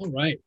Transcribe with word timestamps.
All 0.00 0.10
right. 0.10 0.40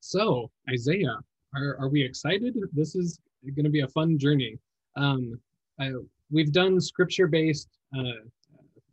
So, 0.00 0.50
Isaiah, 0.68 1.16
are, 1.54 1.76
are 1.78 1.88
we 1.88 2.02
excited? 2.02 2.58
This 2.72 2.96
is 2.96 3.20
going 3.54 3.64
to 3.64 3.70
be 3.70 3.82
a 3.82 3.88
fun 3.88 4.18
journey. 4.18 4.58
Um, 4.96 5.38
I, 5.80 5.92
we've 6.32 6.50
done 6.50 6.80
scripture 6.80 7.28
based 7.28 7.68
uh, 7.96 8.26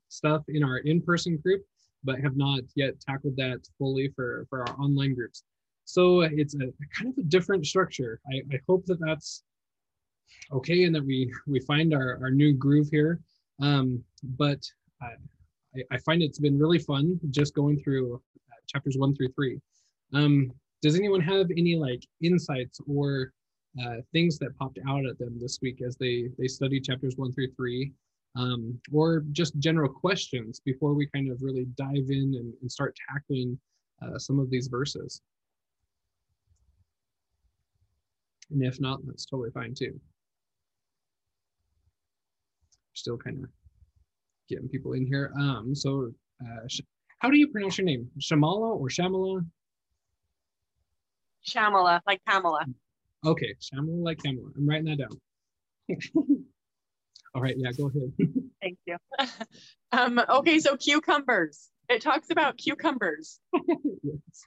stuff 0.10 0.44
in 0.50 0.64
our 0.64 0.78
in 0.80 1.02
person 1.02 1.38
group, 1.38 1.64
but 2.04 2.20
have 2.20 2.38
not 2.38 2.60
yet 2.76 3.00
tackled 3.00 3.36
that 3.38 3.62
fully 3.80 4.10
for, 4.16 4.46
for 4.52 4.62
our 4.62 4.80
online 4.80 5.16
groups. 5.16 5.46
So, 5.86 6.22
it's 6.22 6.54
a, 6.54 6.66
a 6.66 6.88
kind 6.96 7.10
of 7.10 7.18
a 7.18 7.24
different 7.28 7.66
structure. 7.66 8.20
I, 8.32 8.56
I 8.56 8.60
hope 8.70 8.86
that 8.86 9.00
that's 9.00 9.42
okay 10.52 10.84
and 10.84 10.94
that 10.94 11.04
we, 11.04 11.34
we 11.48 11.60
find 11.62 11.92
our, 11.92 12.20
our 12.22 12.30
new 12.30 12.54
groove 12.54 12.90
here. 12.92 13.20
Um, 13.60 14.04
but 14.38 14.60
I, 15.02 15.82
I 15.90 15.98
find 16.06 16.22
it's 16.22 16.40
been 16.40 16.60
really 16.60 16.78
fun 16.78 17.20
just 17.32 17.56
going 17.56 17.80
through 17.80 18.22
uh, 18.52 18.56
chapters 18.68 18.96
one 18.96 19.16
through 19.16 19.30
three. 19.30 19.60
Um, 20.14 20.52
does 20.82 20.96
anyone 20.96 21.22
have 21.22 21.48
any 21.52 21.76
like 21.76 22.06
insights 22.22 22.80
or 22.88 23.32
uh, 23.82 23.98
things 24.12 24.38
that 24.38 24.58
popped 24.58 24.80
out 24.88 25.06
at 25.06 25.18
them 25.18 25.38
this 25.40 25.60
week 25.62 25.82
as 25.82 25.96
they 25.98 26.30
they 26.38 26.48
studied 26.48 26.84
chapters 26.84 27.16
one 27.18 27.34
through 27.34 27.52
three, 27.56 27.92
um, 28.36 28.80
or 28.92 29.24
just 29.32 29.58
general 29.60 29.90
questions 29.90 30.60
before 30.64 30.94
we 30.94 31.08
kind 31.08 31.32
of 31.32 31.42
really 31.42 31.66
dive 31.78 32.10
in 32.10 32.36
and, 32.38 32.54
and 32.62 32.72
start 32.72 32.96
tackling 33.10 33.58
uh, 34.02 34.18
some 34.20 34.40
of 34.40 34.50
these 34.50 34.68
verses? 34.68 35.22
And 38.52 38.64
if 38.64 38.80
not, 38.80 39.00
that's 39.06 39.26
totally 39.26 39.52
fine 39.52 39.74
too. 39.74 40.00
Still 42.94 43.18
kind 43.18 43.44
of 43.44 43.50
getting 44.48 44.70
people 44.70 44.94
in 44.94 45.06
here. 45.08 45.34
Um, 45.40 45.74
so, 45.74 46.12
uh, 46.44 46.68
how 47.20 47.32
do 47.32 47.38
you 47.38 47.48
pronounce 47.48 47.78
your 47.78 47.86
name? 47.86 48.08
Shamala 48.20 48.78
or 48.80 48.90
Shamala? 48.90 49.44
Shamala, 51.48 52.02
like 52.08 52.22
Pamela. 52.26 52.66
Okay, 53.26 53.56
Shamala 53.62 54.04
like 54.04 54.20
Pamela. 54.24 54.50
I'm 54.58 54.68
writing 54.68 54.86
that 54.86 54.98
down. 54.98 55.20
All 57.36 57.42
right, 57.42 57.56
yeah, 57.58 57.72
go 57.72 57.88
ahead. 57.90 58.12
Thank 58.62 58.78
you. 58.86 58.98
Um, 59.92 60.20
okay, 60.28 60.58
so 60.58 60.76
cucumbers. 60.76 61.70
It 61.88 62.02
talks 62.02 62.32
about 62.32 62.58
cucumbers. 62.58 63.40
yes. 63.54 64.46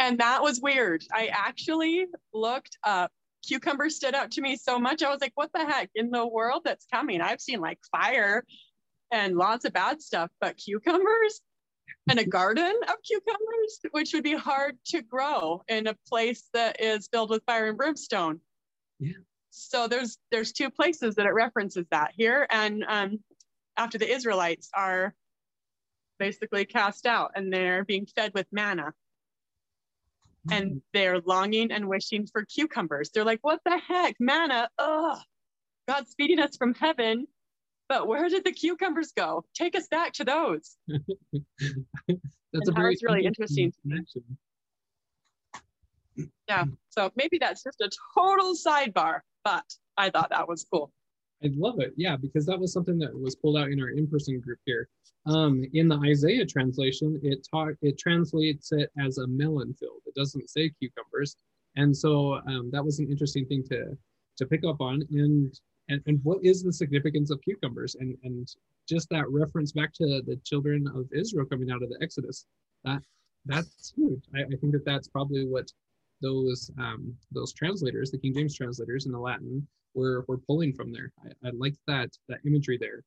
And 0.00 0.18
that 0.18 0.42
was 0.42 0.60
weird. 0.60 1.04
I 1.12 1.28
actually 1.28 2.06
looked 2.34 2.76
up 2.82 3.12
cucumbers 3.46 3.96
stood 3.96 4.14
out 4.14 4.32
to 4.32 4.40
me 4.40 4.56
so 4.56 4.78
much. 4.78 5.02
I 5.02 5.10
was 5.10 5.20
like, 5.20 5.32
what 5.34 5.50
the 5.52 5.64
heck 5.64 5.90
in 5.94 6.10
the 6.10 6.26
world 6.26 6.62
that's 6.64 6.86
coming? 6.92 7.20
I've 7.20 7.40
seen 7.40 7.60
like 7.60 7.78
fire 7.92 8.44
and 9.10 9.36
lots 9.36 9.64
of 9.64 9.72
bad 9.72 10.02
stuff, 10.02 10.30
but 10.40 10.56
cucumbers? 10.56 11.40
And 12.08 12.18
a 12.18 12.24
garden 12.24 12.74
of 12.88 12.94
cucumbers, 13.04 13.80
which 13.90 14.12
would 14.12 14.24
be 14.24 14.34
hard 14.34 14.78
to 14.86 15.02
grow 15.02 15.62
in 15.68 15.86
a 15.86 15.96
place 16.08 16.48
that 16.52 16.80
is 16.80 17.08
filled 17.12 17.30
with 17.30 17.42
fire 17.44 17.68
and 17.68 17.76
brimstone. 17.76 18.40
Yeah. 18.98 19.12
So 19.50 19.88
there's 19.88 20.18
there's 20.30 20.52
two 20.52 20.70
places 20.70 21.16
that 21.16 21.26
it 21.26 21.32
references 21.32 21.86
that 21.90 22.12
here, 22.16 22.46
and 22.50 22.84
um, 22.88 23.18
after 23.76 23.98
the 23.98 24.10
Israelites 24.10 24.68
are 24.74 25.14
basically 26.18 26.64
cast 26.64 27.06
out 27.06 27.32
and 27.34 27.52
they're 27.52 27.84
being 27.84 28.06
fed 28.06 28.32
with 28.34 28.46
manna, 28.52 28.92
and 30.50 30.66
mm-hmm. 30.66 30.78
they're 30.92 31.20
longing 31.20 31.72
and 31.72 31.88
wishing 31.88 32.26
for 32.26 32.44
cucumbers. 32.44 33.10
They're 33.10 33.24
like, 33.24 33.40
"What 33.42 33.60
the 33.64 33.78
heck, 33.78 34.16
manna? 34.20 34.68
Ugh, 34.78 35.18
God's 35.86 36.14
feeding 36.16 36.40
us 36.40 36.56
from 36.56 36.74
heaven." 36.74 37.26
But 37.88 38.06
where 38.06 38.28
did 38.28 38.44
the 38.44 38.52
cucumbers 38.52 39.12
go? 39.12 39.44
Take 39.54 39.74
us 39.76 39.88
back 39.88 40.12
to 40.14 40.24
those. 40.24 40.76
that's 40.88 42.18
and 42.52 42.68
a 42.68 42.72
very 42.72 42.96
really 43.02 43.24
interesting. 43.24 43.72
Yeah, 46.48 46.64
so 46.90 47.10
maybe 47.16 47.38
that's 47.38 47.62
just 47.62 47.80
a 47.80 47.90
total 48.14 48.54
sidebar, 48.54 49.20
but 49.44 49.64
I 49.96 50.10
thought 50.10 50.30
that 50.30 50.48
was 50.48 50.66
cool. 50.72 50.92
I 51.42 51.50
love 51.54 51.78
it. 51.78 51.92
Yeah, 51.96 52.16
because 52.16 52.46
that 52.46 52.58
was 52.58 52.72
something 52.72 52.98
that 52.98 53.16
was 53.16 53.36
pulled 53.36 53.56
out 53.56 53.70
in 53.70 53.80
our 53.80 53.90
in-person 53.90 54.40
group 54.40 54.58
here. 54.64 54.88
Um, 55.26 55.64
in 55.74 55.88
the 55.88 55.98
Isaiah 55.98 56.46
translation, 56.46 57.20
it 57.22 57.46
taught 57.48 57.74
it 57.82 57.98
translates 57.98 58.72
it 58.72 58.90
as 58.98 59.18
a 59.18 59.26
melon 59.26 59.74
field. 59.74 60.00
It 60.06 60.14
doesn't 60.14 60.50
say 60.50 60.72
cucumbers, 60.80 61.36
and 61.76 61.96
so 61.96 62.40
um, 62.46 62.70
that 62.72 62.84
was 62.84 62.98
an 62.98 63.08
interesting 63.10 63.46
thing 63.46 63.62
to 63.70 63.96
to 64.38 64.46
pick 64.46 64.64
up 64.66 64.80
on. 64.80 65.02
And 65.10 65.52
and, 65.88 66.00
and 66.06 66.20
what 66.22 66.38
is 66.42 66.62
the 66.62 66.72
significance 66.72 67.30
of 67.30 67.40
cucumbers? 67.42 67.96
And 67.96 68.16
and 68.22 68.48
just 68.88 69.08
that 69.10 69.28
reference 69.28 69.72
back 69.72 69.92
to 69.94 70.22
the 70.26 70.36
children 70.44 70.86
of 70.94 71.06
israel 71.12 71.44
coming 71.44 71.70
out 71.70 71.82
of 71.82 71.90
the 71.90 71.98
exodus 72.00 72.46
that 72.84 73.02
that's 73.46 73.92
huge. 73.96 74.24
I, 74.34 74.40
I 74.40 74.56
think 74.60 74.72
that 74.72 74.84
that's 74.84 75.08
probably 75.08 75.46
what 75.46 75.70
those 76.20 76.70
um, 76.78 77.14
those 77.30 77.52
translators 77.52 78.10
the 78.10 78.18
king 78.18 78.34
james 78.34 78.54
translators 78.56 79.06
in 79.06 79.12
the 79.12 79.18
latin 79.18 79.66
were 79.94 80.24
were 80.28 80.38
pulling 80.38 80.72
from 80.72 80.92
there. 80.92 81.12
I, 81.24 81.48
I 81.48 81.50
like 81.52 81.74
that 81.86 82.10
that 82.28 82.40
imagery 82.46 82.78
there. 82.78 83.02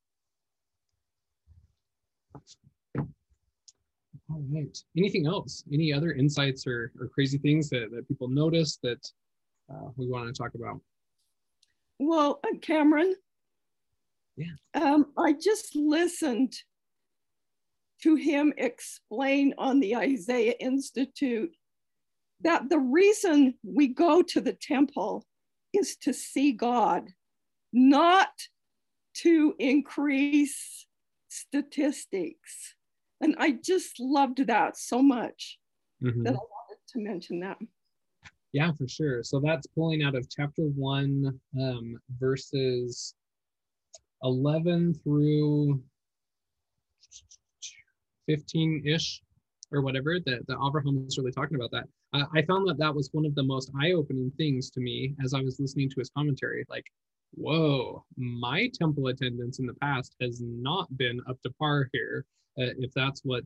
All 4.30 4.44
right. 4.50 4.78
Anything 4.96 5.28
else? 5.28 5.64
Any 5.74 5.92
other 5.92 6.14
insights 6.14 6.66
or, 6.66 6.94
or 7.00 7.08
crazy 7.10 7.38
things 7.38 7.70
that, 7.70 7.90
that 7.92 8.08
people 8.08 8.30
notice 8.30 8.78
that 8.82 9.06
uh, 9.70 9.90
we 9.98 10.08
want 10.08 10.28
to 10.28 10.34
talk 10.34 10.54
about 10.56 10.80
well, 12.08 12.40
uh, 12.44 12.58
Cameron. 12.62 13.16
Yeah. 14.38 14.54
Um, 14.74 15.08
I 15.18 15.34
just 15.34 15.76
listened 15.76 16.54
to 18.04 18.16
him 18.16 18.54
explain 18.58 19.54
on 19.58 19.80
the 19.80 19.96
Isaiah 19.96 20.56
Institute 20.60 21.56
that 22.42 22.70
the 22.70 22.80
reason 22.80 23.54
we 23.64 23.88
go 23.88 24.22
to 24.24 24.42
the 24.42 24.54
temple 24.54 25.26
is 25.74 25.96
to 25.98 26.14
see 26.14 26.52
God, 26.52 27.10
not 27.72 28.32
to 29.18 29.54
increase 29.60 30.88
statistics. 31.30 32.76
And 33.22 33.36
I 33.38 33.58
just 33.64 34.00
loved 34.00 34.48
that 34.48 34.78
so 34.78 35.02
much 35.02 35.60
mm-hmm. 36.04 36.24
that 36.24 36.34
I 36.34 36.38
wanted 36.38 36.82
to 36.90 37.00
mention 37.00 37.42
that. 37.42 37.58
Yeah, 38.54 38.72
for 38.74 38.88
sure. 38.88 39.24
So 39.24 39.40
that's 39.40 39.68
pulling 39.68 40.04
out 40.04 40.16
of 40.16 40.30
chapter 40.30 40.64
one, 40.64 41.40
um, 41.60 41.96
verses 42.20 43.16
11 44.24 44.94
through 45.04 45.82
15 48.28 48.84
ish 48.86 49.22
or 49.72 49.82
whatever 49.82 50.20
that, 50.26 50.46
that 50.48 50.58
Abraham 50.66 51.06
was 51.06 51.18
really 51.18 51.32
talking 51.32 51.56
about 51.56 51.72
that. 51.72 51.86
I 52.14 52.42
found 52.42 52.68
that 52.68 52.78
that 52.78 52.94
was 52.94 53.10
one 53.14 53.26
of 53.26 53.36
the 53.36 53.44
most 53.44 53.72
eye 53.82 53.94
opening 53.94 54.32
things 54.38 54.70
to 54.72 54.82
me 54.82 55.16
as 55.24 55.34
I 55.34 55.40
was 55.40 55.62
listening 55.62 55.90
to 55.90 55.96
his 56.00 56.10
commentary. 56.10 56.66
Like, 56.68 56.86
whoa, 57.36 58.04
my 58.18 58.70
temple 58.74 59.08
attendance 59.08 59.60
in 59.60 59.66
the 59.66 59.76
past 59.76 60.16
has 60.20 60.42
not 60.44 60.96
been 60.98 61.22
up 61.30 61.42
to 61.44 61.52
par 61.52 61.88
here, 61.94 62.26
uh, 62.60 62.76
if 62.80 62.92
that's 62.94 63.22
what 63.24 63.46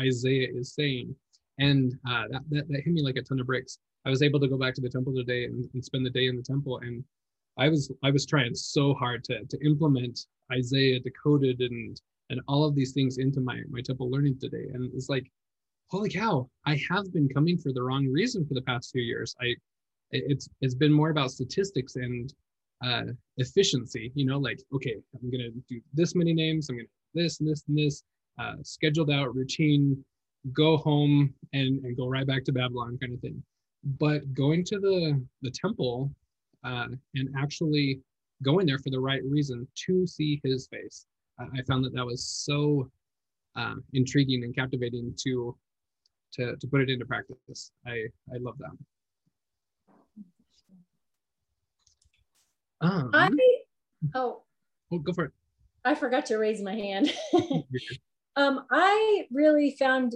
Isaiah 0.00 0.48
is 0.52 0.74
saying. 0.74 1.14
And 1.60 1.94
uh, 2.08 2.24
that, 2.30 2.42
that, 2.50 2.68
that 2.68 2.80
hit 2.84 2.92
me 2.92 3.02
like 3.02 3.16
a 3.16 3.22
ton 3.22 3.38
of 3.38 3.46
bricks. 3.46 3.78
I 4.04 4.10
was 4.10 4.22
able 4.22 4.40
to 4.40 4.48
go 4.48 4.56
back 4.56 4.74
to 4.74 4.80
the 4.80 4.88
temple 4.88 5.14
today 5.14 5.44
and, 5.44 5.68
and 5.74 5.84
spend 5.84 6.06
the 6.06 6.10
day 6.10 6.26
in 6.26 6.36
the 6.36 6.42
temple. 6.42 6.78
And 6.78 7.04
I 7.58 7.68
was 7.68 7.92
I 8.02 8.10
was 8.10 8.26
trying 8.26 8.54
so 8.54 8.94
hard 8.94 9.24
to 9.24 9.44
to 9.44 9.64
implement 9.64 10.26
Isaiah 10.52 11.00
decoded 11.00 11.60
and 11.60 12.00
and 12.30 12.40
all 12.48 12.64
of 12.64 12.74
these 12.74 12.92
things 12.92 13.18
into 13.18 13.40
my 13.40 13.60
my 13.68 13.80
temple 13.80 14.10
learning 14.10 14.38
today. 14.40 14.68
And 14.72 14.90
it's 14.94 15.08
like, 15.08 15.30
holy 15.88 16.10
cow, 16.10 16.48
I 16.66 16.80
have 16.90 17.12
been 17.12 17.28
coming 17.28 17.58
for 17.58 17.72
the 17.72 17.82
wrong 17.82 18.06
reason 18.06 18.46
for 18.46 18.54
the 18.54 18.62
past 18.62 18.92
two 18.92 19.00
years. 19.00 19.34
I 19.40 19.54
it's 20.12 20.48
it's 20.60 20.74
been 20.74 20.92
more 20.92 21.10
about 21.10 21.30
statistics 21.30 21.96
and 21.96 22.32
uh, 22.84 23.04
efficiency. 23.36 24.10
You 24.14 24.24
know, 24.26 24.38
like 24.38 24.60
okay, 24.74 24.96
I'm 25.14 25.30
gonna 25.30 25.50
do 25.68 25.80
this 25.92 26.14
many 26.14 26.32
names. 26.32 26.68
I'm 26.68 26.76
gonna 26.76 26.88
this 27.14 27.40
and 27.40 27.48
this 27.48 27.64
and 27.68 27.76
this. 27.76 28.02
Uh, 28.38 28.54
scheduled 28.62 29.10
out 29.10 29.34
routine. 29.34 30.02
Go 30.54 30.78
home 30.78 31.34
and 31.52 31.84
and 31.84 31.96
go 31.96 32.08
right 32.08 32.26
back 32.26 32.44
to 32.44 32.52
Babylon, 32.52 32.96
kind 32.98 33.12
of 33.12 33.20
thing 33.20 33.42
but 33.98 34.32
going 34.34 34.64
to 34.64 34.78
the 34.78 35.22
the 35.42 35.50
temple 35.50 36.10
uh, 36.64 36.86
and 37.14 37.28
actually 37.38 38.00
going 38.42 38.66
there 38.66 38.78
for 38.78 38.90
the 38.90 39.00
right 39.00 39.22
reason 39.24 39.66
to 39.74 40.06
see 40.06 40.40
his 40.44 40.66
face 40.68 41.06
i 41.40 41.62
found 41.62 41.84
that 41.84 41.94
that 41.94 42.04
was 42.04 42.26
so 42.26 42.90
uh, 43.56 43.74
intriguing 43.92 44.44
and 44.44 44.54
captivating 44.54 45.14
to 45.24 45.56
to 46.32 46.56
to 46.56 46.66
put 46.66 46.80
it 46.80 46.90
into 46.90 47.04
practice. 47.04 47.72
I 47.86 48.06
i 48.32 48.38
love 48.38 48.56
that. 48.58 48.70
Um, 52.82 53.10
i 53.12 53.28
oh. 54.14 54.42
Oh 54.92 54.98
go 54.98 55.12
for 55.12 55.26
it. 55.26 55.32
I 55.84 55.94
forgot 55.94 56.26
to 56.26 56.36
raise 56.36 56.62
my 56.62 56.74
hand. 56.74 57.12
Um 58.36 58.64
i 58.70 59.26
really 59.32 59.74
found 59.76 60.14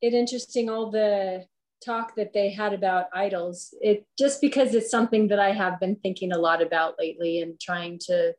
it 0.00 0.14
interesting 0.14 0.70
all 0.70 0.88
the 0.88 1.44
talk 1.84 2.14
that 2.14 2.32
they 2.32 2.50
had 2.50 2.72
about 2.72 3.06
idols 3.14 3.74
it 3.80 4.06
just 4.18 4.40
because 4.40 4.74
it's 4.74 4.90
something 4.90 5.28
that 5.28 5.38
i 5.38 5.50
have 5.50 5.80
been 5.80 5.96
thinking 5.96 6.32
a 6.32 6.38
lot 6.38 6.62
about 6.62 6.94
lately 6.98 7.40
and 7.40 7.58
trying 7.60 7.98
to 7.98 8.32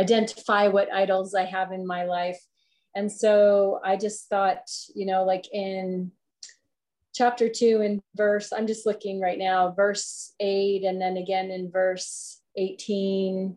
identify 0.00 0.68
what 0.68 0.92
idols 0.92 1.34
i 1.34 1.44
have 1.44 1.72
in 1.72 1.86
my 1.86 2.04
life 2.04 2.38
and 2.94 3.10
so 3.10 3.80
i 3.84 3.96
just 3.96 4.28
thought 4.28 4.70
you 4.94 5.06
know 5.06 5.24
like 5.24 5.46
in 5.52 6.10
chapter 7.14 7.48
two 7.48 7.80
in 7.80 8.02
verse, 8.16 8.52
I'm 8.52 8.66
just 8.66 8.84
looking 8.84 9.20
right 9.20 9.38
now, 9.38 9.70
verse 9.70 10.34
eight, 10.40 10.84
and 10.84 11.00
then 11.00 11.16
again 11.16 11.50
in 11.50 11.70
verse 11.70 12.40
18. 12.56 13.56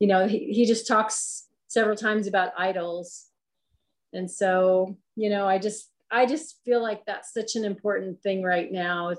You 0.00 0.08
know, 0.08 0.26
he, 0.26 0.52
he 0.52 0.64
just 0.64 0.88
talks 0.88 1.46
several 1.68 1.96
times 1.96 2.26
about 2.26 2.52
idols. 2.56 3.26
And 4.14 4.30
so, 4.30 4.96
you 5.14 5.28
know, 5.28 5.46
I 5.46 5.58
just 5.58 5.90
I 6.10 6.26
just 6.26 6.60
feel 6.64 6.82
like 6.82 7.04
that's 7.06 7.32
such 7.32 7.56
an 7.56 7.64
important 7.64 8.22
thing 8.22 8.42
right 8.42 8.70
now, 8.70 9.14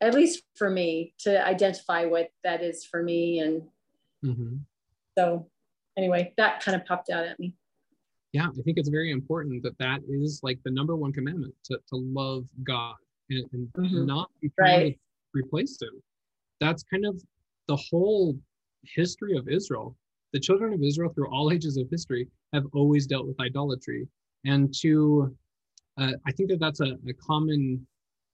at 0.00 0.14
least 0.14 0.42
for 0.56 0.70
me, 0.70 1.14
to 1.20 1.44
identify 1.44 2.04
what 2.06 2.30
that 2.44 2.62
is 2.62 2.84
for 2.84 3.02
me. 3.02 3.40
And 3.40 3.62
mm-hmm. 4.24 4.56
so 5.16 5.48
anyway, 5.96 6.32
that 6.36 6.60
kind 6.60 6.76
of 6.80 6.86
popped 6.86 7.10
out 7.10 7.24
at 7.24 7.38
me 7.38 7.54
yeah 8.32 8.46
i 8.46 8.62
think 8.62 8.78
it's 8.78 8.88
very 8.88 9.10
important 9.10 9.62
that 9.62 9.76
that 9.78 10.00
is 10.08 10.40
like 10.42 10.58
the 10.64 10.70
number 10.70 10.96
one 10.96 11.12
commandment 11.12 11.54
to, 11.64 11.78
to 11.88 11.96
love 11.96 12.44
god 12.64 12.94
and, 13.30 13.44
and 13.52 13.68
mm-hmm. 13.76 14.06
not 14.06 14.30
right. 14.58 14.98
replace 15.34 15.80
him 15.80 16.02
that's 16.60 16.82
kind 16.82 17.06
of 17.06 17.20
the 17.68 17.76
whole 17.76 18.36
history 18.84 19.36
of 19.36 19.48
israel 19.48 19.96
the 20.32 20.40
children 20.40 20.72
of 20.72 20.82
israel 20.82 21.10
through 21.14 21.30
all 21.30 21.50
ages 21.50 21.76
of 21.76 21.86
history 21.90 22.28
have 22.52 22.64
always 22.74 23.06
dealt 23.06 23.26
with 23.26 23.38
idolatry 23.40 24.06
and 24.44 24.72
to 24.74 25.34
uh, 25.98 26.12
i 26.26 26.32
think 26.32 26.48
that 26.48 26.60
that's 26.60 26.80
a, 26.80 26.96
a 27.08 27.12
common 27.20 27.86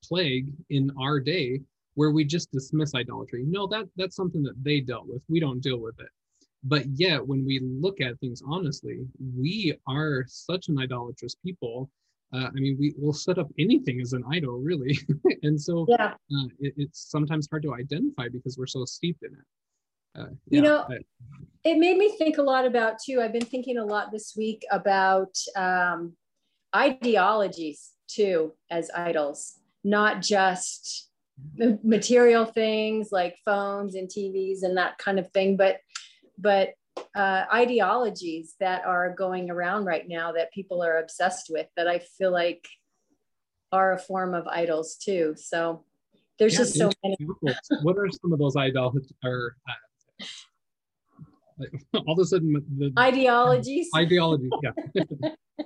plague 0.03 0.53
in 0.71 0.91
our 1.01 1.19
day 1.21 1.61
where 1.95 2.11
we 2.11 2.25
just 2.25 2.51
dismiss 2.53 2.95
idolatry. 2.95 3.45
No 3.47 3.67
that 3.69 3.89
that's 3.97 4.17
something 4.17 4.43
that 4.43 4.63
they 4.63 4.81
dealt 4.81 5.07
with. 5.07 5.23
We 5.29 5.41
don't 5.41 5.61
deal 5.61 5.81
with 5.81 5.99
it. 6.01 6.09
But 6.63 6.87
yet 6.95 7.25
when 7.27 7.45
we 7.45 7.61
look 7.61 8.01
at 8.01 8.19
things 8.21 8.43
honestly 8.47 9.07
we 9.37 9.77
are 9.89 10.25
such 10.27 10.69
an 10.69 10.79
idolatrous 10.79 11.35
people. 11.35 11.91
Uh, 12.33 12.49
i 12.49 12.53
mean 12.55 12.77
we 12.81 12.95
will 12.99 13.13
set 13.13 13.39
up 13.39 13.49
anything 13.59 14.01
as 14.01 14.13
an 14.13 14.25
idol 14.31 14.59
really. 14.59 14.99
And 15.43 15.61
so 15.61 15.87
yeah. 15.89 16.15
Uh, 16.35 16.49
it, 16.59 16.75
it's 16.77 17.11
sometimes 17.11 17.49
hard 17.51 17.63
to 17.65 17.75
identify 17.75 18.29
because 18.29 18.57
we're 18.59 18.67
so 18.67 18.85
steeped 18.85 19.23
in 19.23 19.33
it. 19.33 20.19
Uh, 20.19 20.29
yeah, 20.49 20.57
you 20.57 20.63
know 20.63 20.87
it 21.65 21.77
made 21.77 21.99
me 21.99 22.17
think 22.17 22.39
a 22.39 22.43
lot 22.43 22.65
about 22.65 23.01
too 23.05 23.21
i've 23.21 23.33
been 23.33 23.45
thinking 23.45 23.79
a 23.79 23.85
lot 23.85 24.13
this 24.13 24.35
week 24.37 24.65
about 24.71 25.35
um, 25.57 26.15
ideologies 26.75 27.93
too 28.09 28.53
as 28.71 28.91
idols 28.95 29.59
not 29.83 30.23
just 30.23 31.11
material 31.83 32.45
things 32.45 33.09
like 33.11 33.37
phones 33.45 33.95
and 33.95 34.09
tvs 34.09 34.63
and 34.63 34.77
that 34.77 34.97
kind 34.99 35.19
of 35.19 35.31
thing 35.33 35.57
but 35.57 35.79
but 36.39 36.71
uh, 37.15 37.45
ideologies 37.53 38.55
that 38.61 38.85
are 38.85 39.15
going 39.15 39.51
around 39.51 39.85
right 39.85 40.09
now 40.09 40.33
that 40.33 40.53
people 40.53 40.83
are 40.83 40.99
obsessed 40.99 41.49
with 41.51 41.67
that 41.77 41.89
I 41.89 41.99
feel 42.01 42.33
like 42.33 42.67
are 43.73 43.93
a 43.93 43.99
form 43.99 44.35
of 44.35 44.47
idols 44.47 44.97
too. 44.97 45.35
So 45.37 45.85
there's 46.39 46.55
yeah, 46.55 46.59
just 46.59 46.75
so 46.75 46.91
many. 47.03 47.17
what 47.83 47.97
are 47.99 48.09
some 48.11 48.33
of 48.33 48.39
those 48.39 48.57
idols 48.57 49.13
or 49.25 49.57
uh, 49.69 50.25
all 52.07 52.13
of 52.15 52.19
a 52.19 52.25
sudden 52.25 52.53
the 52.79 52.93
ideologies? 52.99 53.89
Ideologies, 53.95 54.51
yeah. 54.63 54.73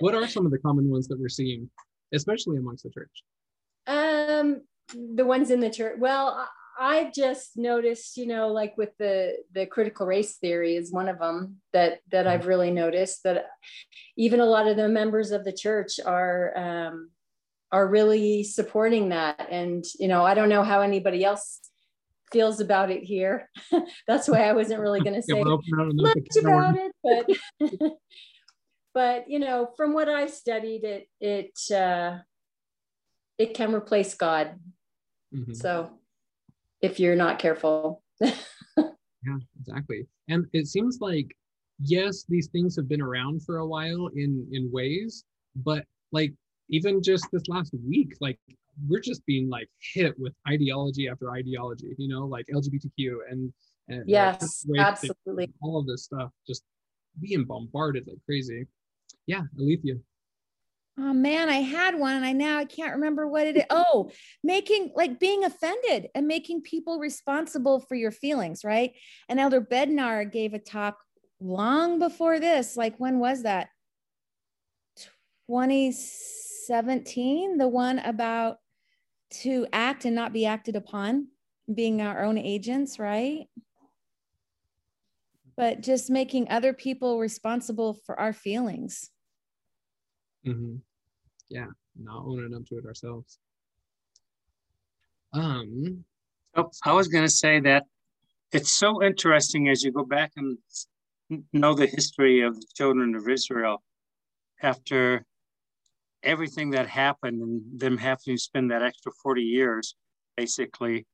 what 0.00 0.14
are 0.14 0.26
some 0.26 0.46
of 0.46 0.52
the 0.52 0.58
common 0.58 0.90
ones 0.90 1.08
that 1.08 1.18
we're 1.18 1.28
seeing, 1.28 1.70
especially 2.12 2.56
amongst 2.56 2.84
the 2.84 2.90
church? 2.90 3.10
Um, 3.86 4.62
the 5.14 5.24
ones 5.24 5.50
in 5.50 5.60
the 5.60 5.70
church. 5.70 5.96
Well, 5.98 6.48
I've 6.78 7.12
just 7.12 7.56
noticed, 7.56 8.16
you 8.16 8.26
know, 8.26 8.48
like 8.48 8.76
with 8.78 8.96
the 8.98 9.36
the 9.52 9.66
critical 9.66 10.06
race 10.06 10.36
theory 10.36 10.76
is 10.76 10.92
one 10.92 11.08
of 11.08 11.18
them 11.18 11.56
that 11.72 12.00
that 12.10 12.26
I've 12.26 12.46
really 12.46 12.70
noticed 12.70 13.22
that 13.24 13.46
even 14.16 14.40
a 14.40 14.46
lot 14.46 14.66
of 14.66 14.76
the 14.76 14.88
members 14.88 15.30
of 15.30 15.44
the 15.44 15.52
church 15.52 16.00
are 16.04 16.56
um, 16.56 17.10
are 17.70 17.86
really 17.86 18.44
supporting 18.44 19.10
that. 19.10 19.48
And 19.50 19.84
you 19.98 20.08
know, 20.08 20.24
I 20.24 20.34
don't 20.34 20.48
know 20.48 20.62
how 20.62 20.80
anybody 20.80 21.24
else 21.24 21.60
feels 22.32 22.60
about 22.60 22.90
it 22.90 23.02
here. 23.02 23.48
That's 24.06 24.28
why 24.28 24.44
I 24.44 24.52
wasn't 24.52 24.80
really 24.80 25.00
going 25.00 25.14
to 25.20 25.22
say 25.22 25.42
much 25.42 26.26
about 26.38 26.76
it, 26.76 26.92
but 27.02 27.70
but 28.94 29.28
you 29.28 29.38
know, 29.38 29.70
from 29.76 29.92
what 29.92 30.08
I've 30.08 30.32
studied, 30.32 30.84
it 30.84 31.08
it 31.20 31.58
uh, 31.74 32.18
it 33.38 33.54
can 33.54 33.74
replace 33.74 34.14
God. 34.14 34.58
Mm-hmm. 35.34 35.54
So 35.54 35.90
if 36.80 36.98
you're 36.98 37.16
not 37.16 37.38
careful. 37.38 38.02
yeah, 38.20 38.32
exactly. 39.60 40.06
And 40.28 40.46
it 40.52 40.66
seems 40.66 40.98
like 41.00 41.34
yes, 41.82 42.24
these 42.28 42.48
things 42.48 42.76
have 42.76 42.88
been 42.88 43.00
around 43.00 43.44
for 43.44 43.58
a 43.58 43.66
while 43.66 44.08
in 44.14 44.46
in 44.52 44.70
ways, 44.72 45.24
but 45.56 45.84
like 46.12 46.32
even 46.68 47.02
just 47.02 47.26
this 47.32 47.42
last 47.48 47.74
week, 47.86 48.16
like 48.20 48.38
we're 48.88 49.00
just 49.00 49.24
being 49.26 49.48
like 49.48 49.68
hit 49.94 50.18
with 50.18 50.32
ideology 50.48 51.08
after 51.08 51.30
ideology, 51.32 51.94
you 51.98 52.08
know, 52.08 52.26
like 52.26 52.46
LGBTQ 52.52 53.18
and, 53.30 53.52
and 53.88 54.04
yes, 54.08 54.64
absolutely, 54.78 55.50
all 55.62 55.78
of 55.78 55.86
this 55.86 56.04
stuff 56.04 56.30
just 56.46 56.62
being 57.20 57.44
bombarded 57.44 58.06
like 58.06 58.18
crazy. 58.24 58.66
Yeah, 59.30 59.42
Alethea. 59.56 59.94
Oh 60.98 61.12
man, 61.12 61.48
I 61.48 61.60
had 61.60 61.96
one 61.96 62.16
and 62.16 62.24
I 62.24 62.32
now 62.32 62.58
I 62.58 62.64
can't 62.64 62.94
remember 62.94 63.28
what 63.28 63.46
it 63.46 63.56
is. 63.56 63.62
Oh, 63.70 64.10
making 64.42 64.90
like 64.96 65.20
being 65.20 65.44
offended 65.44 66.08
and 66.16 66.26
making 66.26 66.62
people 66.62 66.98
responsible 66.98 67.78
for 67.78 67.94
your 67.94 68.10
feelings, 68.10 68.64
right? 68.64 68.90
And 69.28 69.38
Elder 69.38 69.60
Bednar 69.60 70.28
gave 70.30 70.52
a 70.52 70.58
talk 70.58 70.98
long 71.40 72.00
before 72.00 72.40
this. 72.40 72.76
Like 72.76 72.96
when 72.98 73.20
was 73.20 73.44
that? 73.44 73.68
2017, 75.46 77.56
the 77.56 77.68
one 77.68 78.00
about 78.00 78.56
to 79.42 79.68
act 79.72 80.06
and 80.06 80.16
not 80.16 80.32
be 80.32 80.44
acted 80.44 80.74
upon, 80.74 81.28
being 81.72 82.02
our 82.02 82.24
own 82.24 82.36
agents, 82.36 82.98
right? 82.98 83.46
But 85.56 85.82
just 85.82 86.10
making 86.10 86.50
other 86.50 86.72
people 86.72 87.20
responsible 87.20 87.94
for 88.04 88.18
our 88.18 88.32
feelings. 88.32 89.08
Mm-hmm 90.46 90.76
yeah, 91.50 91.66
not 92.00 92.24
owning 92.24 92.54
up 92.54 92.64
to 92.66 92.78
it 92.78 92.86
ourselves. 92.86 93.38
Um, 95.32 96.04
oh, 96.56 96.70
I 96.84 96.92
was 96.92 97.08
going 97.08 97.24
to 97.24 97.30
say 97.30 97.60
that 97.60 97.84
it's 98.52 98.70
so 98.70 99.02
interesting 99.02 99.68
as 99.68 99.82
you 99.82 99.92
go 99.92 100.04
back 100.04 100.32
and 100.36 100.56
know 101.52 101.74
the 101.74 101.86
history 101.86 102.40
of 102.42 102.54
the 102.58 102.66
children 102.74 103.14
of 103.14 103.28
Israel 103.28 103.82
after 104.62 105.24
everything 106.22 106.70
that 106.70 106.88
happened 106.88 107.42
and 107.42 107.62
them 107.80 107.98
having 107.98 108.36
to 108.36 108.38
spend 108.38 108.70
that 108.70 108.82
extra 108.82 109.12
40 109.22 109.42
years 109.42 109.94
basically 110.36 111.06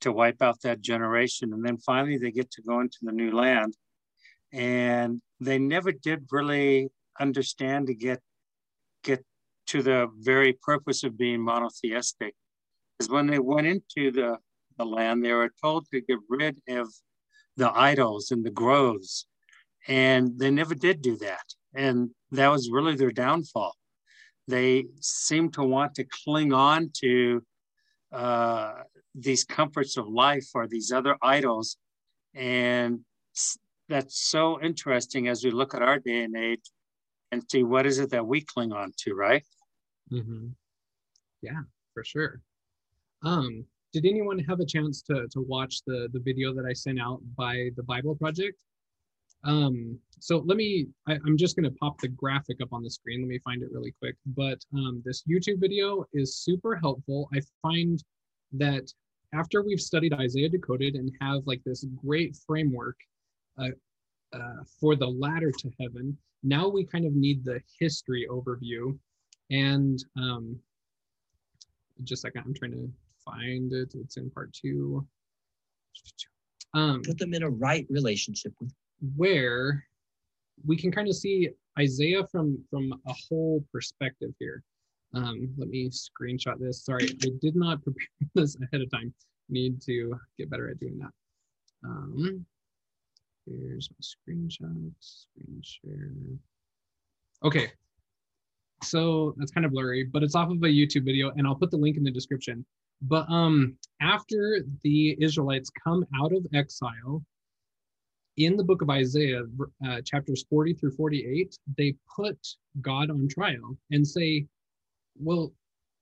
to 0.00 0.12
wipe 0.12 0.42
out 0.42 0.60
that 0.62 0.80
generation. 0.80 1.52
And 1.52 1.64
then 1.64 1.78
finally 1.78 2.18
they 2.18 2.30
get 2.30 2.50
to 2.52 2.62
go 2.62 2.80
into 2.80 2.98
the 3.02 3.12
new 3.12 3.32
land. 3.32 3.74
And 4.52 5.20
they 5.40 5.58
never 5.58 5.90
did 5.90 6.26
really 6.30 6.88
understand 7.18 7.88
to 7.88 7.94
get 7.94 8.20
get 9.04 9.24
to 9.68 9.82
the 9.82 10.08
very 10.18 10.52
purpose 10.52 11.04
of 11.04 11.16
being 11.16 11.40
monotheistic 11.40 12.34
is 13.00 13.08
when 13.08 13.26
they 13.26 13.38
went 13.38 13.66
into 13.66 14.10
the, 14.10 14.36
the 14.78 14.84
land, 14.84 15.24
they 15.24 15.32
were 15.32 15.50
told 15.62 15.86
to 15.92 16.00
get 16.00 16.18
rid 16.28 16.60
of 16.68 16.92
the 17.56 17.70
idols 17.74 18.30
and 18.30 18.44
the 18.44 18.50
groves. 18.50 19.26
And 19.86 20.38
they 20.38 20.50
never 20.50 20.74
did 20.74 21.02
do 21.02 21.16
that. 21.18 21.44
And 21.74 22.10
that 22.32 22.48
was 22.48 22.70
really 22.70 22.96
their 22.96 23.10
downfall. 23.10 23.74
They 24.48 24.86
seemed 25.00 25.54
to 25.54 25.62
want 25.62 25.94
to 25.96 26.04
cling 26.04 26.52
on 26.52 26.90
to 27.00 27.42
uh, 28.12 28.72
these 29.14 29.44
comforts 29.44 29.96
of 29.96 30.06
life 30.06 30.46
or 30.54 30.66
these 30.66 30.92
other 30.92 31.16
idols. 31.22 31.76
And 32.34 33.00
that's 33.88 34.20
so 34.20 34.60
interesting 34.60 35.28
as 35.28 35.44
we 35.44 35.50
look 35.50 35.74
at 35.74 35.82
our 35.82 35.98
day 35.98 36.24
and 36.24 36.36
age 36.36 36.70
and 37.34 37.42
see 37.50 37.62
what 37.62 37.86
is 37.86 37.98
it 37.98 38.10
that 38.10 38.26
we 38.26 38.40
cling 38.40 38.72
on 38.72 38.92
to, 38.98 39.14
right? 39.14 39.44
Mm-hmm. 40.10 40.48
Yeah, 41.42 41.60
for 41.92 42.02
sure. 42.02 42.40
Um, 43.22 43.64
did 43.92 44.06
anyone 44.06 44.38
have 44.40 44.60
a 44.60 44.66
chance 44.66 45.02
to 45.02 45.26
to 45.30 45.40
watch 45.40 45.82
the 45.86 46.08
the 46.12 46.20
video 46.20 46.54
that 46.54 46.64
I 46.64 46.72
sent 46.72 47.00
out 47.00 47.20
by 47.36 47.70
the 47.76 47.82
Bible 47.82 48.16
Project? 48.16 48.58
Um, 49.44 49.98
so 50.20 50.38
let 50.46 50.56
me. 50.56 50.86
I, 51.06 51.14
am 51.14 51.36
just 51.36 51.54
going 51.54 51.70
to 51.70 51.76
pop 51.78 52.00
the 52.00 52.08
graphic 52.08 52.62
up 52.62 52.72
on 52.72 52.82
the 52.82 52.90
screen. 52.90 53.20
Let 53.20 53.28
me 53.28 53.38
find 53.44 53.62
it 53.62 53.68
really 53.70 53.94
quick. 54.00 54.16
But 54.26 54.58
um, 54.72 55.02
this 55.04 55.22
YouTube 55.28 55.60
video 55.60 56.06
is 56.14 56.38
super 56.38 56.76
helpful. 56.76 57.28
I 57.34 57.40
find 57.60 58.02
that 58.52 58.90
after 59.34 59.62
we've 59.62 59.80
studied 59.80 60.14
Isaiah 60.14 60.48
Decoded 60.48 60.94
and 60.94 61.10
have 61.20 61.42
like 61.44 61.60
this 61.64 61.84
great 62.04 62.36
framework 62.46 62.96
uh, 63.58 63.68
uh, 64.34 64.64
for 64.80 64.96
the 64.96 65.06
ladder 65.06 65.50
to 65.50 65.70
heaven, 65.80 66.16
now 66.42 66.68
we 66.68 66.84
kind 66.84 67.06
of 67.06 67.14
need 67.14 67.44
the 67.44 67.60
history 67.78 68.26
overview 68.30 68.98
and 69.50 70.04
um, 70.16 70.58
just 72.02 72.24
a 72.24 72.28
second, 72.28 72.44
I'm 72.46 72.54
trying 72.54 72.72
to 72.72 72.90
find 73.24 73.72
it. 73.72 73.94
It's 73.94 74.16
in 74.16 74.30
part 74.30 74.52
two. 74.52 75.06
Um, 76.74 77.02
Put 77.02 77.18
them 77.18 77.34
in 77.34 77.44
a 77.44 77.50
right 77.50 77.86
relationship 77.88 78.52
with. 78.60 78.72
Where 79.16 79.84
we 80.64 80.76
can 80.76 80.90
kind 80.90 81.08
of 81.08 81.14
see 81.14 81.50
Isaiah 81.78 82.26
from 82.30 82.58
from 82.70 82.92
a 83.06 83.14
whole 83.28 83.64
perspective 83.72 84.30
here. 84.38 84.62
Um, 85.14 85.48
let 85.56 85.68
me 85.68 85.90
screenshot 85.90 86.58
this. 86.58 86.84
Sorry, 86.84 87.04
I 87.04 87.28
did 87.40 87.54
not 87.54 87.82
prepare 87.84 88.06
this 88.34 88.56
ahead 88.56 88.82
of 88.82 88.90
time. 88.90 89.12
Need 89.48 89.82
to 89.82 90.18
get 90.38 90.50
better 90.50 90.70
at 90.70 90.80
doing 90.80 90.98
that. 90.98 91.10
Um, 91.84 92.46
here's 93.46 93.88
my 93.90 94.32
screenshot, 94.32 94.92
screen 95.00 95.62
share. 95.62 96.10
Okay, 97.42 97.72
so 98.82 99.34
that's 99.36 99.50
kind 99.50 99.66
of 99.66 99.72
blurry, 99.72 100.04
but 100.04 100.22
it's 100.22 100.34
off 100.34 100.50
of 100.50 100.62
a 100.62 100.66
YouTube 100.66 101.04
video, 101.04 101.30
and 101.36 101.46
I'll 101.46 101.54
put 101.54 101.70
the 101.70 101.76
link 101.76 101.96
in 101.96 102.04
the 102.04 102.10
description. 102.10 102.64
But 103.02 103.28
um, 103.30 103.76
after 104.00 104.64
the 104.82 105.16
Israelites 105.20 105.70
come 105.82 106.06
out 106.16 106.32
of 106.32 106.46
exile, 106.54 107.22
in 108.36 108.56
the 108.56 108.64
book 108.64 108.82
of 108.82 108.90
Isaiah, 108.90 109.42
uh, 109.86 110.00
chapters 110.04 110.44
40 110.50 110.74
through 110.74 110.92
48, 110.92 111.56
they 111.76 111.94
put 112.14 112.38
God 112.80 113.10
on 113.10 113.28
trial 113.28 113.76
and 113.90 114.06
say, 114.06 114.46
Well, 115.16 115.52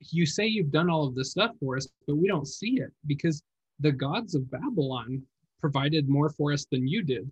you 0.01 0.27
say 0.27 0.47
you've 0.47 0.73
done 0.73 0.89
all 0.89 1.07
of 1.07 1.15
this 1.15 1.33
stuff 1.33 1.53
for 1.61 1.77
us, 1.77 1.89
but 2.07 2.17
we 2.17 2.29
don't 2.29 2.49
see 2.49 2.81
it 2.81 2.91
because 3.07 3.43
the 3.81 3.93
gods 3.93 4.35
of 4.35 4.51
Babylon 4.51 5.23
provided 5.63 6.09
more 6.09 6.29
for 6.29 6.53
us 6.53 6.67
than 6.71 6.87
you 6.87 7.03
did. 7.03 7.31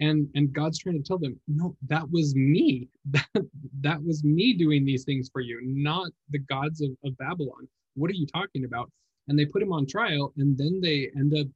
And, 0.00 0.28
and 0.34 0.52
God's 0.52 0.78
trying 0.78 1.02
to 1.02 1.06
tell 1.06 1.18
them, 1.18 1.40
no, 1.48 1.74
that 1.88 2.08
was 2.10 2.34
me. 2.34 2.88
That, 3.10 3.46
that 3.80 4.02
was 4.04 4.22
me 4.22 4.52
doing 4.52 4.84
these 4.84 5.04
things 5.04 5.30
for 5.32 5.40
you, 5.40 5.60
not 5.62 6.10
the 6.30 6.40
gods 6.40 6.82
of, 6.82 6.90
of 7.04 7.16
Babylon. 7.16 7.66
What 7.94 8.10
are 8.10 8.14
you 8.14 8.26
talking 8.26 8.64
about? 8.64 8.90
And 9.28 9.38
they 9.38 9.46
put 9.46 9.62
him 9.62 9.72
on 9.72 9.86
trial, 9.86 10.32
and 10.36 10.58
then 10.58 10.80
they 10.82 11.10
end 11.16 11.32
up 11.38 11.46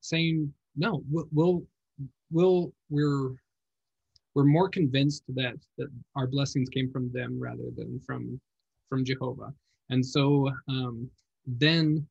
saying, 0.00 0.52
no, 0.76 1.02
we'll, 1.10 1.28
we'll 1.32 1.62
we'll 2.30 2.72
we're 2.90 3.30
we're 4.34 4.44
more 4.44 4.68
convinced 4.68 5.24
that 5.28 5.54
that 5.78 5.88
our 6.14 6.26
blessings 6.26 6.68
came 6.68 6.90
from 6.90 7.10
them 7.12 7.38
rather 7.40 7.70
than 7.76 8.00
from 8.06 8.40
from 8.88 9.04
Jehovah. 9.04 9.52
And 9.90 10.04
so 10.04 10.50
um, 10.68 11.08
then 11.46 12.06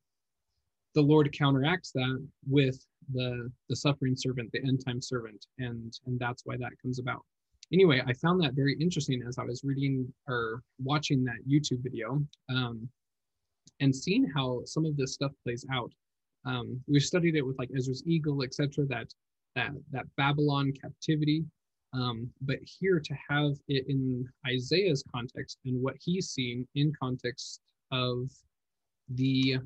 the 0.96 1.02
Lord 1.02 1.32
counteracts 1.38 1.92
that 1.92 2.28
with 2.48 2.84
the 3.14 3.52
the 3.70 3.75
suffering 3.75 4.16
servant, 4.16 4.52
the 4.52 4.64
end 4.64 4.84
time 4.86 5.02
servant, 5.02 5.46
and 5.60 5.94
and 6.08 6.20
that's 6.20 6.44
why 6.46 6.58
that 6.58 6.72
comes 6.82 7.00
about. 7.00 7.22
Anyway, 7.74 8.02
I 8.06 8.14
found 8.14 8.42
that 8.42 8.54
very 8.54 8.75
interesting 8.80 9.22
as 9.28 9.38
I 9.38 9.44
was 9.44 9.64
reading 9.64 10.12
or 10.28 10.62
watching 10.80 11.24
that 11.25 11.48
YouTube 11.48 11.84
video 11.84 12.24
um, 12.50 12.88
and 13.80 13.96
seeing 13.96 14.25
how 14.36 14.62
some 14.66 14.86
of 14.86 14.96
this 14.98 15.14
stuff 15.14 15.32
plays 15.44 15.66
out. 15.72 15.92
Um, 16.46 16.80
we've 16.88 17.04
studied 17.04 17.36
it 17.36 17.46
with 17.46 17.58
like 17.58 17.70
Ezra's 17.75 18.04
eagle, 18.06 18.44
etc. 18.44 18.86
That 18.88 19.08
that 19.56 19.72
that 19.92 20.06
Babylon 20.18 20.74
captivity. 20.82 21.44
Um, 21.94 22.30
but 22.42 22.58
here 22.62 23.00
to 23.00 23.16
have 23.30 23.54
it 23.70 23.86
in 23.88 24.28
Isaiah's 24.46 25.02
context 25.14 25.60
and 25.66 25.82
what 25.82 25.96
he's 26.02 26.30
seeing 26.30 26.68
in 26.75 26.92
context 27.00 27.62
of 27.90 28.30
the 29.08 29.60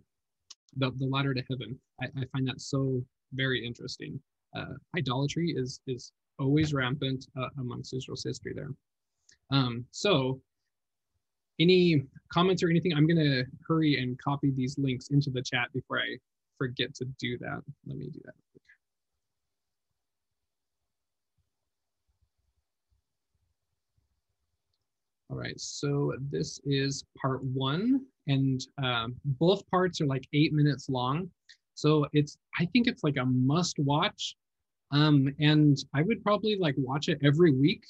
the, 0.78 0.92
the 0.98 1.06
ladder 1.06 1.34
to 1.34 1.44
heaven, 1.50 1.80
I, 2.02 2.06
I 2.18 2.26
find 2.32 2.48
that 2.48 2.62
so 2.62 3.04
very 3.34 3.66
interesting. 3.66 4.20
Uh, 4.56 4.74
idolatry 4.98 5.54
is 5.56 5.80
is 5.88 6.12
always 6.40 6.74
rampant 6.74 7.28
uh, 7.40 7.50
amongst 7.60 7.94
Israel's 7.94 8.24
history 8.24 8.54
there. 8.56 8.72
Um, 9.52 9.86
so 9.92 10.42
any 11.60 12.04
comments 12.32 12.64
or 12.64 12.70
anything, 12.70 12.94
I'm 12.94 13.06
going 13.06 13.18
to 13.18 13.44
hurry 13.68 14.02
and 14.02 14.18
copy 14.20 14.52
these 14.52 14.78
links 14.78 15.10
into 15.10 15.30
the 15.30 15.42
chat 15.42 15.68
before 15.74 16.00
I 16.00 16.18
forget 16.58 16.96
to 16.96 17.06
do 17.20 17.38
that. 17.40 17.62
Let 17.86 17.98
me 17.98 18.10
do 18.10 18.22
that. 18.26 18.34
All 25.32 25.38
right, 25.38 25.60
so 25.60 26.14
this 26.32 26.60
is 26.66 27.04
part 27.22 27.44
one, 27.44 28.04
and 28.30 28.62
um, 28.82 29.16
both 29.26 29.70
parts 29.70 30.00
are 30.00 30.06
like 30.06 30.26
eight 30.34 30.54
minutes 30.54 30.90
long. 30.90 31.30
So 31.74 32.06
it's, 32.14 32.38
I 32.60 32.66
think 32.68 32.88
it's 32.88 33.04
like 33.04 33.18
a 33.18 33.26
must 33.26 33.78
watch. 33.80 34.36
Um, 34.92 35.34
and 35.40 35.78
I 35.94 36.02
would 36.02 36.24
probably 36.24 36.58
like 36.58 36.76
watch 36.78 37.10
it 37.10 37.20
every 37.24 37.52
week 37.52 37.84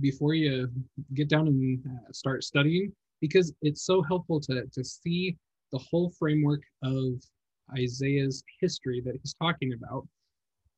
before 0.00 0.34
you 0.34 0.68
get 1.14 1.28
down 1.28 1.46
and 1.46 1.80
uh, 1.86 2.12
start 2.12 2.44
studying 2.44 2.92
because 3.20 3.52
it's 3.62 3.84
so 3.84 4.02
helpful 4.02 4.40
to, 4.40 4.66
to 4.72 4.84
see 4.84 5.36
the 5.72 5.78
whole 5.78 6.10
framework 6.18 6.62
of 6.82 7.22
Isaiah's 7.78 8.42
history 8.60 9.00
that 9.04 9.14
he's 9.22 9.34
talking 9.40 9.72
about 9.72 10.06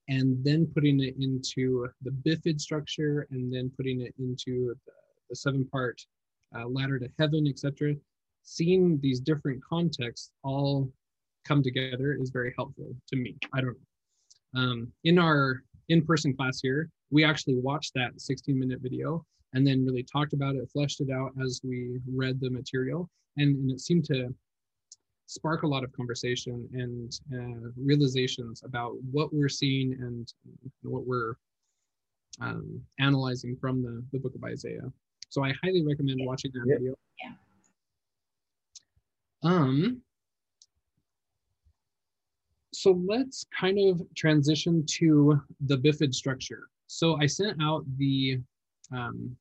and 0.09 0.45
then 0.45 0.67
putting 0.75 1.01
it 1.01 1.15
into 1.19 1.89
the 2.03 2.11
bifid 2.11 2.61
structure 2.61 3.27
and 3.31 3.53
then 3.53 3.73
putting 3.77 4.03
it 4.03 4.15
into 4.19 4.75
the 4.87 4.93
the 5.31 5.37
seven 5.37 5.65
part 5.67 6.01
uh, 6.57 6.67
ladder 6.67 6.99
to 6.99 7.09
heaven, 7.19 7.47
etc. 7.49 7.95
Seeing 8.45 9.01
these 9.01 9.21
different 9.21 9.63
contexts 9.65 10.31
all 10.43 10.91
come 11.45 11.63
together 11.63 12.17
is 12.19 12.31
very 12.31 12.53
helpful 12.57 12.95
to 13.09 13.17
me. 13.17 13.37
I 13.53 13.61
don't 13.61 13.77
know. 14.55 14.61
Um, 14.61 14.93
in 15.05 15.19
our 15.19 15.63
in-person 15.89 16.37
class 16.37 16.61
here, 16.63 16.91
we 17.11 17.25
actually 17.25 17.57
watched 17.57 17.93
that 17.95 18.21
16 18.21 18.59
minute 18.59 18.81
video 18.81 19.25
and 19.53 19.67
then 19.67 19.85
really 19.85 20.03
talked 20.03 20.33
about 20.33 20.57
it, 20.57 20.69
fleshed 20.73 21.01
it 21.01 21.11
out 21.11 21.33
as 21.43 21.61
we 21.65 22.01
read 22.13 22.41
the 22.41 22.51
material. 22.51 23.09
And, 23.37 23.57
and 23.57 23.71
it 23.71 23.81
seemed 23.81 24.05
to 24.07 24.35
spark 25.27 25.63
a 25.63 25.67
lot 25.67 25.85
of 25.85 25.93
conversation 25.93 26.69
and 26.73 27.19
uh, 27.33 27.71
realizations 27.77 28.63
about 28.65 28.93
what 29.11 29.33
we're 29.33 29.49
seeing 29.49 29.93
and 30.01 30.33
what 30.83 31.07
we're 31.07 31.35
um, 32.41 32.81
analyzing 33.01 33.57
from 33.57 33.83
the, 33.83 34.05
the 34.13 34.19
book 34.19 34.35
of 34.35 34.45
Isaiah. 34.45 34.93
So 35.29 35.43
I 35.43 35.53
highly 35.63 35.85
recommend 35.85 36.21
watching 36.23 36.53
that 36.55 36.65
yeah. 36.67 36.75
video. 36.75 36.95
Yeah. 37.23 37.33
Um, 39.45 40.01
so 42.73 43.01
let's 43.07 43.47
kind 43.59 43.79
of 43.79 44.03
transition 44.17 44.85
to 44.87 45.41
the 45.67 45.77
BIFID 45.77 46.15
structure. 46.15 46.69
So 46.87 47.17
I 47.21 47.27
sent 47.27 47.63
out 47.63 47.85
the 47.99 48.41
um, 48.93 49.37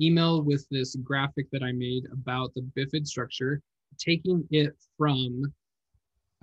email 0.00 0.42
with 0.42 0.66
this 0.70 0.96
graphic 0.96 1.46
that 1.52 1.62
I 1.62 1.72
made 1.72 2.04
about 2.12 2.52
the 2.54 2.62
BIFID 2.76 3.06
structure, 3.06 3.62
taking 3.98 4.46
it 4.50 4.76
from 4.96 5.52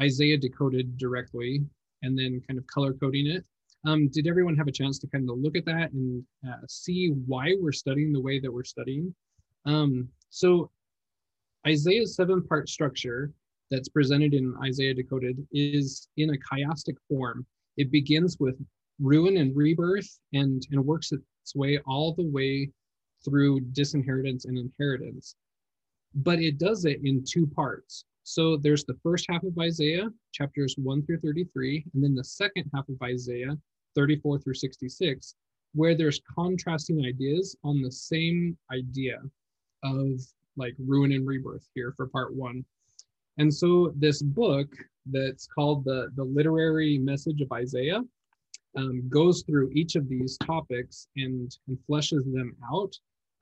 Isaiah 0.01 0.37
decoded 0.37 0.97
directly 0.97 1.63
and 2.03 2.17
then 2.17 2.41
kind 2.47 2.59
of 2.59 2.67
color 2.67 2.93
coding 2.93 3.27
it 3.27 3.45
um, 3.85 4.07
did 4.07 4.27
everyone 4.27 4.57
have 4.57 4.67
a 4.67 4.71
chance 4.71 4.97
to 4.99 5.07
kind 5.07 5.29
of 5.29 5.37
look 5.37 5.55
at 5.55 5.65
that 5.65 5.91
and 5.91 6.23
uh, 6.47 6.65
see 6.67 7.09
why 7.27 7.55
we're 7.59 7.71
studying 7.71 8.11
the 8.11 8.19
way 8.19 8.39
that 8.39 8.51
we're 8.51 8.63
studying? 8.63 9.13
Um, 9.65 10.09
so 10.29 10.71
Isaiah's 11.67 12.15
seven 12.15 12.43
part 12.43 12.69
structure 12.69 13.31
that's 13.71 13.89
presented 13.89 14.33
in 14.33 14.55
Isaiah 14.63 14.93
Decoded 14.93 15.47
is 15.51 16.07
in 16.17 16.29
a 16.29 16.37
chiastic 16.37 16.95
form. 17.09 17.45
It 17.77 17.91
begins 17.91 18.37
with 18.39 18.55
ruin 18.99 19.37
and 19.37 19.55
rebirth 19.55 20.19
and, 20.33 20.65
and 20.71 20.85
works 20.85 21.11
its 21.11 21.55
way 21.55 21.79
all 21.87 22.13
the 22.13 22.29
way 22.29 22.69
through 23.23 23.61
disinheritance 23.71 24.45
and 24.45 24.57
inheritance. 24.57 25.35
But 26.13 26.39
it 26.39 26.59
does 26.59 26.85
it 26.85 26.99
in 27.03 27.23
two 27.27 27.47
parts. 27.47 28.05
So 28.23 28.57
there's 28.57 28.85
the 28.85 28.97
first 29.03 29.25
half 29.29 29.43
of 29.43 29.57
Isaiah, 29.59 30.09
chapters 30.31 30.75
1 30.77 31.05
through 31.05 31.19
33, 31.19 31.85
and 31.93 32.03
then 32.03 32.15
the 32.15 32.23
second 32.23 32.69
half 32.73 32.87
of 32.89 33.01
Isaiah, 33.03 33.57
34 33.95 34.39
through 34.39 34.53
66, 34.53 35.35
where 35.73 35.95
there's 35.95 36.21
contrasting 36.33 37.05
ideas 37.05 37.55
on 37.63 37.81
the 37.81 37.91
same 37.91 38.57
idea 38.71 39.19
of 39.83 40.21
like 40.57 40.75
ruin 40.79 41.11
and 41.11 41.27
rebirth 41.27 41.67
here 41.73 41.93
for 41.95 42.07
part 42.07 42.33
one. 42.35 42.63
And 43.37 43.53
so 43.53 43.93
this 43.95 44.21
book 44.21 44.67
that's 45.05 45.47
called 45.47 45.83
the, 45.83 46.09
the 46.15 46.23
Literary 46.23 46.97
Message 46.97 47.41
of 47.41 47.51
Isaiah 47.51 48.01
um, 48.77 49.07
goes 49.09 49.43
through 49.43 49.71
each 49.71 49.95
of 49.95 50.07
these 50.09 50.37
topics 50.37 51.07
and, 51.17 51.55
and 51.67 51.77
fleshes 51.89 52.31
them 52.33 52.55
out 52.71 52.93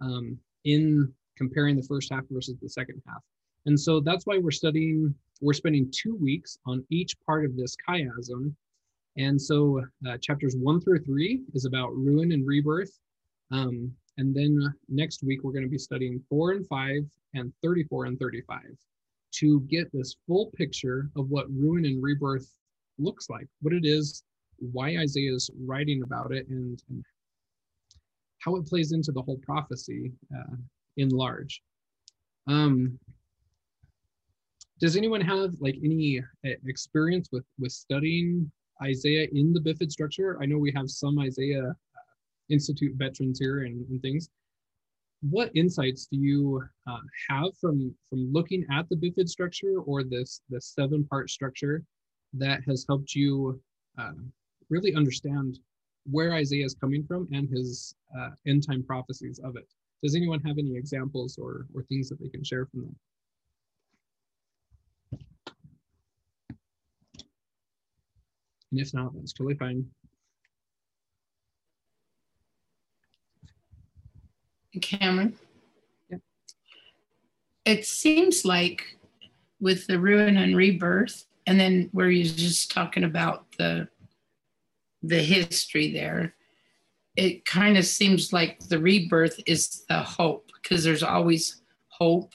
um, 0.01 0.37
in 0.65 1.11
comparing 1.37 1.75
the 1.75 1.83
first 1.83 2.11
half 2.11 2.23
versus 2.29 2.55
the 2.61 2.69
second 2.69 3.01
half. 3.07 3.21
And 3.65 3.79
so 3.79 3.99
that's 3.99 4.25
why 4.25 4.39
we're 4.39 4.51
studying, 4.51 5.13
we're 5.41 5.53
spending 5.53 5.91
two 5.91 6.15
weeks 6.15 6.57
on 6.65 6.85
each 6.89 7.15
part 7.25 7.45
of 7.45 7.55
this 7.55 7.75
chiasm 7.87 8.53
and 9.17 9.39
so 9.39 9.81
uh, 10.07 10.17
chapters 10.17 10.55
one 10.55 10.81
through 10.81 10.99
three 10.99 11.43
is 11.53 11.65
about 11.65 11.95
ruin 11.95 12.31
and 12.31 12.47
rebirth. 12.47 12.99
Um, 13.51 13.91
and 14.17 14.35
then 14.35 14.73
next 14.89 15.23
week, 15.23 15.43
we're 15.43 15.51
going 15.51 15.63
to 15.63 15.69
be 15.69 15.77
studying 15.77 16.21
four 16.29 16.51
and 16.51 16.67
five 16.67 17.03
and 17.33 17.51
34 17.63 18.05
and 18.05 18.19
35 18.19 18.61
to 19.33 19.61
get 19.61 19.91
this 19.91 20.15
full 20.27 20.51
picture 20.55 21.09
of 21.15 21.29
what 21.29 21.49
ruin 21.49 21.85
and 21.85 22.03
rebirth 22.03 22.47
looks 22.99 23.29
like, 23.29 23.47
what 23.61 23.73
it 23.73 23.85
is, 23.85 24.23
why 24.71 24.97
Isaiah 24.97 25.33
is 25.33 25.49
writing 25.65 26.03
about 26.03 26.31
it, 26.31 26.47
and, 26.49 26.81
and 26.89 27.03
how 28.39 28.55
it 28.55 28.67
plays 28.67 28.91
into 28.91 29.11
the 29.11 29.21
whole 29.21 29.39
prophecy 29.39 30.11
uh, 30.35 30.55
in 30.97 31.09
large. 31.09 31.63
Um, 32.47 32.99
does 34.79 34.95
anyone 34.95 35.21
have 35.21 35.53
like 35.59 35.77
any 35.83 36.19
uh, 36.19 36.49
experience 36.65 37.29
with 37.31 37.45
with 37.57 37.71
studying 37.71 38.51
Isaiah 38.81 39.27
in 39.31 39.53
the 39.53 39.59
BIFID 39.59 39.91
structure. 39.91 40.37
I 40.41 40.45
know 40.45 40.57
we 40.57 40.73
have 40.75 40.89
some 40.89 41.19
Isaiah 41.19 41.69
uh, 41.69 41.92
Institute 42.49 42.93
veterans 42.95 43.39
here 43.39 43.59
and, 43.61 43.85
and 43.89 44.01
things. 44.01 44.29
what 45.29 45.51
insights 45.55 46.07
do 46.07 46.17
you 46.17 46.63
uh, 46.87 46.97
have 47.29 47.55
from 47.59 47.93
from 48.09 48.31
looking 48.33 48.65
at 48.71 48.87
the 48.89 48.95
bifid 48.95 49.29
structure 49.29 49.79
or 49.85 50.03
this 50.03 50.41
the 50.49 50.59
seven 50.59 51.05
part 51.05 51.29
structure 51.29 51.83
that 52.33 52.61
has 52.67 52.85
helped 52.89 53.15
you 53.15 53.59
uh, 53.97 54.11
really 54.69 54.93
understand 54.95 55.59
where 56.11 56.33
Isaiah 56.33 56.65
is 56.65 56.75
coming 56.75 57.05
from 57.05 57.27
and 57.31 57.49
his 57.49 57.95
uh, 58.17 58.31
end 58.47 58.65
time 58.67 58.83
prophecies 58.83 59.39
of 59.39 59.55
it? 59.55 59.67
Does 60.03 60.15
anyone 60.15 60.41
have 60.41 60.57
any 60.57 60.75
examples 60.75 61.37
or 61.37 61.67
or 61.73 61.83
things 61.83 62.09
that 62.09 62.19
they 62.19 62.29
can 62.29 62.43
share 62.43 62.65
from 62.65 62.81
them? 62.81 62.95
And 68.71 68.81
if 68.81 68.93
not, 68.93 69.13
that's 69.15 69.33
totally 69.33 69.55
fine. 69.55 69.85
Cameron? 74.79 75.35
Yeah. 76.09 76.17
It 77.65 77.85
seems 77.85 78.45
like 78.45 78.97
with 79.59 79.87
the 79.87 79.99
ruin 79.99 80.37
and 80.37 80.55
rebirth, 80.55 81.25
and 81.47 81.59
then 81.59 81.89
where 81.91 82.09
you're 82.09 82.25
just 82.25 82.71
talking 82.71 83.03
about 83.03 83.45
the 83.57 83.87
the 85.01 85.21
history 85.21 85.91
there, 85.91 86.33
it 87.15 87.45
kind 87.45 87.77
of 87.77 87.85
seems 87.85 88.31
like 88.31 88.59
the 88.69 88.79
rebirth 88.79 89.39
is 89.45 89.83
the 89.89 89.99
hope 89.99 90.49
because 90.61 90.83
there's 90.83 91.03
always 91.03 91.61
hope, 91.89 92.33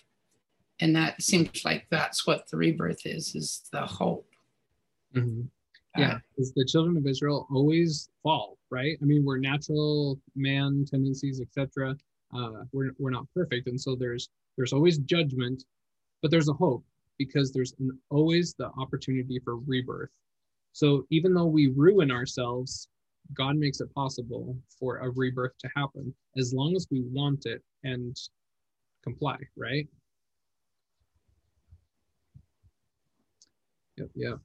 and 0.80 0.95
that 0.95 1.21
seems 1.23 1.64
like 1.64 1.87
that's 1.90 2.26
what 2.26 2.49
the 2.50 2.57
rebirth 2.57 3.04
is 3.04 3.35
is 3.35 3.62
the 3.73 3.80
hope. 3.80 4.26
Mm-hmm. 5.14 5.42
Yeah, 5.97 6.18
because 6.30 6.52
the 6.52 6.64
children 6.64 6.97
of 6.97 7.07
Israel 7.07 7.49
always 7.52 8.11
fall, 8.23 8.59
right? 8.71 8.97
I 9.02 9.04
mean, 9.04 9.25
we're 9.25 9.38
natural 9.38 10.21
man 10.37 10.85
tendencies, 10.88 11.40
etc 11.40 11.97
uh, 12.35 12.64
we're, 12.73 12.92
we're 12.99 13.11
not 13.11 13.26
perfect. 13.35 13.68
And 13.68 13.80
so 13.80 13.97
there's 13.97 14.28
there's 14.56 14.73
always 14.73 14.99
judgment 14.99 15.64
but 16.20 16.30
there's 16.30 16.49
a 16.49 16.52
hope 16.52 16.85
because 17.16 17.52
there's 17.52 17.75
an, 17.78 17.97
always 18.11 18.54
the 18.54 18.70
opportunity 18.78 19.38
for 19.44 19.56
rebirth. 19.56 20.11
So 20.73 21.04
even 21.11 21.32
though 21.32 21.47
we 21.47 21.68
ruin 21.68 22.11
ourselves 22.11 22.88
god 23.35 23.56
makes 23.56 23.80
it 23.80 23.92
possible 23.94 24.56
for 24.78 24.99
a 24.99 25.11
rebirth 25.11 25.52
to 25.58 25.68
happen 25.76 26.14
as 26.37 26.54
long 26.54 26.75
as 26.75 26.87
we 26.90 27.02
want 27.12 27.47
it 27.47 27.62
and 27.85 28.16
comply 29.02 29.37
right? 29.56 29.87
Yep 33.97 34.08
yep. 34.14 34.38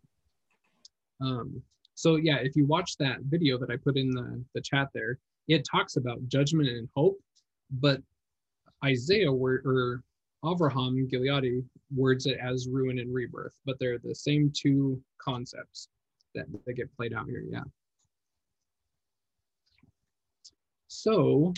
Um, 1.22 1.62
so 1.94 2.16
yeah 2.16 2.38
if 2.38 2.56
you 2.56 2.66
watch 2.66 2.98
that 2.98 3.20
video 3.22 3.58
that 3.58 3.70
i 3.70 3.78
put 3.78 3.98
in 3.98 4.10
the, 4.12 4.44
the 4.54 4.62
chat 4.62 4.90
there 4.94 5.20
it 5.48 5.66
talks 5.70 5.96
about 5.96 6.28
judgment 6.28 6.70
and 6.70 6.90
hope 6.96 7.18
but 7.72 8.02
Isaiah 8.84 9.32
or, 9.32 9.62
or 9.66 10.04
Avraham 10.44 11.10
Gileadi 11.10 11.64
words 11.96 12.26
it 12.26 12.38
as 12.38 12.68
ruin 12.68 13.00
and 13.00 13.14
rebirth, 13.14 13.56
but 13.66 13.78
they're 13.80 13.98
the 13.98 14.16
same 14.16 14.52
two 14.54 15.02
concepts 15.18 15.88
that, 16.36 16.46
that 16.66 16.74
get 16.74 16.96
played 16.96 17.14
out 17.14 17.28
here. 17.28 17.44
Yeah. 17.50 17.64
So, 20.88 21.54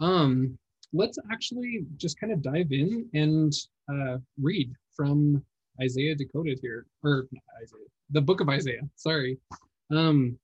um, 0.00 0.58
let's 0.92 1.18
actually 1.30 1.86
just 1.96 2.18
kind 2.18 2.32
of 2.32 2.42
dive 2.42 2.72
in 2.72 3.08
and 3.14 3.52
uh, 3.88 4.18
read 4.40 4.72
from 4.94 5.42
Isaiah 5.82 6.14
Decoded 6.14 6.58
here, 6.60 6.86
or 7.02 7.26
Isaiah, 7.62 7.88
the 8.10 8.20
book 8.20 8.40
of 8.40 8.48
Isaiah. 8.48 8.82
Sorry. 8.96 9.38
Um, 9.90 10.38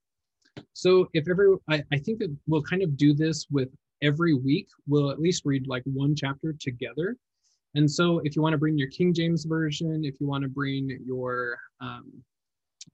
so 0.73 1.09
if 1.13 1.29
every, 1.29 1.57
I, 1.69 1.83
I 1.93 1.99
think 1.99 2.19
that 2.21 2.35
we'll 2.47 2.63
kind 2.63 2.83
of 2.83 2.97
do 2.97 3.13
this 3.15 3.47
with 3.51 3.69
every 4.03 4.35
week 4.35 4.69
we'll 4.87 5.11
at 5.11 5.21
least 5.21 5.43
read 5.45 5.67
like 5.67 5.83
one 5.85 6.15
chapter 6.17 6.55
together. 6.59 7.17
And 7.75 7.89
so 7.91 8.21
if 8.25 8.35
you 8.35 8.43
want 8.43 8.55
to 8.55 8.59
bring 8.59 8.77
your 8.77 8.89
King 8.89 9.15
James 9.15 9.45
Version, 9.45 10.05
if 10.05 10.21
you 10.21 10.27
want 10.27 10.43
to 10.43 10.49
bring 10.49 10.99
your 11.05 11.57
um, 11.81 12.11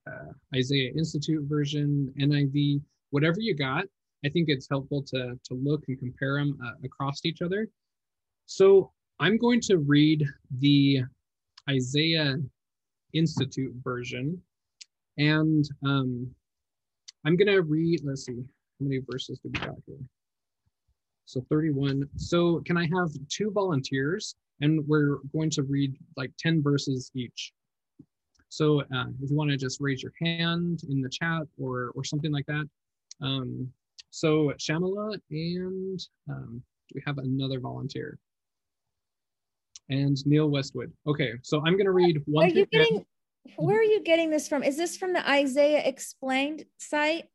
uh, 0.07 0.31
Isaiah 0.55 0.91
Institute 0.95 1.43
version, 1.47 2.13
NIV, 2.19 2.81
whatever 3.09 3.39
you 3.39 3.55
got, 3.55 3.85
I 4.25 4.29
think 4.29 4.49
it's 4.49 4.67
helpful 4.69 5.01
to, 5.03 5.39
to 5.43 5.53
look 5.53 5.83
and 5.87 5.97
compare 5.97 6.37
them 6.37 6.57
uh, 6.63 6.73
across 6.83 7.25
each 7.25 7.41
other. 7.41 7.67
So 8.45 8.91
I'm 9.19 9.37
going 9.37 9.61
to 9.61 9.77
read 9.77 10.23
the 10.59 11.01
Isaiah 11.69 12.37
Institute 13.13 13.73
version. 13.83 14.39
And 15.17 15.65
um, 15.83 16.29
I'm 17.25 17.35
going 17.35 17.47
to 17.47 17.61
read, 17.61 18.01
let's 18.03 18.25
see, 18.25 18.35
how 18.35 18.85
many 18.85 18.99
verses 19.09 19.39
do 19.39 19.49
we 19.53 19.59
got 19.59 19.75
here? 19.85 19.97
So 21.25 21.45
31. 21.49 22.07
So 22.15 22.61
can 22.65 22.77
I 22.77 22.87
have 22.95 23.09
two 23.29 23.51
volunteers? 23.51 24.35
And 24.61 24.85
we're 24.87 25.17
going 25.33 25.49
to 25.51 25.63
read 25.63 25.95
like 26.15 26.31
10 26.39 26.63
verses 26.63 27.11
each. 27.15 27.51
So 28.49 28.81
uh, 28.81 29.05
if 29.21 29.29
you 29.29 29.35
want 29.35 29.51
to 29.51 29.57
just 29.57 29.81
raise 29.81 30.01
your 30.01 30.13
hand 30.21 30.81
in 30.89 31.01
the 31.01 31.09
chat 31.09 31.43
or, 31.59 31.91
or 31.95 32.03
something 32.03 32.31
like 32.31 32.45
that. 32.45 32.65
Um, 33.21 33.69
so 34.09 34.53
Shamala 34.57 35.19
and 35.31 35.99
um, 36.29 36.61
do 36.89 36.93
we 36.95 37.03
have 37.05 37.17
another 37.17 37.59
volunteer? 37.59 38.17
And 39.89 40.17
Neil 40.25 40.49
Westwood. 40.49 40.91
Okay, 41.05 41.33
so 41.43 41.57
I'm 41.59 41.73
going 41.73 41.85
to 41.85 41.91
read 41.91 42.21
one. 42.25 42.45
Are 42.45 42.49
you 42.49 42.65
getting? 42.67 43.05
Where 43.55 43.79
are 43.79 43.83
you 43.83 44.03
getting 44.03 44.29
this 44.29 44.47
from? 44.47 44.63
Is 44.63 44.77
this 44.77 44.97
from 44.97 45.13
the 45.13 45.27
Isaiah 45.29 45.83
Explained 45.85 46.65
site? 46.77 47.25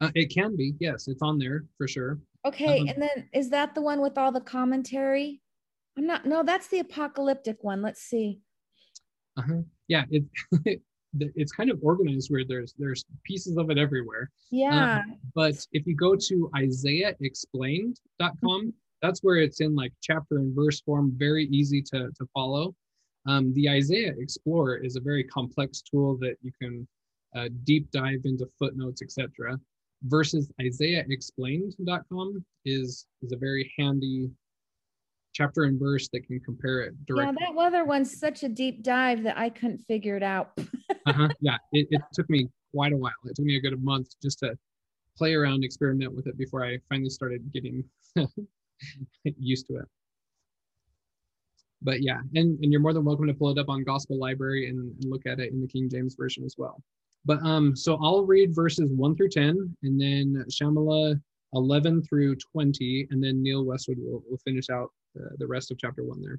Uh, 0.00 0.10
it 0.14 0.32
can 0.32 0.56
be. 0.56 0.74
Yes, 0.80 1.08
it's 1.08 1.22
on 1.22 1.38
there 1.38 1.64
for 1.76 1.86
sure. 1.86 2.18
Okay, 2.46 2.80
um, 2.80 2.88
and 2.88 3.02
then 3.02 3.28
is 3.34 3.50
that 3.50 3.74
the 3.74 3.82
one 3.82 4.00
with 4.00 4.16
all 4.16 4.32
the 4.32 4.40
commentary? 4.40 5.42
I'm 5.98 6.06
not. 6.06 6.24
No, 6.24 6.42
that's 6.42 6.68
the 6.68 6.78
apocalyptic 6.78 7.62
one. 7.62 7.82
Let's 7.82 8.00
see. 8.02 8.40
Uh-huh. 9.36 9.60
Yeah, 9.88 10.04
it, 10.10 10.24
it's 11.18 11.52
kind 11.52 11.70
of 11.70 11.78
organized 11.82 12.30
where 12.30 12.44
there's 12.46 12.72
there's 12.78 13.04
pieces 13.24 13.58
of 13.58 13.68
it 13.70 13.78
everywhere. 13.78 14.30
Yeah. 14.50 15.00
Um, 15.00 15.18
but 15.34 15.66
if 15.72 15.86
you 15.86 15.94
go 15.94 16.16
to 16.16 16.50
IsaiahExplained.com, 16.56 18.72
that's 19.02 19.20
where 19.20 19.36
it's 19.36 19.60
in 19.60 19.74
like 19.74 19.92
chapter 20.02 20.38
and 20.38 20.54
verse 20.54 20.80
form, 20.80 21.12
very 21.16 21.44
easy 21.46 21.82
to 21.82 22.10
to 22.16 22.26
follow. 22.32 22.74
Um, 23.26 23.52
the 23.54 23.68
Isaiah 23.68 24.14
Explorer 24.18 24.78
is 24.78 24.96
a 24.96 25.00
very 25.00 25.24
complex 25.24 25.82
tool 25.82 26.16
that 26.18 26.36
you 26.42 26.52
can 26.60 26.86
uh, 27.36 27.48
deep 27.64 27.90
dive 27.90 28.20
into 28.24 28.46
footnotes, 28.58 29.02
etc 29.02 29.58
versus 30.04 30.50
isaiahexplained.com 30.60 32.44
is 32.64 33.06
is 33.22 33.32
a 33.32 33.36
very 33.36 33.72
handy 33.78 34.30
chapter 35.32 35.64
and 35.64 35.78
verse 35.78 36.08
that 36.12 36.26
can 36.26 36.40
compare 36.40 36.82
it 36.82 37.06
directly. 37.06 37.36
Yeah, 37.40 37.52
that 37.52 37.60
other 37.60 37.84
one's 37.84 38.18
such 38.18 38.42
a 38.42 38.48
deep 38.48 38.82
dive 38.82 39.22
that 39.22 39.38
I 39.38 39.48
couldn't 39.48 39.78
figure 39.86 40.16
it 40.16 40.22
out. 40.22 40.52
uh-huh. 41.06 41.28
Yeah, 41.40 41.56
it, 41.72 41.86
it 41.90 42.02
took 42.12 42.28
me 42.28 42.48
quite 42.74 42.92
a 42.92 42.96
while. 42.96 43.12
It 43.24 43.36
took 43.36 43.44
me 43.44 43.56
a 43.56 43.60
good 43.60 43.80
month 43.82 44.08
just 44.22 44.40
to 44.40 44.58
play 45.16 45.34
around, 45.34 45.64
experiment 45.64 46.14
with 46.14 46.26
it 46.26 46.36
before 46.36 46.64
I 46.64 46.78
finally 46.88 47.10
started 47.10 47.52
getting 47.52 47.84
used 49.24 49.66
to 49.68 49.76
it. 49.76 49.84
But 51.82 52.02
yeah, 52.02 52.20
and, 52.34 52.58
and 52.62 52.70
you're 52.70 52.80
more 52.80 52.92
than 52.92 53.04
welcome 53.04 53.26
to 53.26 53.34
pull 53.34 53.50
it 53.50 53.58
up 53.58 53.68
on 53.68 53.84
Gospel 53.84 54.18
Library 54.18 54.68
and, 54.68 54.78
and 54.78 55.10
look 55.10 55.26
at 55.26 55.40
it 55.40 55.52
in 55.52 55.60
the 55.60 55.66
King 55.66 55.88
James 55.88 56.14
Version 56.14 56.44
as 56.44 56.56
well. 56.58 56.82
But 57.24 57.42
um, 57.42 57.76
so 57.76 57.98
I'll 58.02 58.24
read 58.24 58.54
verses 58.54 58.90
one 58.92 59.14
through 59.14 59.30
10, 59.30 59.76
and 59.82 60.00
then 60.00 60.44
Shamala 60.50 61.20
11 61.54 62.02
through 62.02 62.36
20, 62.36 63.08
and 63.10 63.22
then 63.22 63.42
Neil 63.42 63.64
Westwood 63.64 63.98
will, 63.98 64.22
will 64.28 64.38
finish 64.38 64.70
out 64.70 64.90
the, 65.14 65.30
the 65.38 65.46
rest 65.46 65.70
of 65.70 65.78
chapter 65.78 66.04
one 66.04 66.22
there. 66.22 66.38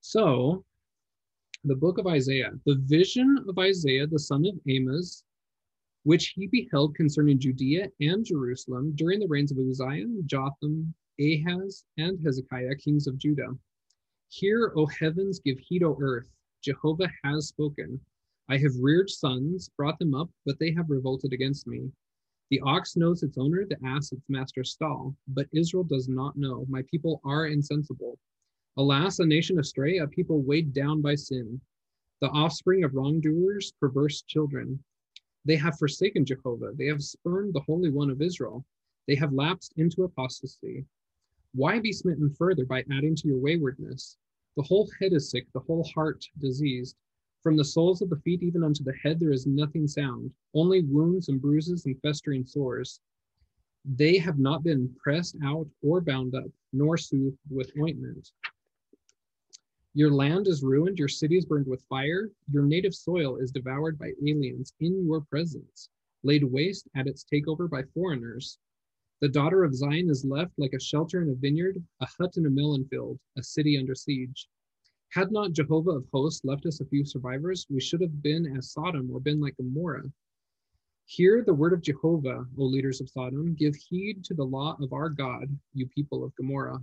So, 0.00 0.64
the 1.64 1.74
book 1.74 1.98
of 1.98 2.06
Isaiah, 2.06 2.52
the 2.66 2.76
vision 2.84 3.44
of 3.48 3.58
Isaiah, 3.58 4.06
the 4.06 4.18
son 4.18 4.44
of 4.46 4.54
Amos, 4.68 5.24
which 6.04 6.34
he 6.36 6.46
beheld 6.46 6.94
concerning 6.94 7.38
Judea 7.38 7.88
and 8.00 8.24
Jerusalem 8.24 8.92
during 8.94 9.18
the 9.20 9.26
reigns 9.26 9.50
of 9.50 9.58
Uzziah, 9.58 10.06
Jotham, 10.26 10.94
Ahaz, 11.18 11.84
and 11.96 12.18
Hezekiah, 12.24 12.74
kings 12.76 13.06
of 13.06 13.18
Judah. 13.18 13.48
Hear, 14.36 14.72
O 14.74 14.86
heavens, 14.86 15.38
give 15.38 15.60
heed, 15.60 15.84
O 15.84 15.96
earth. 16.00 16.28
Jehovah 16.60 17.08
has 17.22 17.46
spoken. 17.46 18.00
I 18.48 18.56
have 18.56 18.74
reared 18.80 19.08
sons, 19.08 19.70
brought 19.76 19.96
them 20.00 20.12
up, 20.12 20.28
but 20.44 20.58
they 20.58 20.72
have 20.72 20.90
revolted 20.90 21.32
against 21.32 21.68
me. 21.68 21.92
The 22.50 22.58
ox 22.62 22.96
knows 22.96 23.22
its 23.22 23.38
owner, 23.38 23.64
the 23.64 23.78
ass 23.86 24.10
its 24.10 24.28
master's 24.28 24.72
stall, 24.72 25.14
but 25.28 25.46
Israel 25.52 25.84
does 25.84 26.08
not 26.08 26.36
know. 26.36 26.66
My 26.68 26.82
people 26.90 27.20
are 27.24 27.46
insensible. 27.46 28.18
Alas, 28.76 29.20
a 29.20 29.24
nation 29.24 29.60
astray, 29.60 29.98
a 29.98 30.08
people 30.08 30.42
weighed 30.42 30.72
down 30.72 31.00
by 31.00 31.14
sin, 31.14 31.60
the 32.20 32.30
offspring 32.30 32.82
of 32.82 32.96
wrongdoers, 32.96 33.72
perverse 33.78 34.22
children. 34.22 34.82
They 35.44 35.56
have 35.56 35.78
forsaken 35.78 36.24
Jehovah. 36.24 36.72
They 36.74 36.86
have 36.86 37.04
spurned 37.04 37.54
the 37.54 37.60
Holy 37.60 37.90
One 37.90 38.10
of 38.10 38.20
Israel. 38.20 38.66
They 39.06 39.14
have 39.14 39.32
lapsed 39.32 39.74
into 39.76 40.02
apostasy. 40.02 40.84
Why 41.52 41.78
be 41.78 41.92
smitten 41.92 42.30
further 42.30 42.64
by 42.64 42.84
adding 42.90 43.14
to 43.14 43.28
your 43.28 43.38
waywardness? 43.38 44.16
The 44.56 44.62
whole 44.62 44.88
head 45.00 45.12
is 45.12 45.30
sick, 45.30 45.46
the 45.52 45.60
whole 45.60 45.84
heart 45.94 46.28
diseased. 46.38 46.96
From 47.42 47.56
the 47.56 47.64
soles 47.64 48.00
of 48.00 48.08
the 48.08 48.20
feet 48.20 48.42
even 48.42 48.62
unto 48.62 48.84
the 48.84 48.94
head 48.94 49.18
there 49.18 49.32
is 49.32 49.46
nothing 49.46 49.86
sound, 49.88 50.32
only 50.54 50.82
wounds 50.82 51.28
and 51.28 51.40
bruises 51.40 51.86
and 51.86 52.00
festering 52.00 52.46
sores. 52.46 53.00
They 53.84 54.16
have 54.18 54.38
not 54.38 54.62
been 54.62 54.94
pressed 54.94 55.36
out 55.42 55.68
or 55.82 56.00
bound 56.00 56.34
up, 56.34 56.50
nor 56.72 56.96
soothed 56.96 57.38
with 57.50 57.76
ointment. 57.76 58.32
Your 59.92 60.10
land 60.10 60.48
is 60.48 60.62
ruined, 60.62 60.98
your 60.98 61.08
cities 61.08 61.44
burned 61.44 61.66
with 61.66 61.84
fire, 61.84 62.30
your 62.50 62.64
native 62.64 62.94
soil 62.94 63.36
is 63.36 63.52
devoured 63.52 63.98
by 63.98 64.12
aliens 64.26 64.72
in 64.80 65.04
your 65.04 65.20
presence, 65.20 65.90
laid 66.22 66.44
waste 66.44 66.88
at 66.96 67.06
its 67.06 67.24
takeover 67.24 67.68
by 67.68 67.82
foreigners. 67.82 68.58
The 69.20 69.28
daughter 69.28 69.64
of 69.64 69.74
Zion 69.74 70.10
is 70.10 70.24
left 70.24 70.52
like 70.58 70.72
a 70.72 70.80
shelter 70.80 71.22
in 71.22 71.30
a 71.30 71.34
vineyard, 71.34 71.82
a 72.00 72.06
hut 72.06 72.36
in 72.36 72.46
a 72.46 72.50
melon 72.50 72.84
field, 72.86 73.18
a 73.38 73.42
city 73.42 73.78
under 73.78 73.94
siege. 73.94 74.48
Had 75.10 75.30
not 75.30 75.52
Jehovah 75.52 75.92
of 75.92 76.06
hosts 76.12 76.44
left 76.44 76.66
us 76.66 76.80
a 76.80 76.86
few 76.86 77.04
survivors, 77.04 77.66
we 77.70 77.80
should 77.80 78.00
have 78.00 78.22
been 78.22 78.56
as 78.56 78.72
Sodom 78.72 79.10
or 79.12 79.20
been 79.20 79.40
like 79.40 79.56
Gomorrah. 79.56 80.10
Hear 81.06 81.44
the 81.44 81.54
word 81.54 81.72
of 81.72 81.82
Jehovah, 81.82 82.46
O 82.58 82.64
leaders 82.64 83.00
of 83.00 83.08
Sodom. 83.08 83.54
Give 83.54 83.74
heed 83.76 84.24
to 84.24 84.34
the 84.34 84.44
law 84.44 84.76
of 84.80 84.92
our 84.92 85.08
God, 85.08 85.48
you 85.72 85.86
people 85.86 86.24
of 86.24 86.34
Gomorrah. 86.34 86.80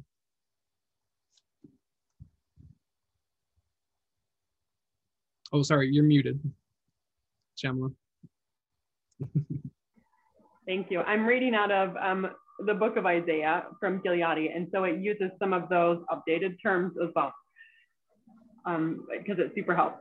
Oh, 5.52 5.64
sorry, 5.64 5.90
you're 5.92 6.06
muted. 6.06 6.40
Shamla. 7.58 7.94
Thank 10.72 10.90
you. 10.90 11.02
I'm 11.02 11.26
reading 11.26 11.54
out 11.54 11.70
of 11.70 11.98
um, 11.98 12.28
the 12.66 12.74
book 12.74 12.96
of 12.96 13.06
Isaiah 13.06 13.66
from 13.78 14.02
Gileadi, 14.02 14.56
and 14.56 14.70
so 14.74 14.86
it 14.86 15.02
uses 15.02 15.30
some 15.38 15.52
of 15.52 15.68
those 15.68 15.98
updated 16.10 16.56
terms 16.64 16.94
as 17.04 17.10
well, 17.14 17.34
because 18.64 18.78
um, 18.78 19.06
it 19.20 19.52
super 19.54 19.76
helps. 19.76 20.00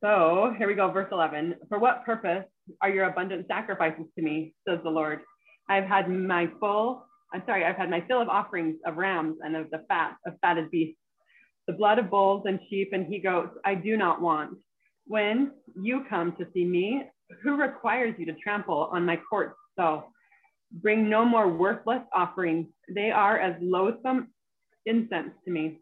So 0.00 0.52
here 0.58 0.66
we 0.66 0.74
go, 0.74 0.90
verse 0.90 1.06
11. 1.12 1.54
For 1.68 1.78
what 1.78 2.04
purpose 2.04 2.44
are 2.82 2.90
your 2.90 3.04
abundant 3.04 3.46
sacrifices 3.46 4.06
to 4.16 4.24
me, 4.24 4.52
says 4.68 4.80
the 4.82 4.90
Lord? 4.90 5.20
I've 5.68 5.84
had 5.84 6.10
my 6.10 6.50
full, 6.58 7.06
I'm 7.32 7.44
sorry, 7.46 7.64
I've 7.64 7.76
had 7.76 7.88
my 7.88 8.02
fill 8.08 8.20
of 8.20 8.28
offerings 8.28 8.78
of 8.84 8.96
rams 8.96 9.36
and 9.44 9.54
of 9.54 9.70
the 9.70 9.84
fat 9.86 10.16
of 10.26 10.32
fatted 10.42 10.72
beasts, 10.72 10.98
the 11.68 11.72
blood 11.72 12.00
of 12.00 12.10
bulls 12.10 12.42
and 12.46 12.58
sheep 12.68 12.88
and 12.90 13.06
he 13.06 13.20
goats, 13.20 13.56
I 13.64 13.76
do 13.76 13.96
not 13.96 14.20
want. 14.20 14.58
When 15.06 15.52
you 15.80 16.04
come 16.10 16.32
to 16.32 16.48
see 16.52 16.64
me, 16.64 17.04
who 17.44 17.56
requires 17.56 18.16
you 18.18 18.26
to 18.26 18.34
trample 18.42 18.88
on 18.90 19.06
my 19.06 19.20
courts 19.30 19.54
so? 19.78 20.04
Bring 20.70 21.08
no 21.08 21.24
more 21.24 21.48
worthless 21.48 22.02
offerings. 22.14 22.66
They 22.94 23.10
are 23.10 23.38
as 23.38 23.56
loathsome 23.62 24.28
incense 24.84 25.30
to 25.44 25.50
me. 25.50 25.78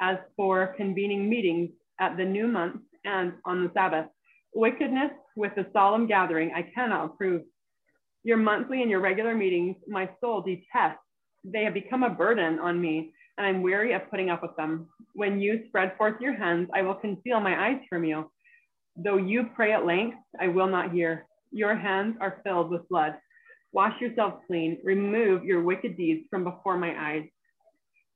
As 0.00 0.18
for 0.36 0.74
convening 0.76 1.28
meetings 1.28 1.70
at 1.98 2.16
the 2.16 2.24
new 2.24 2.46
month 2.46 2.82
and 3.04 3.32
on 3.44 3.64
the 3.64 3.70
Sabbath, 3.74 4.06
wickedness 4.54 5.10
with 5.36 5.52
the 5.56 5.66
solemn 5.72 6.06
gathering 6.06 6.52
I 6.54 6.62
cannot 6.74 7.06
approve. 7.06 7.42
Your 8.24 8.36
monthly 8.36 8.82
and 8.82 8.90
your 8.90 9.00
regular 9.00 9.34
meetings, 9.34 9.76
my 9.88 10.08
soul 10.20 10.42
detests. 10.42 11.02
They 11.44 11.64
have 11.64 11.74
become 11.74 12.02
a 12.02 12.10
burden 12.10 12.58
on 12.58 12.80
me, 12.80 13.12
and 13.36 13.46
I'm 13.46 13.62
weary 13.62 13.92
of 13.94 14.10
putting 14.10 14.30
up 14.30 14.42
with 14.42 14.56
them. 14.56 14.88
When 15.14 15.40
you 15.40 15.64
spread 15.68 15.96
forth 15.96 16.20
your 16.20 16.34
hands, 16.34 16.68
I 16.74 16.82
will 16.82 16.94
conceal 16.94 17.40
my 17.40 17.68
eyes 17.68 17.80
from 17.88 18.04
you. 18.04 18.30
Though 18.96 19.16
you 19.16 19.50
pray 19.54 19.72
at 19.72 19.86
length, 19.86 20.18
I 20.40 20.48
will 20.48 20.66
not 20.66 20.92
hear. 20.92 21.27
Your 21.50 21.74
hands 21.74 22.16
are 22.20 22.40
filled 22.44 22.70
with 22.70 22.88
blood. 22.88 23.14
Wash 23.72 24.00
yourself 24.00 24.34
clean. 24.46 24.78
Remove 24.84 25.44
your 25.44 25.62
wicked 25.62 25.96
deeds 25.96 26.26
from 26.30 26.44
before 26.44 26.78
my 26.78 26.94
eyes. 26.98 27.24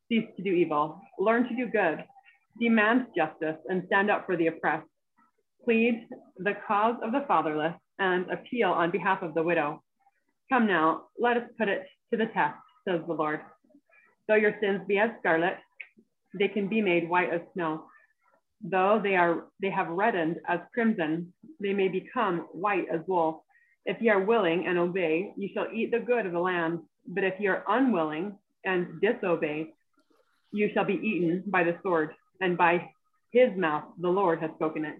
Cease 0.09 0.29
to 0.37 0.42
do 0.42 0.51
evil. 0.51 1.01
Learn 1.18 1.49
to 1.49 1.57
do 1.57 1.66
good. 1.66 2.05
Demand 2.61 3.07
justice 3.16 3.57
and 3.68 3.83
stand 3.87 4.11
up 4.11 4.27
for 4.27 4.37
the 4.37 4.49
oppressed 4.49 4.87
plead 5.64 6.07
the 6.38 6.55
cause 6.66 6.97
of 7.03 7.12
the 7.12 7.25
fatherless, 7.27 7.75
and 7.99 8.27
appeal 8.31 8.71
on 8.71 8.90
behalf 8.90 9.23
of 9.23 9.35
the 9.35 9.42
widow. 9.42 9.83
Come 10.51 10.66
now, 10.66 11.03
let 11.18 11.37
us 11.37 11.45
put 11.59 11.68
it 11.68 11.87
to 12.11 12.16
the 12.16 12.27
test, 12.27 12.57
says 12.87 13.01
the 13.07 13.12
Lord. 13.12 13.40
Though 14.27 14.35
your 14.35 14.55
sins 14.61 14.81
be 14.88 14.99
as 14.99 15.11
scarlet, 15.21 15.57
they 16.38 16.49
can 16.49 16.68
be 16.68 16.81
made 16.81 17.09
white 17.09 17.33
as 17.33 17.42
snow. 17.55 17.85
Though 18.64 19.01
they 19.03 19.16
are 19.16 19.44
they 19.61 19.70
have 19.70 19.88
reddened 19.88 20.40
as 20.46 20.61
crimson, 20.72 21.33
they 21.61 21.72
may 21.72 21.88
become 21.88 22.46
white 22.53 22.87
as 22.92 23.01
wool. 23.07 23.44
If 23.85 24.01
ye 24.01 24.09
are 24.11 24.22
willing 24.22 24.66
and 24.66 24.79
obey, 24.79 25.33
ye 25.37 25.53
shall 25.53 25.66
eat 25.72 25.90
the 25.90 25.98
good 25.98 26.27
of 26.27 26.33
the 26.33 26.40
land. 26.40 26.81
But 27.07 27.25
if 27.25 27.35
ye 27.40 27.48
are 27.48 27.64
unwilling 27.68 28.38
and 28.64 29.01
disobey, 29.01 29.75
you 30.53 30.70
shall 30.72 30.85
be 30.85 30.94
eaten 30.94 31.42
by 31.46 31.64
the 31.64 31.77
sword, 31.83 32.14
and 32.40 32.57
by 32.57 32.90
his 33.33 33.51
mouth 33.57 33.85
the 33.98 34.09
Lord 34.09 34.40
has 34.40 34.51
spoken 34.55 34.85
it. 34.85 34.96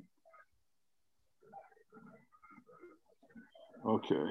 Okay. 3.87 4.27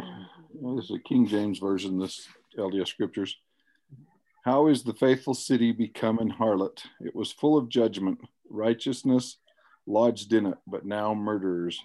This 0.54 0.86
is 0.86 0.92
a 0.92 1.00
King 1.00 1.28
James 1.28 1.60
version, 1.60 2.00
this 2.00 2.28
LDS 2.58 2.88
scriptures. 2.88 3.38
How 4.44 4.66
is 4.68 4.82
the 4.82 4.94
faithful 4.96 5.36
city 5.36 5.72
become 5.72 6.18
an 6.18 6.32
harlot? 6.32 6.82
It 7.00 7.16
was 7.16 7.32
full 7.32 7.60
of 7.60 7.70
judgment, 7.70 8.20
righteousness 8.50 9.38
lodged 9.86 10.34
in 10.34 10.48
it, 10.48 10.58
but 10.66 10.84
now 10.84 11.14
murderers. 11.14 11.80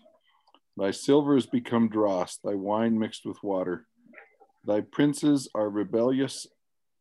Thy 0.74 0.90
silver 0.90 1.36
is 1.36 1.44
become 1.44 1.90
dross, 1.90 2.38
thy 2.38 2.54
wine 2.54 2.98
mixed 2.98 3.26
with 3.26 3.42
water. 3.42 3.86
Thy 4.64 4.80
princes 4.80 5.50
are 5.54 5.68
rebellious 5.68 6.46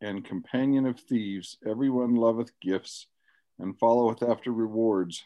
and 0.02 0.26
companion 0.26 0.86
of 0.86 1.00
thieves. 1.00 1.58
Everyone 1.65 2.15
loveth 2.15 2.52
gifts 2.62 3.08
and 3.58 3.80
followeth 3.80 4.24
after 4.24 4.52
rewards. 4.52 5.24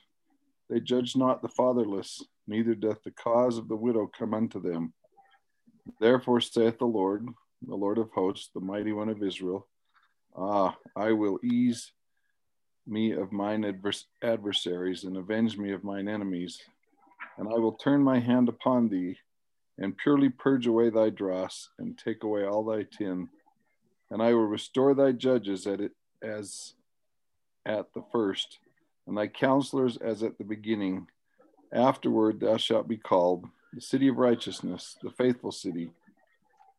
They 0.69 0.79
judge 0.79 1.15
not 1.15 1.41
the 1.41 1.49
fatherless, 1.49 2.23
neither 2.47 2.75
doth 2.75 3.01
the 3.03 3.11
cause 3.11 3.57
of 3.57 3.67
the 3.67 3.75
widow 3.75 4.05
come 4.15 4.35
unto 4.35 4.61
them. 4.61 4.93
Therefore 5.99 6.39
saith 6.39 6.77
the 6.77 6.85
Lord, 6.85 7.27
the 7.67 7.75
Lord 7.75 7.97
of 7.97 8.11
hosts, 8.11 8.51
the 8.53 8.61
mighty 8.61 8.93
one 8.93 9.09
of 9.09 9.23
Israel, 9.23 9.67
Ah, 10.35 10.77
I 10.95 11.11
will 11.11 11.39
ease 11.43 11.91
me 12.87 13.11
of 13.11 13.31
mine 13.31 13.63
advers- 13.63 14.05
adversaries 14.23 15.03
and 15.03 15.17
avenge 15.17 15.57
me 15.57 15.71
of 15.71 15.83
mine 15.83 16.07
enemies. 16.07 16.61
And 17.37 17.47
I 17.47 17.57
will 17.57 17.73
turn 17.73 18.03
my 18.03 18.19
hand 18.19 18.49
upon 18.49 18.89
thee 18.89 19.17
and 19.77 19.97
purely 19.97 20.29
purge 20.29 20.67
away 20.67 20.89
thy 20.89 21.09
dross 21.09 21.69
and 21.77 21.97
take 21.97 22.23
away 22.23 22.45
all 22.45 22.63
thy 22.63 22.83
tin. 22.83 23.29
And 24.11 24.21
I 24.21 24.33
will 24.33 24.47
restore 24.47 24.93
thy 24.93 25.11
judges 25.11 25.67
at 25.67 25.79
it 25.79 25.93
as 26.21 26.73
at 27.65 27.93
the 27.93 28.03
first, 28.11 28.59
and 29.07 29.17
thy 29.17 29.27
counselors 29.27 29.97
as 29.97 30.23
at 30.23 30.37
the 30.37 30.43
beginning. 30.43 31.07
Afterward 31.71 32.39
thou 32.39 32.57
shalt 32.57 32.87
be 32.87 32.97
called 32.97 33.45
the 33.73 33.81
city 33.81 34.07
of 34.07 34.17
righteousness, 34.17 34.97
the 35.03 35.11
faithful 35.11 35.51
city. 35.51 35.91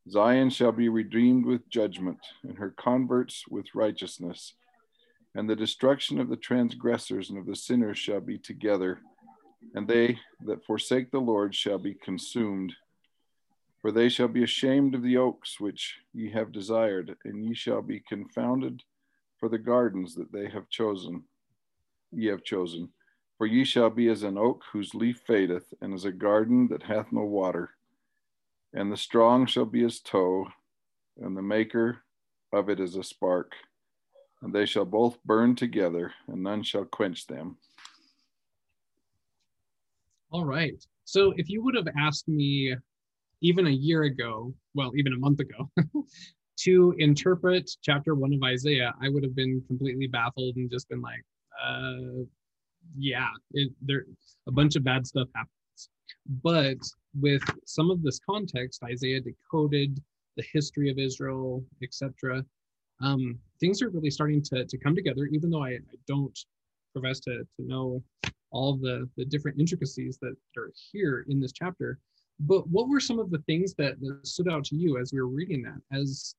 Zion 0.09 0.51
shall 0.51 0.73
be 0.73 0.89
redeemed 0.89 1.45
with 1.45 1.69
judgment, 1.69 2.19
and 2.43 2.57
her 2.59 2.71
converts 2.71 3.45
with 3.49 3.75
righteousness. 3.75 4.55
And 5.35 5.49
the 5.49 5.57
destruction 5.57 6.19
of 6.19 6.29
the 6.29 6.37
transgressors 6.37 7.31
and 7.31 7.39
of 7.39 7.47
the 7.47 7.55
sinners 7.55 7.99
shall 7.99 8.21
be 8.21 8.39
together, 8.39 9.01
and 9.75 9.87
they 9.87 10.19
that 10.47 10.65
forsake 10.65 11.11
the 11.11 11.21
Lord 11.21 11.55
shall 11.55 11.79
be 11.79 11.95
consumed. 11.95 12.75
For 13.81 13.93
they 13.93 14.09
shall 14.09 14.29
be 14.29 14.43
ashamed 14.43 14.95
of 14.95 15.03
the 15.03 15.17
oaks 15.17 15.61
which 15.61 15.99
ye 16.13 16.31
have 16.31 16.53
desired, 16.53 17.17
and 17.25 17.45
ye 17.45 17.55
shall 17.55 17.83
be 17.83 18.01
confounded 18.01 18.83
for 19.39 19.49
the 19.49 19.59
gardens 19.59 20.15
that 20.17 20.33
they 20.33 20.49
have 20.49 20.69
chosen. 20.69 21.25
Ye 22.11 22.27
have 22.27 22.43
chosen. 22.43 22.91
For 23.39 23.47
ye 23.47 23.65
shall 23.65 23.89
be 23.89 24.09
as 24.09 24.23
an 24.23 24.37
oak 24.37 24.65
whose 24.73 24.95
leaf 24.95 25.23
fadeth, 25.27 25.73
and 25.81 25.95
as 25.95 26.05
a 26.05 26.13
garden 26.13 26.69
that 26.69 26.83
hath 26.83 27.13
no 27.13 27.23
water. 27.23 27.71
And 28.73 28.93
the 28.93 28.97
strong 28.97 29.47
shall 29.47 29.65
be 29.65 29.83
his 29.83 30.01
tow, 30.01 30.47
and 31.21 31.37
the 31.37 31.43
maker 31.43 31.99
of 32.53 32.69
it 32.69 32.81
is 32.81 32.97
a 32.97 33.03
spark. 33.03 33.53
And 34.43 34.55
they 34.55 34.65
shall 34.65 34.85
both 34.85 35.23
burn 35.25 35.57
together, 35.57 36.13
and 36.29 36.43
none 36.43 36.63
shall 36.63 36.85
quench 36.85 37.27
them. 37.27 37.57
All 40.31 40.45
right. 40.45 40.83
So 41.05 41.33
if 41.37 41.49
you 41.49 41.63
would 41.65 41.75
have 41.75 41.89
asked 41.99 42.29
me 42.29 42.75
even 43.43 43.67
a 43.67 43.71
year 43.71 44.05
ago, 44.05 44.55
well, 44.75 44.93
even 44.97 45.13
a 45.13 45.19
month 45.19 45.41
ago, 45.41 45.69
to 46.61 46.95
interpret 46.99 47.71
chapter 47.83 48.15
one 48.15 48.33
of 48.33 48.43
Isaiah, 48.43 48.95
I 49.03 49.09
would 49.09 49.25
have 49.25 49.35
been 49.35 49.63
completely 49.67 50.07
baffled 50.07 50.57
and 50.57 50.71
just 50.71 50.89
been 50.89 51.01
like, 51.01 51.23
uh, 51.63 52.25
yeah, 52.97 53.29
it, 53.53 53.73
there 53.83 54.05
a 54.47 54.53
bunch 54.53 54.77
of 54.77 54.85
bad 54.85 55.07
stuff 55.07 55.29
happens. 55.81 55.89
But 56.43 56.79
with 57.21 57.43
some 57.67 57.91
of 57.91 58.03
this 58.03 58.19
context, 58.19 58.83
Isaiah 58.85 59.21
decoded 59.21 60.01
the 60.37 60.45
history 60.53 60.91
of 60.91 60.99
Israel, 60.99 61.65
etc. 61.83 62.45
Um, 63.01 63.39
things 63.59 63.83
are 63.83 63.91
really 63.91 64.11
starting 64.11 64.43
to, 64.43 64.65
to 64.65 64.79
come 64.79 64.95
together, 64.95 65.27
even 65.27 65.51
though 65.51 65.65
I, 65.65 65.71
I 65.71 65.97
don't 66.07 66.39
profess 66.93 67.21
to, 67.21 67.39
to 67.57 67.67
know 67.67 68.03
all 68.53 68.77
the, 68.77 69.09
the 69.17 69.25
different 69.25 69.61
intricacies 69.61 70.19
that 70.21 70.35
are 70.57 70.73
here 70.93 71.25
in 71.29 71.41
this 71.41 71.53
chapter. 71.53 71.99
But 72.41 72.67
what 72.69 72.89
were 72.89 73.01
some 73.01 73.19
of 73.19 73.31
the 73.31 73.43
things 73.47 73.75
that, 73.75 74.01
that 74.01 74.27
stood 74.27 74.51
out 74.51 74.65
to 74.67 74.77
you 74.77 74.99
as 74.99 75.13
we 75.13 75.21
were 75.21 75.29
reading 75.29 75.63
that, 75.63 75.81
as 75.97 76.35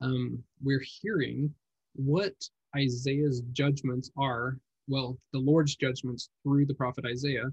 um, 0.00 0.42
we're 0.62 0.84
hearing 1.00 1.52
what 1.94 2.34
Isaiah's 2.76 3.40
judgments 3.52 4.10
are 4.18 4.58
well, 4.88 5.18
the 5.32 5.38
Lord's 5.38 5.76
judgments 5.76 6.30
through 6.42 6.66
the 6.66 6.74
prophet 6.74 7.04
Isaiah, 7.06 7.50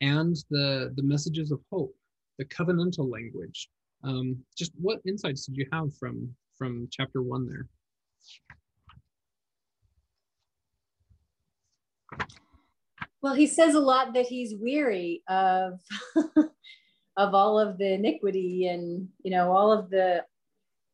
and 0.00 0.36
the, 0.50 0.92
the 0.96 1.02
messages 1.02 1.50
of 1.50 1.60
hope, 1.70 1.94
the 2.38 2.44
covenantal 2.44 3.10
language 3.10 3.68
Um, 4.04 4.38
just 4.56 4.72
what 4.80 5.00
insights 5.06 5.46
did 5.46 5.56
you 5.56 5.66
have 5.72 5.94
from 5.96 6.34
from 6.56 6.88
chapter 6.90 7.22
one 7.22 7.46
there? 7.46 7.66
Well, 13.22 13.34
he 13.34 13.46
says 13.46 13.74
a 13.74 13.80
lot 13.80 14.14
that 14.14 14.26
he's 14.26 14.54
weary 14.54 15.22
of 15.28 15.80
of 17.16 17.34
all 17.34 17.58
of 17.58 17.78
the 17.78 17.94
iniquity 17.94 18.68
and 18.68 19.08
you 19.22 19.30
know 19.32 19.50
all 19.52 19.72
of 19.72 19.90
the 19.90 20.24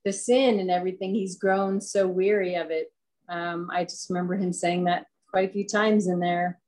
the 0.05 0.12
sin 0.12 0.61
and 0.61 0.71
everything. 0.71 1.14
He's 1.14 1.37
grown 1.37 1.81
so 1.81 2.07
weary 2.07 2.55
of 2.55 2.71
it. 2.71 2.93
Um, 3.29 3.71
I 3.73 3.85
just 3.85 4.09
remember 4.11 4.35
him 4.37 4.53
saying 4.53 4.85
that 4.85 5.07
quite 5.31 5.49
a 5.49 5.53
few 5.53 5.67
times 5.67 6.07
in 6.07 6.21
there. 6.21 6.61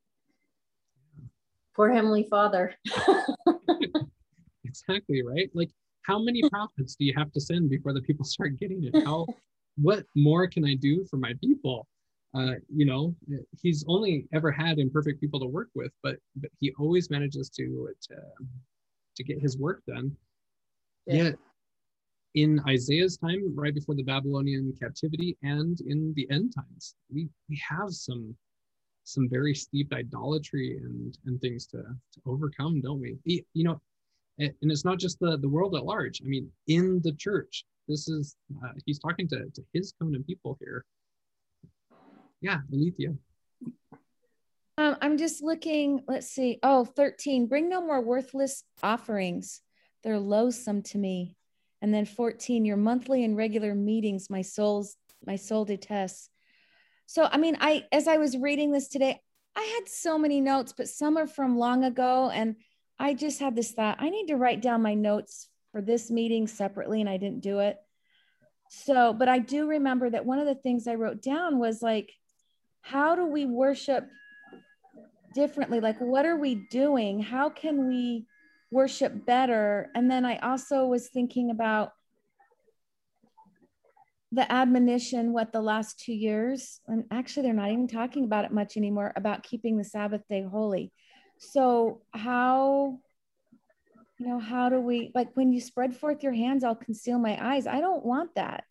Poor 1.77 1.93
Heavenly 1.93 2.27
Father. 2.31 2.75
exactly 4.65 5.23
right. 5.23 5.51
Like, 5.53 5.71
how 6.03 6.19
many 6.19 6.43
prophets 6.51 6.97
do 6.97 7.05
you 7.05 7.13
have 7.17 7.31
to 7.33 7.41
send 7.41 7.69
before 7.69 7.93
the 7.93 8.01
people 8.01 8.25
start 8.25 8.59
getting 8.59 8.83
it? 8.85 9.05
How? 9.05 9.27
what 9.77 10.05
more 10.17 10.49
can 10.49 10.65
I 10.65 10.75
do 10.75 11.05
for 11.11 11.19
my 11.19 11.35
people? 11.45 11.87
Uh, 12.35 12.55
you 12.75 12.87
know, 12.87 13.15
he's 13.63 13.85
only 13.89 14.27
ever 14.33 14.51
had 14.51 14.79
imperfect 14.79 15.21
people 15.21 15.39
to 15.41 15.47
work 15.47 15.69
with, 15.75 15.93
but 16.03 16.17
but 16.37 16.51
he 16.59 16.73
always 16.79 17.11
manages 17.11 17.51
to 17.51 17.91
to, 18.09 18.17
to 19.17 19.25
get 19.25 19.41
his 19.41 19.59
work 19.59 19.83
done. 19.87 20.17
Yeah. 21.07 21.25
Yet 21.25 21.35
in 22.35 22.61
Isaiah's 22.69 23.17
time, 23.17 23.55
right 23.55 23.75
before 23.75 23.95
the 23.95 24.03
Babylonian 24.03 24.73
captivity, 24.81 25.37
and 25.43 25.81
in 25.83 26.13
the 26.17 26.27
end 26.31 26.55
times, 26.55 26.95
we 27.13 27.29
we 27.49 27.61
have 27.69 27.91
some 27.91 28.35
some 29.07 29.29
very 29.29 29.55
steep 29.55 29.93
idolatry 29.93 30.79
and 30.83 31.17
and 31.27 31.41
things 31.41 31.67
to, 31.67 31.79
to 31.79 32.21
overcome, 32.27 32.81
don't 32.81 33.01
we? 33.01 33.17
You 33.25 33.65
know, 33.65 33.81
and, 34.39 34.53
it's 34.63 34.85
not 34.85 34.99
just 34.99 35.19
the 35.21 35.39
the 35.39 35.49
world 35.49 35.75
at 35.77 35.85
large. 35.85 36.21
I 36.23 36.29
mean, 36.29 36.51
in 36.67 37.01
the 37.03 37.13
church, 37.13 37.65
this 37.89 38.09
is 38.09 38.37
uh, 38.63 38.73
he's 38.85 38.99
talking 38.99 39.29
to 39.29 39.47
to 39.55 39.63
his 39.73 39.93
covenant 39.99 40.27
people 40.27 40.57
here 40.61 40.85
yeah, 42.41 42.59
Alethea. 42.73 43.15
Um, 44.79 44.97
I'm 45.01 45.17
just 45.17 45.43
looking, 45.43 46.03
let's 46.07 46.29
see. 46.31 46.59
Oh, 46.63 46.85
13. 46.85 47.47
Bring 47.47 47.69
no 47.69 47.81
more 47.81 48.01
worthless 48.01 48.63
offerings. 48.83 49.63
They're 50.05 50.19
loathsome 50.19 50.83
to 50.83 50.99
me. 50.99 51.37
And 51.81 51.93
then 51.95 52.05
14, 52.05 52.65
your 52.65 52.77
monthly 52.77 53.25
and 53.25 53.37
regular 53.37 53.75
meetings, 53.75 54.29
my 54.31 54.43
soul's 54.43 54.97
my 55.27 55.37
soul 55.37 55.65
detests. 55.65 56.29
So 57.07 57.29
I 57.31 57.39
mean, 57.39 57.57
I 57.61 57.85
as 57.93 58.09
I 58.09 58.19
was 58.19 58.37
reading 58.37 58.73
this 58.73 58.89
today, 58.89 59.21
I 59.57 59.63
had 59.63 59.89
so 59.89 60.19
many 60.19 60.41
notes, 60.41 60.75
but 60.77 60.89
some 60.89 61.17
are 61.17 61.27
from 61.27 61.59
long 61.59 61.85
ago. 61.85 62.31
And 62.33 62.57
I 62.99 63.15
just 63.15 63.41
had 63.41 63.57
this 63.57 63.73
thought, 63.73 63.99
I 64.01 64.11
need 64.11 64.27
to 64.27 64.37
write 64.37 64.63
down 64.63 64.83
my 64.83 64.95
notes 64.95 65.49
for 65.73 65.81
this 65.81 66.11
meeting 66.11 66.47
separately, 66.47 67.01
and 67.01 67.11
I 67.11 67.17
didn't 67.17 67.41
do 67.41 67.61
it. 67.61 67.79
So, 68.71 69.13
but 69.13 69.29
I 69.29 69.39
do 69.39 69.69
remember 69.69 70.11
that 70.11 70.27
one 70.27 70.39
of 70.39 70.47
the 70.47 70.55
things 70.55 70.87
I 70.87 70.95
wrote 70.95 71.23
down 71.23 71.59
was 71.59 71.83
like, 71.83 72.13
how 72.81 73.15
do 73.15 73.27
we 73.27 73.45
worship 73.45 74.09
differently? 75.35 75.81
Like, 75.81 75.99
what 75.99 76.27
are 76.27 76.37
we 76.37 76.67
doing? 76.71 77.21
How 77.21 77.49
can 77.49 77.89
we 77.89 78.27
worship 78.71 79.27
better? 79.27 79.91
And 79.95 80.11
then 80.11 80.25
I 80.25 80.39
also 80.39 80.87
was 80.87 81.09
thinking 81.09 81.51
about 81.51 81.93
the 84.37 84.51
admonition, 84.53 85.33
what 85.33 85.53
the 85.53 85.61
last 85.61 85.99
two 85.99 86.13
years, 86.13 86.81
and 86.87 87.05
actually, 87.11 87.45
they're 87.45 87.55
not 87.55 87.71
even 87.71 87.89
talking 87.89 88.25
about 88.25 88.45
it 88.45 88.53
much 88.53 88.77
anymore 88.77 89.13
about 89.17 89.43
keeping 89.43 89.77
the 89.77 89.85
Sabbath 89.85 90.23
day 90.29 90.45
holy. 90.49 90.93
So, 91.39 92.03
how, 92.13 92.99
you 94.19 94.27
know, 94.29 94.39
how 94.39 94.69
do 94.69 94.81
we, 94.81 95.11
like, 95.15 95.31
when 95.35 95.53
you 95.53 95.61
spread 95.61 95.97
forth 95.97 96.23
your 96.23 96.33
hands, 96.33 96.63
I'll 96.63 96.77
conceal 96.77 97.19
my 97.19 97.39
eyes. 97.55 97.67
I 97.67 97.81
don't 97.81 98.05
want 98.05 98.35
that 98.37 98.65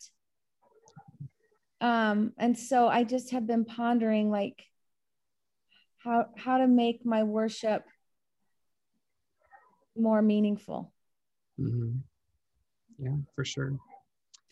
um 1.82 2.32
and 2.38 2.58
so 2.58 2.88
i 2.88 3.04
just 3.04 3.32
have 3.32 3.46
been 3.46 3.64
pondering 3.64 4.30
like 4.30 4.62
how 5.98 6.24
how 6.34 6.56
to 6.56 6.66
make 6.66 7.04
my 7.04 7.22
worship 7.22 7.84
more 9.94 10.22
meaningful 10.22 10.90
mm-hmm. 11.60 11.98
yeah 12.98 13.16
for 13.34 13.44
sure 13.44 13.76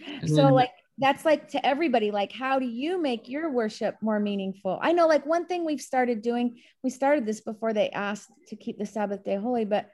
and 0.06 0.28
so 0.28 0.36
then, 0.36 0.52
like 0.52 0.70
that's 0.98 1.24
like 1.24 1.48
to 1.48 1.64
everybody 1.66 2.10
like 2.10 2.30
how 2.32 2.58
do 2.58 2.66
you 2.66 3.00
make 3.00 3.28
your 3.28 3.50
worship 3.50 3.96
more 4.00 4.20
meaningful 4.20 4.78
i 4.80 4.92
know 4.92 5.08
like 5.08 5.26
one 5.26 5.46
thing 5.46 5.64
we've 5.64 5.80
started 5.80 6.22
doing 6.22 6.60
we 6.82 6.90
started 6.90 7.26
this 7.26 7.40
before 7.40 7.72
they 7.72 7.90
asked 7.90 8.30
to 8.46 8.56
keep 8.56 8.78
the 8.78 8.86
sabbath 8.86 9.24
day 9.24 9.36
holy 9.36 9.64
but 9.64 9.90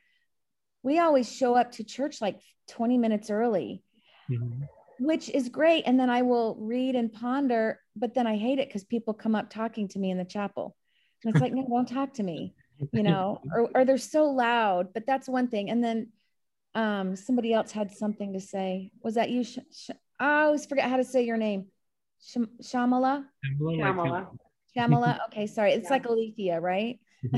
we 0.83 0.99
always 0.99 1.31
show 1.31 1.55
up 1.55 1.73
to 1.73 1.85
church 1.85 2.21
like 2.21 2.39
20 2.69 2.99
minutes 2.99 3.31
early 3.31 3.83
mm-hmm 4.31 4.65
which 5.01 5.31
is 5.31 5.49
great. 5.49 5.85
And 5.87 5.99
then 5.99 6.11
I 6.11 6.23
will 6.23 6.57
read 6.61 6.95
and 6.95 7.11
ponder, 7.11 7.81
but 7.97 8.15
then 8.15 8.27
I 8.27 8.37
hate 8.37 8.59
it 8.59 8.69
because 8.69 8.85
people 8.85 9.15
come 9.15 9.35
up 9.35 9.49
talking 9.49 9.89
to 9.89 9.99
me 9.99 10.11
in 10.11 10.19
the 10.19 10.27
chapel. 10.27 10.77
And 11.25 11.33
it's 11.33 11.41
like, 11.41 11.55
no, 11.55 11.67
don't 11.67 11.89
talk 11.89 12.15
to 12.15 12.23
me, 12.23 12.55
you 12.93 13.03
know, 13.03 13.41
or, 13.55 13.71
or 13.75 13.85
they're 13.87 13.97
so 13.97 14.27
loud, 14.27 14.93
but 14.93 15.07
that's 15.07 15.27
one 15.27 15.49
thing. 15.49 15.71
And 15.71 15.83
then 15.83 16.13
um, 16.75 17.17
somebody 17.17 17.55
else 17.55 17.73
had 17.73 17.93
something 17.93 18.35
to 18.35 18.41
say. 18.41 18.91
Was 19.03 19.15
that 19.15 19.31
you? 19.31 19.43
Sh- 19.43 19.59
sh- 19.73 19.91
I 20.21 20.43
always 20.43 20.67
forget 20.67 20.89
how 20.89 20.99
to 20.99 21.05
say 21.05 21.25
your 21.25 21.39
name. 21.39 21.67
Sh- 22.23 22.37
Shamala? 22.63 23.25
Shamala. 23.59 24.29
Shamala. 24.77 25.19
Okay, 25.27 25.47
sorry. 25.47 25.73
It's 25.73 25.87
yeah. 25.87 25.91
like 25.91 26.07
Alethea, 26.07 26.61
right? 26.61 27.01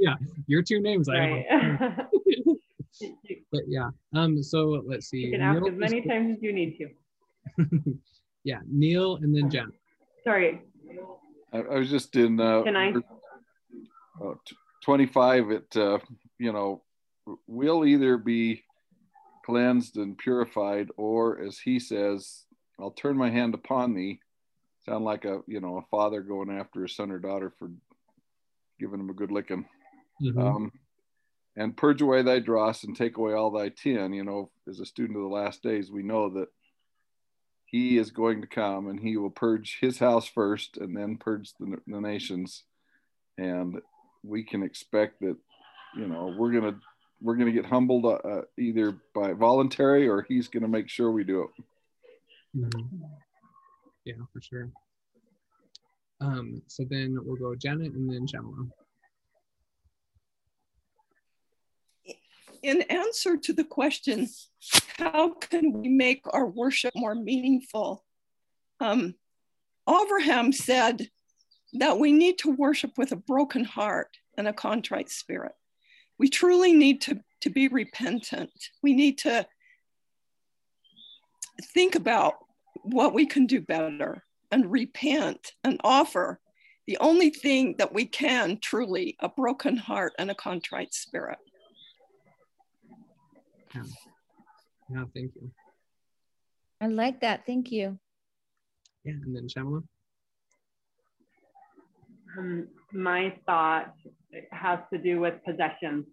yeah, 0.00 0.14
your 0.46 0.62
two 0.62 0.80
names. 0.80 1.08
Right. 1.08 1.44
I 1.50 2.06
but 3.52 3.62
yeah. 3.66 3.90
Um. 4.14 4.42
So 4.42 4.82
let's 4.86 5.08
see. 5.08 5.18
You 5.18 5.32
can 5.32 5.40
ask 5.40 5.60
Neil 5.60 5.72
as 5.72 5.78
many 5.78 6.02
times 6.02 6.36
as 6.36 6.42
you 6.42 6.52
need 6.52 6.78
to. 6.78 7.98
yeah, 8.44 8.60
Neil 8.70 9.16
and 9.16 9.34
then 9.34 9.50
Jen. 9.50 9.72
Sorry. 10.24 10.62
I, 11.52 11.58
I 11.58 11.78
was 11.78 11.90
just 11.90 12.14
in. 12.16 12.38
Uh, 12.38 12.62
can 12.62 12.76
I? 12.76 12.92
Uh, 14.22 14.34
25. 14.84 15.50
It. 15.50 15.76
Uh, 15.76 15.98
you 16.38 16.52
know, 16.52 16.82
we'll 17.46 17.84
either 17.84 18.16
be 18.18 18.62
cleansed 19.48 19.96
and 19.96 20.18
purified, 20.18 20.90
or 20.98 21.40
as 21.40 21.58
he 21.58 21.78
says, 21.78 22.44
I'll 22.78 22.90
turn 22.90 23.16
my 23.16 23.30
hand 23.30 23.54
upon 23.54 23.94
thee. 23.94 24.20
Sound 24.84 25.04
like 25.04 25.24
a 25.24 25.40
you 25.46 25.60
know 25.60 25.78
a 25.78 25.86
father 25.90 26.20
going 26.20 26.50
after 26.50 26.82
his 26.82 26.94
son 26.94 27.10
or 27.10 27.18
daughter 27.18 27.52
for 27.58 27.70
giving 28.78 29.00
him 29.00 29.10
a 29.10 29.14
good 29.14 29.32
licking. 29.32 29.64
Mm-hmm. 30.22 30.38
Um, 30.38 30.72
and 31.56 31.76
purge 31.76 32.02
away 32.02 32.22
thy 32.22 32.38
dross 32.40 32.84
and 32.84 32.94
take 32.94 33.16
away 33.16 33.32
all 33.32 33.50
thy 33.50 33.70
tin. 33.70 34.12
You 34.12 34.24
know, 34.24 34.50
as 34.68 34.80
a 34.80 34.86
student 34.86 35.16
of 35.16 35.22
the 35.22 35.28
last 35.28 35.62
days, 35.62 35.90
we 35.90 36.02
know 36.02 36.28
that 36.30 36.48
he 37.64 37.98
is 37.98 38.10
going 38.10 38.42
to 38.42 38.46
come 38.46 38.88
and 38.88 39.00
he 39.00 39.16
will 39.16 39.30
purge 39.30 39.78
his 39.80 39.98
house 39.98 40.26
first 40.26 40.76
and 40.76 40.96
then 40.96 41.16
purge 41.16 41.52
the, 41.58 41.78
the 41.86 42.00
nations. 42.00 42.64
And 43.36 43.80
we 44.22 44.44
can 44.44 44.62
expect 44.62 45.20
that, 45.20 45.36
you 45.96 46.06
know, 46.06 46.34
we're 46.38 46.52
going 46.52 46.74
to 46.74 46.80
we're 47.20 47.34
going 47.34 47.46
to 47.46 47.52
get 47.52 47.66
humbled 47.66 48.06
uh, 48.06 48.42
either 48.58 48.96
by 49.14 49.32
voluntary 49.32 50.08
or 50.08 50.22
he's 50.22 50.48
going 50.48 50.62
to 50.62 50.68
make 50.68 50.88
sure 50.88 51.10
we 51.10 51.24
do 51.24 51.42
it. 51.42 51.64
Mm-hmm. 52.56 53.04
Yeah, 54.04 54.14
for 54.32 54.40
sure. 54.40 54.70
Um, 56.20 56.62
so 56.66 56.84
then 56.88 57.16
we'll 57.20 57.36
go 57.36 57.54
Janet 57.54 57.92
and 57.92 58.12
then 58.12 58.26
Shamala. 58.26 58.68
in 62.62 62.82
answer 62.82 63.36
to 63.36 63.52
the 63.52 63.64
question, 63.64 64.28
how 64.98 65.30
can 65.30 65.72
we 65.72 65.88
make 65.88 66.22
our 66.32 66.46
worship 66.46 66.92
more 66.94 67.14
meaningful? 67.14 68.04
Um, 68.80 69.14
Abraham 69.88 70.52
said 70.52 71.08
that 71.74 71.98
we 71.98 72.12
need 72.12 72.38
to 72.38 72.50
worship 72.50 72.92
with 72.96 73.12
a 73.12 73.16
broken 73.16 73.64
heart 73.64 74.16
and 74.36 74.48
a 74.48 74.52
contrite 74.52 75.10
spirit. 75.10 75.52
We 76.18 76.28
truly 76.28 76.72
need 76.72 77.00
to, 77.02 77.20
to 77.42 77.50
be 77.50 77.68
repentant. 77.68 78.50
We 78.82 78.94
need 78.94 79.18
to 79.18 79.46
think 81.74 81.94
about 81.94 82.34
what 82.82 83.14
we 83.14 83.26
can 83.26 83.46
do 83.46 83.60
better 83.60 84.24
and 84.50 84.70
repent 84.70 85.52
and 85.64 85.80
offer 85.84 86.40
the 86.86 86.98
only 86.98 87.30
thing 87.30 87.74
that 87.78 87.92
we 87.92 88.06
can 88.06 88.58
truly 88.60 89.16
a 89.20 89.28
broken 89.28 89.76
heart 89.76 90.14
and 90.18 90.30
a 90.30 90.34
contrite 90.34 90.94
spirit. 90.94 91.38
Yeah. 93.74 93.82
Yeah, 94.90 95.04
thank 95.14 95.34
you. 95.34 95.50
I 96.80 96.86
like 96.86 97.20
that. 97.20 97.44
Thank 97.44 97.70
you. 97.70 97.98
Yeah, 99.04 99.14
and 99.22 99.36
then 99.36 99.48
Shamala. 99.48 99.82
Um, 102.38 102.68
my 102.92 103.34
thought 103.44 103.94
has 104.52 104.78
to 104.92 104.98
do 104.98 105.20
with 105.20 105.34
possessions. 105.44 106.04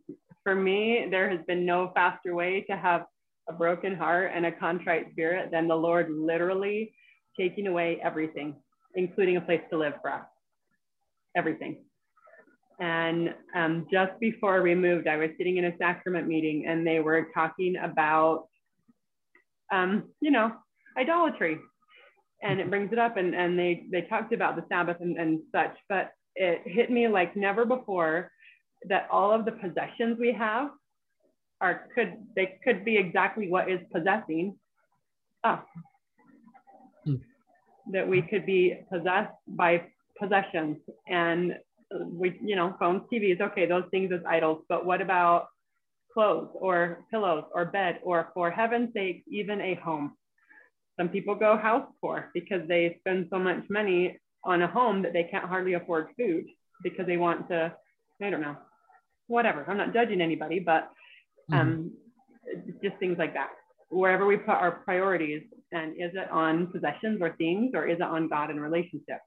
For 0.43 0.56
me, 0.56 1.08
there 1.10 1.30
has 1.30 1.39
been 1.47 1.65
no 1.65 1.91
faster 1.93 2.36
way 2.36 2.62
to 2.69 2.78
have 2.78 3.06
a 3.49 3.54
broken 3.54 3.95
heart 3.95 4.32
and 4.34 4.45
a 4.45 4.51
contrite 4.51 5.12
spirit 5.12 5.51
than 5.51 5.67
the 5.67 5.75
Lord 5.75 6.10
literally 6.10 6.93
taking 7.39 7.67
away 7.67 7.99
everything, 8.04 8.56
including 8.95 9.38
a 9.38 9.41
place 9.41 9.62
to 9.69 9.78
live 9.78 9.93
for 10.01 10.12
us. 10.12 10.25
Everything. 11.36 11.84
And 12.80 13.34
um, 13.56 13.88
just 13.91 14.19
before 14.19 14.62
we 14.62 14.75
moved, 14.75 15.08
I 15.08 15.17
was 15.17 15.30
sitting 15.38 15.58
in 15.58 15.65
a 15.65 15.78
sacrament 15.78 16.28
meeting 16.28 16.65
and 16.67 16.86
they 16.86 16.99
were 16.99 17.28
talking 17.34 17.75
about 17.78 18.47
um, 19.71 20.10
you 20.21 20.32
know, 20.32 20.51
idolatry. 20.97 21.60
And 22.43 22.60
it 22.60 22.69
brings 22.69 22.91
it 22.91 22.99
up 22.99 23.17
and, 23.17 23.34
and 23.34 23.58
they, 23.58 23.86
they 23.91 24.01
talked 24.01 24.34
about 24.34 24.56
the 24.56 24.65
Sabbath 24.69 24.97
and, 24.99 25.17
and 25.17 25.39
such, 25.51 25.75
but 25.89 26.12
it 26.36 26.62
hit 26.65 26.91
me 26.91 27.08
like 27.08 27.36
never 27.36 27.65
before 27.65 28.32
that 28.88 29.08
all 29.12 29.32
of 29.32 29.45
the 29.45 29.52
possessions 29.52 30.17
we 30.19 30.32
have 30.34 30.69
are 31.62 31.88
could 31.95 32.13
they 32.36 32.58
could 32.63 32.84
be 32.84 32.98
exactly 32.98 33.50
what 33.50 33.69
is 33.69 33.80
possessing 33.93 34.56
us. 35.43 35.63
Hmm. 37.06 37.15
That 37.91 38.08
we 38.08 38.21
could 38.21 38.45
be 38.45 38.82
possessed 38.91 39.34
by 39.48 39.84
possessions 40.17 40.78
and 41.08 41.54
we 42.04 42.38
you 42.43 42.56
know 42.56 42.76
phones 42.80 43.04
tvs 43.12 43.41
okay 43.41 43.65
those 43.65 43.84
things 43.91 44.12
as 44.12 44.21
idols 44.28 44.63
but 44.69 44.86
what 44.86 45.02
about 45.02 45.48
clothes 46.13 46.50
or 46.56 47.06
pillows 47.12 47.43
or 47.54 47.65
bed 47.65 48.00
or 48.04 48.30
for 48.34 48.50
heaven's 48.50 48.91
sake 48.93 49.24
even 49.28 49.62
a 49.62 49.76
home 49.76 50.15
some 50.98 51.10
people 51.10 51.36
go 51.36 51.58
house 51.58 51.88
poor 52.02 52.32
because 52.34 52.67
they 52.67 52.95
spend 53.02 53.28
so 53.30 53.38
much 53.38 53.63
money 53.69 54.17
on 54.45 54.62
a 54.62 54.67
home 54.67 55.01
that 55.01 55.13
they 55.13 55.23
can't 55.23 55.45
hardly 55.45 55.73
afford 55.73 56.08
food 56.17 56.45
because 56.84 57.05
they 57.08 57.17
want 57.17 57.47
to 57.49 57.73
i 58.21 58.29
don't 58.29 58.41
know 58.41 58.55
whatever. 59.27 59.65
I'm 59.67 59.77
not 59.77 59.93
judging 59.93 60.21
anybody 60.21 60.60
but 60.60 60.89
mm-hmm. 61.51 61.60
um, 61.60 61.91
mm-hmm. 62.55 62.71
just 62.84 62.97
things 62.99 63.17
like 63.17 63.34
that. 63.34 63.49
Wherever 63.89 64.25
we 64.25 64.38
put 64.38 64.55
our 64.55 64.71
priorities 64.71 65.43
and 65.71 65.93
is 65.93 66.12
it 66.13 66.29
on 66.31 66.67
possessions 66.67 67.21
or 67.21 67.36
things 67.38 67.71
or 67.73 67.88
is 67.88 67.97
it 67.97 68.03
on 68.03 68.27
god 68.27 68.49
and 68.49 68.62
relationship? 68.62 69.19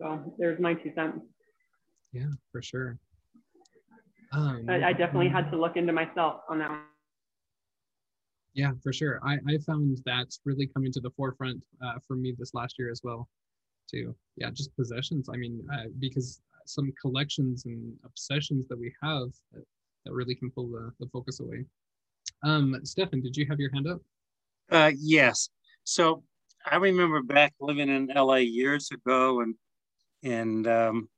So 0.00 0.34
there's 0.38 0.60
my 0.60 0.74
two 0.74 0.92
cents. 0.94 1.20
Yeah 2.12 2.30
for 2.52 2.62
sure. 2.62 2.98
Um, 4.32 4.66
I, 4.68 4.88
I 4.88 4.92
definitely 4.92 5.30
had 5.30 5.50
to 5.50 5.58
look 5.58 5.76
into 5.76 5.92
myself 5.92 6.42
on 6.48 6.58
that 6.58 6.70
one. 6.70 6.80
Yeah 8.54 8.72
for 8.82 8.92
sure. 8.92 9.20
I 9.24 9.38
i 9.48 9.58
found 9.58 9.98
that's 10.04 10.40
really 10.44 10.66
coming 10.66 10.92
to 10.92 11.00
the 11.00 11.10
forefront 11.10 11.62
uh, 11.84 11.94
for 12.06 12.16
me 12.16 12.34
this 12.38 12.54
last 12.54 12.76
year 12.78 12.90
as 12.90 13.00
well 13.02 13.28
too 13.90 14.14
yeah 14.36 14.50
just 14.50 14.74
possessions 14.76 15.28
i 15.32 15.36
mean 15.36 15.60
uh, 15.72 15.84
because 15.98 16.40
some 16.66 16.92
collections 17.00 17.64
and 17.64 17.94
obsessions 18.04 18.66
that 18.68 18.78
we 18.78 18.92
have 19.02 19.28
that, 19.52 19.64
that 20.04 20.12
really 20.12 20.34
can 20.34 20.50
pull 20.50 20.68
the, 20.68 20.92
the 21.00 21.06
focus 21.12 21.40
away 21.40 21.64
um 22.44 22.76
stefan 22.84 23.20
did 23.20 23.36
you 23.36 23.46
have 23.46 23.58
your 23.58 23.72
hand 23.72 23.86
up 23.86 24.00
uh 24.70 24.92
yes 24.98 25.48
so 25.84 26.22
i 26.66 26.76
remember 26.76 27.22
back 27.22 27.54
living 27.60 27.88
in 27.88 28.10
la 28.14 28.34
years 28.34 28.90
ago 28.90 29.40
and 29.40 29.54
and 30.22 30.66
um 30.66 31.08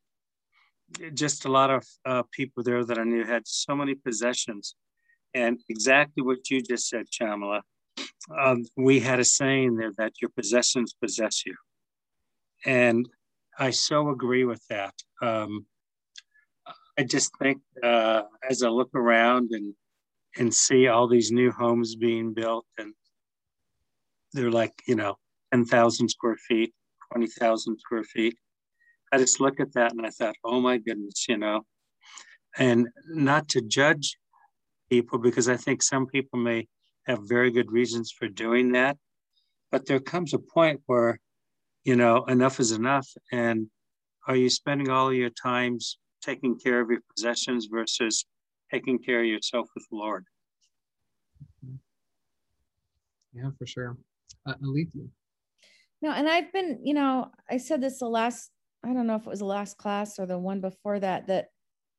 just 1.15 1.45
a 1.45 1.49
lot 1.49 1.71
of 1.71 1.87
uh, 2.05 2.23
people 2.33 2.63
there 2.63 2.85
that 2.85 2.99
i 2.99 3.05
knew 3.05 3.25
had 3.25 3.47
so 3.47 3.75
many 3.77 3.95
possessions 3.95 4.75
and 5.35 5.61
exactly 5.69 6.23
what 6.23 6.51
you 6.51 6.61
just 6.61 6.89
said, 6.89 7.07
Chamala. 7.11 7.63
Um, 8.37 8.65
we 8.77 9.01
had 9.01 9.21
a 9.21 9.25
saying 9.25 9.77
there 9.77 9.93
that 9.99 10.15
your 10.21 10.31
possessions 10.31 10.95
possess 11.01 11.45
you. 11.47 11.55
And 12.65 13.09
I 13.59 13.71
so 13.71 14.11
agree 14.11 14.45
with 14.45 14.63
that. 14.69 14.95
Um, 15.23 15.67
I 16.99 17.03
just 17.03 17.31
think 17.39 17.61
uh, 17.83 18.23
as 18.49 18.63
I 18.63 18.69
look 18.69 18.95
around 18.95 19.51
and 19.53 19.75
and 20.37 20.55
see 20.55 20.87
all 20.87 21.09
these 21.09 21.33
new 21.33 21.51
homes 21.51 21.97
being 21.97 22.33
built, 22.33 22.67
and 22.79 22.95
they're 24.33 24.51
like 24.51 24.73
you 24.87 24.95
know 24.95 25.17
ten 25.53 25.65
thousand 25.65 26.09
square 26.11 26.37
feet, 26.37 26.73
twenty 27.11 27.27
thousand 27.27 27.79
square 27.79 28.05
feet. 28.05 28.37
I 29.13 29.19
just 29.19 29.41
look 29.41 29.59
at 29.61 29.73
that 29.75 29.93
and 29.93 30.07
I 30.07 30.11
thought, 30.11 30.37
oh 30.45 30.61
my 30.61 30.79
goodness, 30.79 31.27
you 31.29 31.37
know, 31.37 31.63
and 32.57 32.89
not 33.09 33.49
to 33.49 33.61
judge 33.61 34.17
people 34.91 35.19
because 35.19 35.49
I 35.49 35.57
think 35.57 35.83
some 35.83 36.07
people 36.07 36.39
may 36.39 36.69
have 37.07 37.21
very 37.29 37.51
good 37.51 37.73
reasons 37.73 38.13
for 38.13 38.29
doing 38.29 38.73
that. 38.73 38.97
But 39.71 39.87
there 39.87 40.01
comes 40.01 40.35
a 40.35 40.39
point 40.39 40.81
where, 40.87 41.19
you 41.85 41.97
know, 41.97 42.25
enough 42.25 42.61
is 42.61 42.73
enough. 42.73 43.09
And 43.33 43.69
are 44.27 44.37
you 44.37 44.51
spending 44.51 44.91
all 44.91 45.13
your 45.13 45.31
times 45.31 45.99
taking 46.23 46.59
care 46.59 46.81
of 46.81 46.91
your 46.91 47.01
possessions 47.15 47.67
versus 47.71 48.27
taking 48.71 48.99
care 48.99 49.21
of 49.21 49.27
yourself 49.27 49.69
with 49.75 49.87
the 49.91 49.97
Lord? 49.97 50.25
Yeah, 53.33 53.51
for 53.59 53.67
sure. 53.67 53.97
Uh, 54.47 54.55
Alethea. 54.63 55.05
No, 56.03 56.13
and 56.13 56.29
I've 56.29 56.53
been, 56.53 56.81
you 56.83 56.95
know, 56.95 57.31
I 57.49 57.59
said 57.59 57.81
this 57.81 57.99
the 57.99 58.09
last, 58.09 58.51
I 58.85 58.93
don't 58.93 59.07
know 59.07 59.17
if 59.17 59.23
it 59.23 59.29
was 59.29 59.41
the 59.41 59.45
last 59.45 59.77
class 59.77 60.19
or 60.19 60.27
the 60.27 60.39
one 60.39 60.61
before 60.61 60.99
that, 60.99 61.27
that 61.27 61.49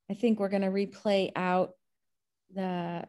I 0.10 0.14
think 0.14 0.40
we're 0.40 0.50
going 0.50 0.64
to 0.64 0.70
replay 0.70 1.32
out 1.36 1.72
the 2.54 3.08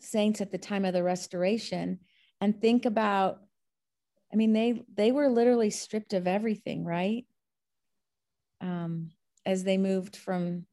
saints 0.00 0.40
at 0.40 0.52
the 0.52 0.58
time 0.58 0.84
of 0.84 0.92
the 0.92 1.02
restoration 1.02 2.00
and 2.40 2.60
think 2.60 2.84
about 2.84 3.40
i 4.36 4.38
mean 4.38 4.52
they 4.52 4.82
they 4.94 5.12
were 5.12 5.30
literally 5.30 5.70
stripped 5.70 6.12
of 6.12 6.26
everything 6.26 6.84
right 6.84 7.24
um, 8.60 9.10
as 9.46 9.64
they 9.64 9.78
moved 9.78 10.16
from 10.16 10.66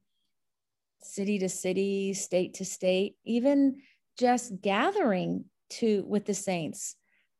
city 1.02 1.38
to 1.38 1.48
city 1.48 2.12
state 2.12 2.54
to 2.54 2.64
state 2.64 3.16
even 3.24 3.80
just 4.18 4.60
gathering 4.60 5.46
to 5.70 6.04
with 6.06 6.26
the 6.26 6.34
saints 6.34 6.96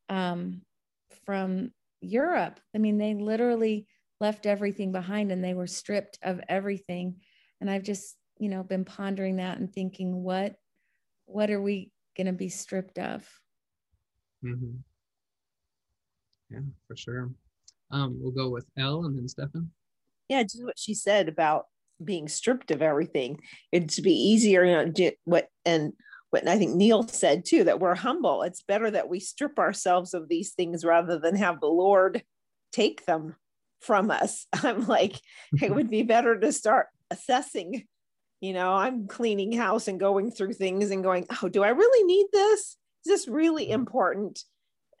um, 0.09 0.61
from 1.25 1.71
europe 2.01 2.59
i 2.73 2.79
mean 2.79 2.97
they 2.97 3.13
literally 3.13 3.87
left 4.19 4.47
everything 4.47 4.91
behind 4.91 5.31
and 5.31 5.43
they 5.43 5.53
were 5.53 5.67
stripped 5.67 6.17
of 6.23 6.41
everything 6.49 7.15
and 7.61 7.69
i've 7.69 7.83
just 7.83 8.15
you 8.39 8.49
know 8.49 8.63
been 8.63 8.85
pondering 8.85 9.37
that 9.37 9.59
and 9.59 9.71
thinking 9.71 10.23
what 10.23 10.55
what 11.25 11.51
are 11.51 11.61
we 11.61 11.91
going 12.15 12.27
to 12.27 12.33
be 12.33 12.49
stripped 12.49 12.97
of? 12.97 13.27
Mm-hmm. 14.43 14.77
Yeah, 16.49 16.59
for 16.87 16.95
sure. 16.95 17.31
Um, 17.91 18.17
we'll 18.19 18.31
go 18.31 18.49
with 18.49 18.65
Elle 18.77 19.05
and 19.05 19.17
then 19.17 19.27
Stefan. 19.27 19.71
Yeah, 20.29 20.43
just 20.43 20.63
what 20.63 20.79
she 20.79 20.93
said 20.93 21.29
about 21.29 21.65
being 22.03 22.27
stripped 22.27 22.71
of 22.71 22.81
everything. 22.81 23.39
It'd 23.71 24.03
be 24.03 24.13
easier, 24.13 24.63
you 24.63 24.73
know, 24.73 25.11
what 25.23 25.47
and 25.65 25.93
what 26.31 26.47
I 26.47 26.57
think 26.57 26.75
Neil 26.75 27.07
said 27.07 27.45
too, 27.45 27.63
that 27.65 27.79
we're 27.79 27.95
humble. 27.95 28.43
It's 28.43 28.63
better 28.63 28.89
that 28.91 29.07
we 29.07 29.19
strip 29.19 29.59
ourselves 29.59 30.13
of 30.13 30.27
these 30.27 30.51
things 30.51 30.83
rather 30.83 31.19
than 31.19 31.35
have 31.35 31.61
the 31.61 31.67
Lord 31.67 32.23
take 32.71 33.05
them 33.05 33.35
from 33.79 34.11
us. 34.11 34.47
I'm 34.53 34.87
like, 34.87 35.19
it 35.61 35.71
would 35.75 35.89
be 35.89 36.03
better 36.03 36.39
to 36.39 36.51
start 36.51 36.87
assessing 37.11 37.85
you 38.41 38.53
know 38.53 38.73
i'm 38.73 39.07
cleaning 39.07 39.51
house 39.51 39.87
and 39.87 39.99
going 39.99 40.31
through 40.31 40.53
things 40.53 40.91
and 40.91 41.03
going 41.03 41.25
oh 41.41 41.49
do 41.49 41.63
i 41.63 41.69
really 41.69 42.03
need 42.03 42.27
this 42.31 42.59
is 42.59 42.77
this 43.05 43.27
really 43.27 43.69
important 43.69 44.43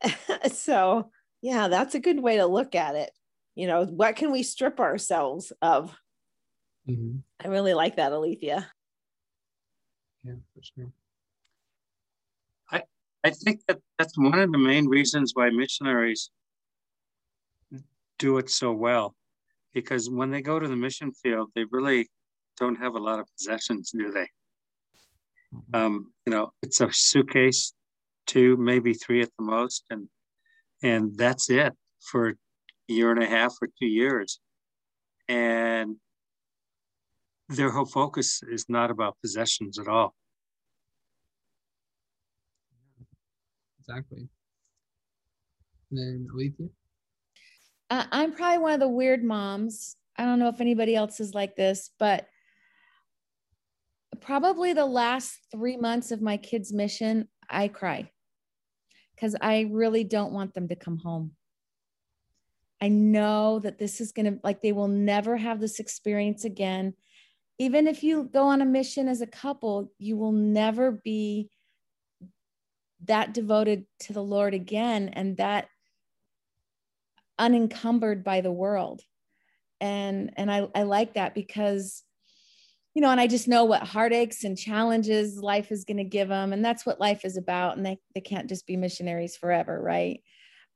so 0.51 1.09
yeah 1.45 1.67
that's 1.67 1.95
a 1.95 1.99
good 1.99 2.19
way 2.19 2.37
to 2.37 2.45
look 2.45 2.75
at 2.75 2.95
it 2.95 3.11
you 3.55 3.67
know 3.67 3.85
what 3.85 4.15
can 4.15 4.31
we 4.31 4.43
strip 4.43 4.79
ourselves 4.79 5.53
of 5.61 5.95
mm-hmm. 6.89 7.17
i 7.43 7.47
really 7.47 7.73
like 7.73 7.97
that 7.97 8.11
alethea 8.11 8.67
yeah 10.23 10.33
for 10.53 10.61
sure 10.63 10.91
i 12.71 12.81
i 13.23 13.29
think 13.29 13.61
that 13.67 13.79
that's 13.99 14.17
one 14.17 14.39
of 14.39 14.51
the 14.51 14.57
main 14.57 14.87
reasons 14.87 15.31
why 15.35 15.49
missionaries 15.49 16.31
do 18.17 18.37
it 18.37 18.49
so 18.49 18.71
well 18.71 19.13
because 19.73 20.09
when 20.09 20.31
they 20.31 20.41
go 20.41 20.57
to 20.59 20.67
the 20.67 20.75
mission 20.75 21.11
field 21.11 21.49
they 21.53 21.65
really 21.69 22.07
don't 22.57 22.75
have 22.75 22.95
a 22.95 22.99
lot 22.99 23.19
of 23.19 23.27
possessions, 23.37 23.91
do 23.91 24.11
they? 24.11 24.27
Mm-hmm. 25.53 25.75
Um, 25.75 26.13
you 26.25 26.31
know, 26.31 26.51
it's 26.61 26.81
a 26.81 26.91
suitcase, 26.91 27.73
two, 28.25 28.57
maybe 28.57 28.93
three 28.93 29.21
at 29.21 29.29
the 29.37 29.45
most, 29.45 29.85
and 29.89 30.07
and 30.85 31.17
that's 31.17 31.49
it 31.49 31.73
for 31.99 32.29
a 32.29 32.33
year 32.87 33.11
and 33.11 33.23
a 33.23 33.25
half 33.25 33.55
or 33.59 33.67
two 33.79 33.87
years. 33.87 34.39
And 35.27 35.95
their 37.49 37.71
whole 37.71 37.87
focus 37.87 38.43
is 38.47 38.67
not 38.69 38.91
about 38.91 39.17
possessions 39.19 39.79
at 39.79 39.87
all. 39.87 40.13
Exactly. 43.79 44.27
And 45.89 45.99
then 45.99 46.27
Alethea? 46.31 46.67
Uh, 47.89 48.05
I'm 48.11 48.33
probably 48.33 48.59
one 48.59 48.73
of 48.73 48.79
the 48.79 48.87
weird 48.87 49.23
moms. 49.23 49.95
I 50.17 50.25
don't 50.25 50.37
know 50.37 50.49
if 50.49 50.61
anybody 50.61 50.95
else 50.95 51.19
is 51.19 51.33
like 51.33 51.55
this, 51.55 51.89
but 51.97 52.27
probably 54.21 54.73
the 54.73 54.85
last 54.85 55.39
three 55.51 55.77
months 55.77 56.11
of 56.11 56.21
my 56.21 56.37
kids' 56.37 56.71
mission, 56.71 57.27
I 57.49 57.69
cry 57.69 58.11
because 59.15 59.35
I 59.41 59.69
really 59.71 60.03
don't 60.03 60.33
want 60.33 60.53
them 60.53 60.67
to 60.67 60.75
come 60.75 60.97
home. 60.97 61.31
I 62.81 62.89
know 62.89 63.59
that 63.59 63.79
this 63.79 64.01
is 64.01 64.11
going 64.11 64.25
to, 64.25 64.39
like, 64.43 64.61
they 64.61 64.73
will 64.73 64.89
never 64.89 65.37
have 65.37 65.59
this 65.59 65.79
experience 65.79 66.43
again. 66.43 66.93
Even 67.57 67.87
if 67.87 68.03
you 68.03 68.25
go 68.25 68.43
on 68.47 68.61
a 68.61 68.65
mission 68.65 69.07
as 69.07 69.21
a 69.21 69.27
couple, 69.27 69.91
you 69.97 70.17
will 70.17 70.33
never 70.33 70.91
be 70.91 71.49
that 73.05 73.33
devoted 73.33 73.85
to 74.01 74.13
the 74.13 74.23
Lord 74.23 74.53
again 74.53 75.09
and 75.09 75.37
that 75.37 75.67
unencumbered 77.39 78.23
by 78.23 78.41
the 78.41 78.51
world. 78.51 79.01
And, 79.79 80.33
and 80.35 80.51
I, 80.51 80.67
I 80.75 80.83
like 80.83 81.13
that 81.13 81.33
because 81.33 82.03
you 82.95 83.01
know, 83.01 83.11
and 83.11 83.19
I 83.19 83.27
just 83.27 83.47
know 83.47 83.65
what 83.65 83.83
heartaches 83.83 84.45
and 84.45 84.57
challenges 84.57 85.37
life 85.37 85.71
is 85.71 85.83
going 85.83 85.97
to 85.97 86.05
give 86.05 86.29
them. 86.29 86.53
And 86.53 86.63
that's 86.63 86.85
what 86.85 86.99
life 86.99 87.25
is 87.25 87.35
about. 87.35 87.75
And 87.75 87.85
they, 87.85 87.99
they 88.15 88.21
can't 88.21 88.47
just 88.47 88.65
be 88.65 88.77
missionaries 88.77 89.35
forever. 89.35 89.79
Right. 89.79 90.21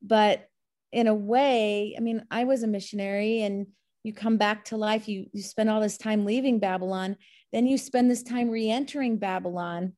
But 0.01 0.47
in 0.91 1.07
a 1.07 1.15
way, 1.15 1.95
I 1.97 2.01
mean, 2.01 2.25
I 2.29 2.43
was 2.43 2.61
a 2.61 2.67
missionary 2.67 3.41
and 3.41 3.67
you 4.03 4.13
come 4.13 4.37
back 4.37 4.65
to 4.65 4.77
life, 4.77 5.07
you, 5.07 5.27
you 5.33 5.41
spend 5.41 5.69
all 5.69 5.81
this 5.81 5.97
time 5.97 6.25
leaving 6.25 6.59
Babylon, 6.59 7.15
then 7.51 7.67
you 7.67 7.77
spend 7.77 8.11
this 8.11 8.23
time 8.23 8.49
re-entering 8.49 9.17
Babylon, 9.17 9.93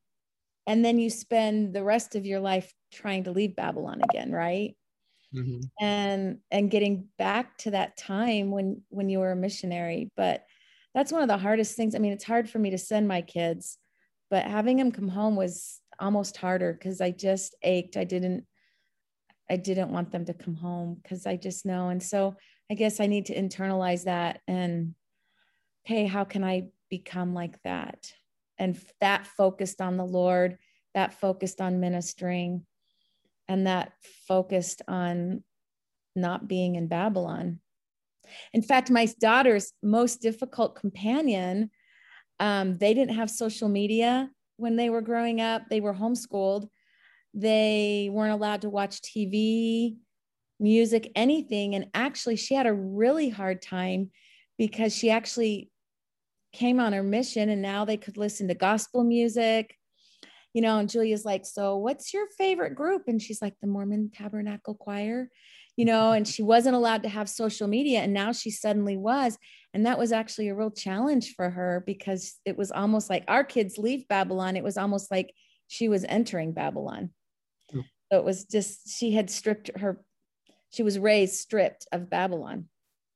and 0.66 0.84
then 0.84 0.98
you 0.98 1.10
spend 1.10 1.74
the 1.74 1.84
rest 1.84 2.14
of 2.14 2.26
your 2.26 2.40
life 2.40 2.72
trying 2.92 3.24
to 3.24 3.32
leave 3.32 3.56
Babylon 3.56 4.00
again, 4.10 4.32
right? 4.32 4.76
Mm-hmm. 5.34 5.60
And 5.80 6.38
and 6.50 6.70
getting 6.70 7.08
back 7.16 7.56
to 7.58 7.70
that 7.70 7.96
time 7.96 8.50
when 8.50 8.82
when 8.90 9.08
you 9.08 9.20
were 9.20 9.32
a 9.32 9.36
missionary. 9.36 10.10
But 10.16 10.44
that's 10.94 11.12
one 11.12 11.22
of 11.22 11.28
the 11.28 11.38
hardest 11.38 11.76
things. 11.76 11.94
I 11.94 11.98
mean, 11.98 12.12
it's 12.12 12.24
hard 12.24 12.48
for 12.48 12.58
me 12.58 12.70
to 12.70 12.78
send 12.78 13.08
my 13.08 13.22
kids, 13.22 13.78
but 14.30 14.44
having 14.44 14.76
them 14.76 14.92
come 14.92 15.08
home 15.08 15.36
was 15.36 15.80
almost 15.98 16.36
harder 16.36 16.72
because 16.72 17.00
I 17.00 17.10
just 17.10 17.54
ached. 17.62 17.96
I 17.96 18.04
didn't 18.04 18.46
I 19.50 19.56
didn't 19.56 19.90
want 19.90 20.12
them 20.12 20.24
to 20.26 20.34
come 20.34 20.54
home 20.54 20.98
because 21.02 21.26
I 21.26 21.36
just 21.36 21.66
know. 21.66 21.90
And 21.90 22.02
so 22.02 22.36
I 22.70 22.74
guess 22.74 23.00
I 23.00 23.06
need 23.06 23.26
to 23.26 23.36
internalize 23.36 24.04
that 24.04 24.40
and 24.48 24.94
hey, 25.84 26.06
how 26.06 26.24
can 26.24 26.44
I 26.44 26.68
become 26.88 27.34
like 27.34 27.60
that? 27.62 28.12
And 28.58 28.80
that 29.00 29.26
focused 29.26 29.80
on 29.80 29.96
the 29.96 30.04
Lord, 30.04 30.58
that 30.94 31.20
focused 31.20 31.60
on 31.60 31.80
ministering, 31.80 32.64
and 33.48 33.66
that 33.66 33.92
focused 34.28 34.82
on 34.86 35.42
not 36.14 36.46
being 36.48 36.76
in 36.76 36.86
Babylon. 36.86 37.60
In 38.52 38.62
fact, 38.62 38.90
my 38.90 39.06
daughter's 39.20 39.72
most 39.82 40.20
difficult 40.20 40.76
companion, 40.76 41.70
um, 42.40 42.76
they 42.78 42.94
didn't 42.94 43.14
have 43.16 43.30
social 43.30 43.68
media 43.68 44.30
when 44.56 44.76
they 44.76 44.90
were 44.90 45.00
growing 45.00 45.40
up. 45.40 45.62
They 45.70 45.80
were 45.80 45.94
homeschooled. 45.94 46.68
They 47.34 48.10
weren't 48.12 48.32
allowed 48.32 48.62
to 48.62 48.70
watch 48.70 49.00
TV, 49.00 49.96
music, 50.58 51.10
anything. 51.14 51.74
And 51.74 51.86
actually, 51.94 52.36
she 52.36 52.54
had 52.54 52.66
a 52.66 52.74
really 52.74 53.28
hard 53.28 53.62
time 53.62 54.10
because 54.58 54.94
she 54.94 55.10
actually 55.10 55.70
came 56.52 56.80
on 56.80 56.92
her 56.92 57.02
mission 57.02 57.48
and 57.48 57.62
now 57.62 57.84
they 57.84 57.96
could 57.96 58.16
listen 58.16 58.48
to 58.48 58.54
gospel 58.54 59.04
music. 59.04 59.76
You 60.52 60.60
know, 60.60 60.78
and 60.78 60.88
Julia's 60.88 61.24
like, 61.24 61.46
So, 61.46 61.76
what's 61.78 62.12
your 62.12 62.26
favorite 62.36 62.74
group? 62.74 63.04
And 63.06 63.20
she's 63.22 63.40
like, 63.40 63.54
The 63.60 63.66
Mormon 63.68 64.10
Tabernacle 64.14 64.74
Choir 64.74 65.30
you 65.76 65.84
know, 65.84 66.12
and 66.12 66.26
she 66.26 66.42
wasn't 66.42 66.76
allowed 66.76 67.02
to 67.02 67.08
have 67.08 67.28
social 67.28 67.66
media. 67.66 68.00
And 68.00 68.12
now 68.12 68.32
she 68.32 68.50
suddenly 68.50 68.96
was. 68.96 69.38
And 69.74 69.86
that 69.86 69.98
was 69.98 70.12
actually 70.12 70.48
a 70.48 70.54
real 70.54 70.70
challenge 70.70 71.34
for 71.34 71.48
her 71.48 71.82
because 71.86 72.38
it 72.44 72.56
was 72.58 72.70
almost 72.70 73.08
like 73.08 73.24
our 73.26 73.42
kids 73.42 73.78
leave 73.78 74.06
Babylon. 74.08 74.56
It 74.56 74.64
was 74.64 74.76
almost 74.76 75.10
like 75.10 75.32
she 75.68 75.88
was 75.88 76.04
entering 76.04 76.52
Babylon. 76.52 77.10
Hmm. 77.70 77.80
So 78.10 78.18
it 78.18 78.24
was 78.24 78.44
just, 78.44 78.90
she 78.90 79.12
had 79.12 79.30
stripped 79.30 79.70
her, 79.78 80.04
she 80.70 80.82
was 80.82 80.98
raised 80.98 81.36
stripped 81.36 81.86
of 81.90 82.10
Babylon. 82.10 82.68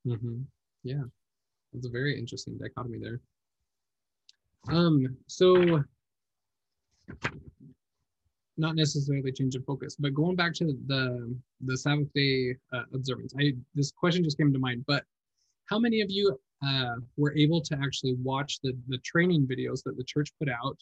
Mm-hmm. 0.07 0.43
Yeah. 0.83 1.03
It's 1.75 1.87
a 1.87 1.91
very 1.91 2.19
interesting 2.19 2.57
dichotomy 2.57 2.99
there. 2.99 3.21
Um, 4.69 5.17
so 5.27 5.85
not 8.57 8.75
necessarily 8.75 9.33
change 9.33 9.55
of 9.55 9.65
focus, 9.65 9.97
but 9.99 10.15
going 10.15 10.37
back 10.37 10.55
to 10.55 10.77
the 10.87 11.35
the 11.65 11.77
Sabbath 11.77 12.13
day 12.15 12.57
uh, 12.73 12.83
observance, 12.95 13.35
I 13.39 13.55
this 13.75 13.93
question 13.93 14.25
just 14.25 14.39
came 14.39 14.53
to 14.53 14.59
mind. 14.59 14.85
But 14.87 15.05
how 15.67 15.79
many 15.79 16.01
of 16.01 16.11
you 16.11 16.39
uh, 16.65 16.97
were 17.17 17.37
able 17.37 17.61
to 17.61 17.79
actually 17.83 18.15
watch 18.15 18.61
the 18.63 18.73
the 18.89 18.99
training 18.99 19.47
videos 19.47 19.83
that 19.85 19.97
the 19.97 20.05
church 20.05 20.31
put 20.39 20.49
out 20.49 20.79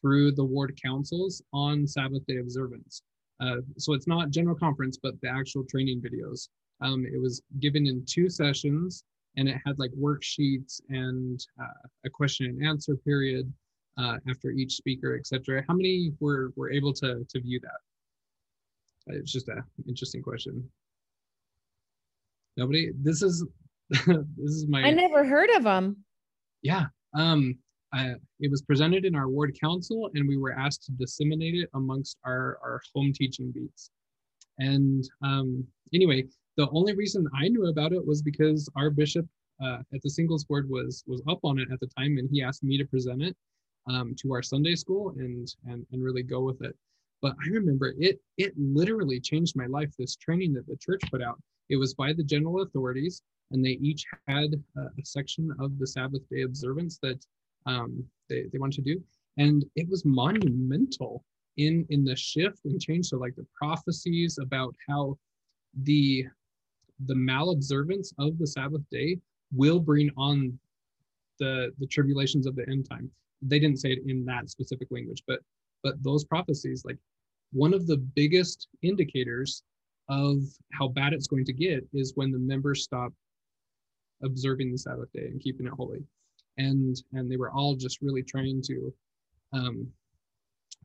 through 0.00 0.32
the 0.32 0.44
ward 0.44 0.78
councils 0.82 1.42
on 1.52 1.86
Sabbath 1.86 2.24
day 2.26 2.38
observance? 2.38 3.02
Uh, 3.40 3.56
so 3.76 3.92
it's 3.92 4.06
not 4.06 4.30
general 4.30 4.56
conference, 4.56 4.98
but 5.02 5.20
the 5.20 5.28
actual 5.28 5.64
training 5.64 6.00
videos. 6.00 6.48
Um, 6.80 7.06
it 7.06 7.20
was 7.20 7.42
given 7.60 7.86
in 7.86 8.04
two 8.06 8.28
sessions, 8.28 9.04
and 9.36 9.48
it 9.48 9.56
had 9.64 9.78
like 9.78 9.90
worksheets 9.92 10.80
and 10.88 11.44
uh, 11.60 11.88
a 12.04 12.10
question 12.10 12.46
and 12.46 12.66
answer 12.66 12.96
period 12.96 13.52
uh, 13.98 14.16
after 14.28 14.50
each 14.50 14.74
speaker, 14.74 15.16
etc. 15.16 15.64
How 15.68 15.74
many 15.74 16.12
were 16.20 16.52
were 16.56 16.70
able 16.70 16.92
to 16.94 17.26
to 17.28 17.40
view 17.40 17.60
that? 17.60 19.14
It's 19.14 19.32
just 19.32 19.48
an 19.48 19.62
interesting 19.88 20.22
question. 20.22 20.68
Nobody. 22.56 22.90
This 23.02 23.22
is 23.22 23.44
this 23.90 24.06
is 24.38 24.66
my. 24.68 24.82
I 24.82 24.90
never 24.90 25.24
heard 25.24 25.50
of 25.50 25.64
them. 25.64 25.96
Yeah. 26.62 26.86
Um. 27.14 27.58
I, 27.94 28.14
it 28.40 28.50
was 28.50 28.62
presented 28.62 29.04
in 29.04 29.14
our 29.14 29.28
ward 29.28 29.56
council, 29.58 30.10
and 30.14 30.28
we 30.28 30.36
were 30.36 30.52
asked 30.52 30.84
to 30.84 30.92
disseminate 30.92 31.54
it 31.54 31.70
amongst 31.74 32.18
our 32.24 32.58
our 32.62 32.80
home 32.94 33.12
teaching 33.14 33.52
beats. 33.52 33.90
And 34.58 35.04
um, 35.22 35.64
anyway, 35.94 36.24
the 36.56 36.68
only 36.70 36.94
reason 36.94 37.26
I 37.34 37.48
knew 37.48 37.66
about 37.66 37.92
it 37.92 38.04
was 38.04 38.22
because 38.22 38.68
our 38.76 38.90
bishop 38.90 39.26
uh, 39.62 39.78
at 39.94 40.02
the 40.02 40.10
singles 40.10 40.44
ward 40.48 40.68
was 40.68 41.04
was 41.06 41.22
up 41.28 41.38
on 41.44 41.58
it 41.58 41.68
at 41.72 41.80
the 41.80 41.88
time, 41.96 42.18
and 42.18 42.28
he 42.30 42.42
asked 42.42 42.64
me 42.64 42.76
to 42.76 42.84
present 42.84 43.22
it 43.22 43.36
um, 43.88 44.14
to 44.20 44.32
our 44.32 44.42
Sunday 44.42 44.74
school 44.74 45.14
and, 45.18 45.54
and 45.66 45.86
and 45.92 46.02
really 46.02 46.22
go 46.22 46.40
with 46.40 46.62
it. 46.62 46.76
But 47.22 47.34
I 47.44 47.48
remember 47.50 47.94
it 47.98 48.20
it 48.36 48.52
literally 48.56 49.20
changed 49.20 49.56
my 49.56 49.66
life. 49.66 49.90
This 49.98 50.16
training 50.16 50.52
that 50.54 50.66
the 50.66 50.76
church 50.76 51.02
put 51.10 51.22
out. 51.22 51.40
It 51.68 51.76
was 51.76 51.94
by 51.94 52.12
the 52.12 52.22
general 52.22 52.62
authorities, 52.62 53.22
and 53.50 53.64
they 53.64 53.78
each 53.80 54.04
had 54.28 54.54
a, 54.76 54.80
a 54.80 55.04
section 55.04 55.50
of 55.58 55.78
the 55.78 55.86
Sabbath 55.86 56.22
day 56.30 56.42
observance 56.42 56.98
that 57.02 57.24
um, 57.66 58.04
they, 58.28 58.44
they 58.52 58.58
wanted 58.58 58.84
to 58.84 58.94
do, 58.94 59.02
and 59.36 59.64
it 59.74 59.88
was 59.88 60.04
monumental 60.04 61.24
in 61.56 61.86
in 61.90 62.04
the 62.04 62.16
shift 62.16 62.60
and 62.64 62.80
change. 62.80 63.06
So 63.06 63.18
like 63.18 63.34
the 63.36 63.46
prophecies 63.54 64.38
about 64.40 64.74
how 64.88 65.18
the 65.82 66.26
the 67.06 67.14
malobservance 67.14 68.12
of 68.18 68.38
the 68.38 68.46
Sabbath 68.46 68.82
day 68.90 69.18
will 69.52 69.80
bring 69.80 70.10
on 70.16 70.58
the 71.38 71.72
the 71.78 71.86
tribulations 71.86 72.46
of 72.46 72.56
the 72.56 72.68
end 72.68 72.88
time 72.88 73.10
they 73.42 73.58
didn't 73.58 73.80
say 73.80 73.92
it 73.92 74.02
in 74.06 74.24
that 74.24 74.50
specific 74.50 74.88
language, 74.90 75.22
but 75.26 75.40
but 75.82 76.02
those 76.02 76.24
prophecies, 76.24 76.84
like 76.84 76.98
one 77.52 77.72
of 77.74 77.86
the 77.86 77.98
biggest 77.98 78.68
indicators 78.82 79.62
of 80.08 80.38
how 80.72 80.88
bad 80.88 81.12
it's 81.12 81.26
going 81.26 81.44
to 81.44 81.52
get 81.52 81.86
is 81.92 82.12
when 82.14 82.30
the 82.30 82.38
members 82.38 82.84
stop 82.84 83.12
observing 84.22 84.72
the 84.72 84.78
Sabbath 84.78 85.12
day 85.12 85.26
and 85.26 85.40
keeping 85.40 85.66
it 85.66 85.72
holy. 85.72 86.02
And 86.58 86.96
and 87.12 87.30
they 87.30 87.36
were 87.36 87.50
all 87.50 87.74
just 87.74 88.00
really 88.02 88.22
trying 88.22 88.62
to 88.62 88.94
um 89.52 89.88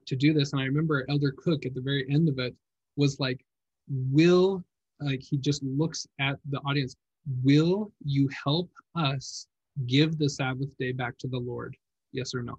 to 0.05 0.15
do 0.15 0.33
this. 0.33 0.51
And 0.51 0.61
I 0.61 0.65
remember 0.65 1.05
Elder 1.09 1.33
Cook 1.37 1.65
at 1.65 1.73
the 1.73 1.81
very 1.81 2.05
end 2.09 2.27
of 2.27 2.39
it 2.39 2.55
was 2.95 3.19
like, 3.19 3.43
will 3.87 4.63
like 4.99 5.21
he 5.21 5.37
just 5.37 5.63
looks 5.63 6.07
at 6.19 6.37
the 6.49 6.59
audience, 6.59 6.95
will 7.43 7.91
you 8.03 8.29
help 8.45 8.69
us 8.95 9.47
give 9.87 10.17
the 10.17 10.29
Sabbath 10.29 10.69
day 10.77 10.91
back 10.91 11.17
to 11.19 11.27
the 11.27 11.39
Lord? 11.39 11.75
Yes 12.11 12.33
or 12.33 12.43
no. 12.43 12.55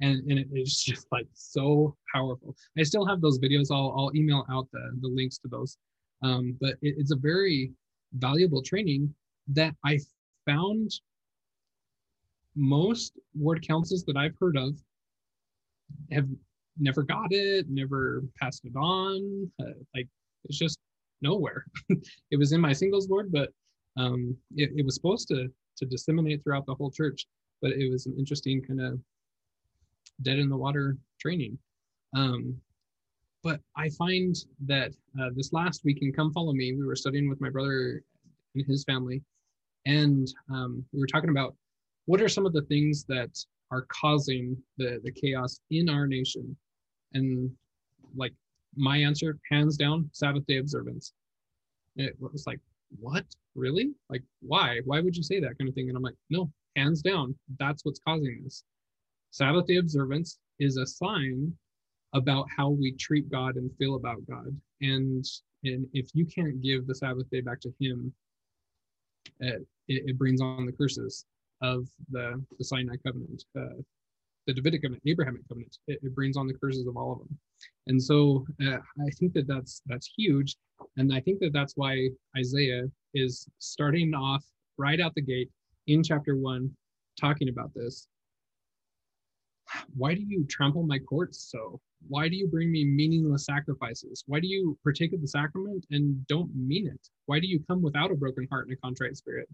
And, 0.00 0.30
and 0.30 0.44
it's 0.52 0.84
just 0.90 1.06
like 1.10 1.26
so 1.34 1.96
powerful. 2.12 2.54
I 2.78 2.82
still 2.82 3.06
have 3.06 3.20
those 3.20 3.38
videos. 3.38 3.66
I'll, 3.70 3.94
I'll 3.96 4.12
email 4.14 4.44
out 4.50 4.68
the, 4.72 4.90
the 5.00 5.08
links 5.08 5.38
to 5.38 5.48
those. 5.48 5.76
Um, 6.22 6.56
but 6.60 6.72
it, 6.82 6.94
it's 6.98 7.12
a 7.12 7.16
very 7.16 7.72
valuable 8.14 8.62
training 8.62 9.14
that 9.48 9.74
i 9.84 9.98
found 10.46 10.90
most 12.56 13.18
ward 13.34 13.64
councils 13.66 14.04
that 14.04 14.16
i've 14.16 14.34
heard 14.40 14.56
of 14.56 14.74
have 16.10 16.26
never 16.78 17.02
got 17.02 17.26
it 17.30 17.66
never 17.68 18.22
passed 18.40 18.64
it 18.64 18.74
on 18.76 19.50
uh, 19.60 19.72
like 19.94 20.08
it's 20.44 20.58
just 20.58 20.78
nowhere. 21.20 21.64
It 22.30 22.36
was 22.36 22.52
in 22.52 22.60
my 22.60 22.72
singles 22.72 23.08
ward 23.08 23.32
but 23.32 23.50
um, 23.96 24.36
it, 24.54 24.70
it 24.76 24.84
was 24.84 24.94
supposed 24.94 25.28
to 25.28 25.48
to 25.78 25.86
disseminate 25.86 26.42
throughout 26.42 26.66
the 26.66 26.74
whole 26.74 26.90
church 26.90 27.26
but 27.60 27.72
it 27.72 27.90
was 27.90 28.06
an 28.06 28.14
interesting 28.18 28.62
kind 28.62 28.80
of 28.80 29.00
dead 30.22 30.38
in 30.38 30.48
the 30.48 30.56
water 30.56 30.96
training. 31.20 31.58
Um, 32.16 32.56
but 33.42 33.60
I 33.76 33.88
find 33.90 34.34
that 34.66 34.92
uh, 35.20 35.30
this 35.34 35.52
last 35.52 35.84
week 35.84 35.98
in 36.02 36.12
Come 36.12 36.32
Follow 36.32 36.52
Me, 36.52 36.74
we 36.74 36.84
were 36.84 36.96
studying 36.96 37.28
with 37.28 37.40
my 37.40 37.50
brother 37.50 38.02
and 38.54 38.66
his 38.66 38.84
family, 38.84 39.22
and 39.86 40.28
um, 40.50 40.84
we 40.92 41.00
were 41.00 41.06
talking 41.06 41.30
about 41.30 41.54
what 42.06 42.20
are 42.20 42.28
some 42.28 42.46
of 42.46 42.52
the 42.52 42.62
things 42.62 43.04
that 43.04 43.30
are 43.70 43.86
causing 43.88 44.56
the, 44.78 45.00
the 45.04 45.12
chaos 45.12 45.60
in 45.70 45.88
our 45.88 46.06
nation. 46.06 46.56
And 47.12 47.50
like 48.16 48.32
my 48.76 48.96
answer, 48.96 49.38
hands 49.50 49.76
down, 49.76 50.08
Sabbath 50.12 50.46
day 50.46 50.56
observance. 50.56 51.12
It 51.96 52.14
was 52.18 52.46
like, 52.46 52.60
what? 52.98 53.24
Really? 53.54 53.92
Like, 54.08 54.22
why? 54.40 54.80
Why 54.84 55.00
would 55.00 55.16
you 55.16 55.22
say 55.22 55.40
that 55.40 55.58
kind 55.58 55.68
of 55.68 55.74
thing? 55.74 55.88
And 55.88 55.96
I'm 55.96 56.02
like, 56.02 56.14
no, 56.30 56.50
hands 56.78 57.02
down, 57.02 57.34
that's 57.58 57.84
what's 57.84 58.00
causing 58.06 58.40
this. 58.44 58.64
Sabbath 59.30 59.66
day 59.66 59.76
observance 59.76 60.38
is 60.58 60.76
a 60.76 60.86
sign 60.86 61.52
about 62.14 62.46
how 62.56 62.70
we 62.70 62.92
treat 62.92 63.30
God 63.30 63.56
and 63.56 63.70
feel 63.78 63.96
about 63.96 64.26
God. 64.28 64.56
And, 64.80 65.24
and 65.64 65.86
if 65.92 66.06
you 66.14 66.24
can't 66.24 66.62
give 66.62 66.86
the 66.86 66.94
Sabbath 66.94 67.28
day 67.30 67.40
back 67.40 67.60
to 67.60 67.72
Him, 67.80 68.12
it, 69.40 69.66
it 69.88 70.18
brings 70.18 70.40
on 70.40 70.66
the 70.66 70.72
curses. 70.72 71.24
of 71.60 71.88
the, 72.10 72.42
the 72.58 72.64
Sinai 72.64 72.96
covenant, 73.04 73.44
uh, 73.58 73.80
the 74.46 74.54
Davidic 74.54 74.82
covenant, 74.82 75.02
Abrahamic 75.06 75.42
covenant. 75.48 75.76
It, 75.88 75.98
it, 76.02 76.14
brings 76.14 76.36
on 76.36 76.46
the 76.46 76.54
curses 76.54 76.86
of 76.86 76.96
all 76.96 77.12
of 77.12 77.18
them. 77.18 77.38
And 77.88 78.02
so 78.02 78.46
uh, 78.64 78.76
I 78.76 79.10
think 79.18 79.32
that 79.34 79.46
that's 79.46 79.82
that's 79.86 80.08
huge, 80.16 80.56
and 80.96 81.12
I 81.12 81.20
think 81.20 81.40
that 81.40 81.52
that's 81.52 81.74
why 81.76 82.08
Isaiah 82.36 82.84
is 83.14 83.48
starting 83.58 84.14
off 84.14 84.44
right 84.78 85.00
out 85.00 85.14
the 85.14 85.22
gate 85.22 85.50
in 85.88 86.02
chapter 86.02 86.36
one, 86.36 86.70
talking 87.20 87.48
about 87.48 87.72
this. 87.74 88.06
Why 89.96 90.14
do 90.14 90.22
you 90.22 90.44
trample 90.48 90.84
my 90.84 90.98
courts 90.98 91.50
so? 91.50 91.80
Why 92.08 92.28
do 92.28 92.36
you 92.36 92.46
bring 92.46 92.70
me 92.70 92.84
meaningless 92.84 93.44
sacrifices? 93.44 94.22
Why 94.26 94.40
do 94.40 94.46
you 94.46 94.78
partake 94.82 95.12
of 95.12 95.20
the 95.20 95.28
sacrament 95.28 95.84
and 95.90 96.26
don't 96.26 96.50
mean 96.54 96.86
it? 96.86 97.08
Why 97.26 97.40
do 97.40 97.46
you 97.46 97.60
come 97.68 97.82
without 97.82 98.10
a 98.10 98.14
broken 98.14 98.46
heart 98.50 98.68
and 98.68 98.76
a 98.76 98.80
contrite 98.80 99.16
spirit? 99.16 99.48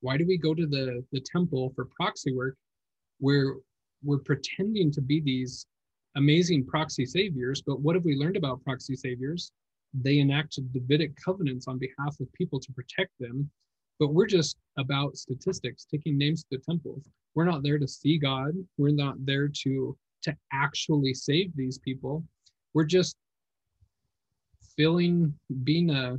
Why 0.00 0.16
do 0.16 0.26
we 0.26 0.38
go 0.38 0.54
to 0.54 0.66
the, 0.66 1.04
the 1.12 1.20
temple 1.20 1.72
for 1.74 1.86
proxy 1.96 2.34
work 2.34 2.56
where 3.18 3.56
we're 4.02 4.18
pretending 4.18 4.92
to 4.92 5.00
be 5.00 5.20
these 5.20 5.66
amazing 6.16 6.66
proxy 6.66 7.06
saviors? 7.06 7.62
But 7.66 7.80
what 7.80 7.96
have 7.96 8.04
we 8.04 8.16
learned 8.16 8.36
about 8.36 8.64
proxy 8.64 8.96
saviors? 8.96 9.50
They 9.94 10.20
enacted 10.20 10.72
Davidic 10.72 11.14
covenants 11.22 11.68
on 11.68 11.78
behalf 11.78 12.18
of 12.20 12.32
people 12.32 12.60
to 12.60 12.72
protect 12.72 13.12
them. 13.18 13.50
But 13.98 14.12
we're 14.12 14.26
just 14.26 14.56
about 14.76 15.16
statistics, 15.16 15.86
taking 15.90 16.18
names 16.18 16.42
to 16.42 16.48
the 16.52 16.58
temple. 16.58 17.00
We're 17.34 17.44
not 17.44 17.62
there 17.62 17.78
to 17.78 17.88
see 17.88 18.18
God. 18.18 18.52
We're 18.76 18.90
not 18.90 19.24
there 19.24 19.48
to 19.62 19.96
to 20.22 20.36
actually 20.52 21.14
save 21.14 21.54
these 21.54 21.78
people. 21.78 22.24
We're 22.72 22.84
just 22.84 23.16
filling, 24.76 25.34
being 25.62 25.90
a, 25.90 26.18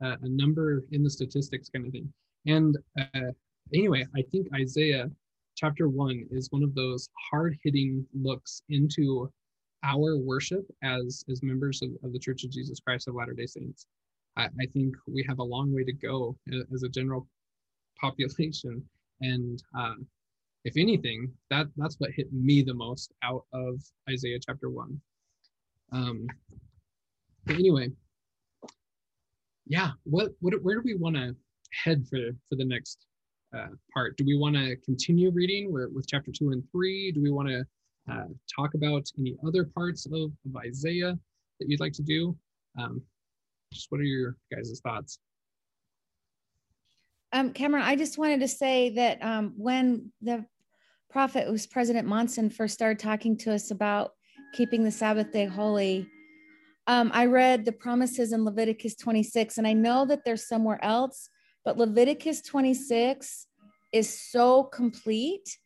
a, 0.00 0.28
number 0.28 0.82
in 0.90 1.02
the 1.04 1.10
statistics 1.10 1.68
kind 1.68 1.86
of 1.86 1.92
thing. 1.92 2.12
And 2.46 2.76
uh, 2.98 3.32
anyway, 3.74 4.06
I 4.16 4.22
think 4.22 4.48
Isaiah 4.54 5.10
chapter 5.56 5.88
one 5.88 6.26
is 6.30 6.50
one 6.50 6.62
of 6.62 6.74
those 6.74 7.08
hard 7.30 7.56
hitting 7.62 8.04
looks 8.14 8.62
into 8.70 9.30
our 9.84 10.16
worship 10.16 10.66
as 10.82 11.24
as 11.30 11.42
members 11.42 11.82
of, 11.82 11.90
of 12.02 12.12
the 12.12 12.18
Church 12.18 12.44
of 12.44 12.50
Jesus 12.50 12.80
Christ 12.80 13.08
of 13.08 13.14
Latter 13.14 13.34
day 13.34 13.46
Saints. 13.46 13.86
I, 14.36 14.44
I 14.44 14.66
think 14.72 14.94
we 15.06 15.24
have 15.28 15.38
a 15.38 15.44
long 15.44 15.74
way 15.74 15.84
to 15.84 15.92
go 15.92 16.36
as 16.72 16.82
a 16.82 16.88
general 16.88 17.28
population. 18.00 18.82
And 19.20 19.62
uh, 19.78 19.94
if 20.64 20.76
anything, 20.76 21.32
that 21.50 21.66
that's 21.76 21.96
what 21.98 22.10
hit 22.10 22.32
me 22.32 22.62
the 22.62 22.74
most 22.74 23.12
out 23.22 23.44
of 23.52 23.82
Isaiah 24.08 24.38
chapter 24.44 24.70
one. 24.70 25.00
Um, 25.92 26.26
but 27.46 27.56
anyway, 27.56 27.90
yeah, 29.66 29.90
what 30.04 30.30
what 30.40 30.54
where 30.62 30.76
do 30.76 30.82
we 30.84 30.94
want 30.94 31.16
to 31.16 31.36
head 31.84 32.06
for 32.08 32.30
for 32.48 32.56
the 32.56 32.64
next 32.64 33.06
uh, 33.56 33.68
part? 33.92 34.16
Do 34.16 34.24
we 34.24 34.36
want 34.36 34.56
to 34.56 34.76
continue 34.76 35.30
reading 35.30 35.72
with, 35.72 35.90
with 35.92 36.06
chapter 36.08 36.32
two 36.32 36.50
and 36.50 36.62
three? 36.72 37.12
Do 37.12 37.22
we 37.22 37.30
want 37.30 37.48
to 37.48 37.64
uh, 38.10 38.26
talk 38.54 38.74
about 38.74 39.04
any 39.18 39.36
other 39.46 39.64
parts 39.64 40.06
of, 40.06 40.12
of 40.12 40.56
Isaiah 40.56 41.18
that 41.60 41.68
you'd 41.68 41.80
like 41.80 41.92
to 41.94 42.02
do? 42.02 42.36
Um, 42.78 43.02
just 43.74 43.90
what 43.90 44.00
are 44.00 44.04
your 44.04 44.36
guys' 44.54 44.80
thoughts? 44.82 45.18
Um, 47.32 47.52
Cameron, 47.52 47.82
I 47.82 47.96
just 47.96 48.16
wanted 48.16 48.40
to 48.40 48.48
say 48.48 48.90
that 48.90 49.22
um, 49.22 49.54
when 49.56 50.12
the 50.22 50.46
prophet 51.10 51.50
was 51.50 51.66
President 51.66 52.06
Monson 52.06 52.48
first 52.48 52.74
started 52.74 53.00
talking 53.00 53.36
to 53.38 53.52
us 53.52 53.72
about 53.72 54.12
keeping 54.52 54.84
the 54.84 54.90
Sabbath 54.90 55.32
day 55.32 55.46
holy, 55.46 56.06
um, 56.86 57.10
I 57.12 57.26
read 57.26 57.64
the 57.64 57.72
promises 57.72 58.32
in 58.32 58.44
Leviticus 58.44 58.94
26, 58.94 59.58
and 59.58 59.66
I 59.66 59.72
know 59.72 60.04
that 60.06 60.24
there's 60.24 60.46
somewhere 60.46 60.82
else, 60.84 61.28
but 61.64 61.76
Leviticus 61.76 62.42
26 62.42 63.46
is 63.92 64.20
so 64.30 64.64
complete, 64.64 65.58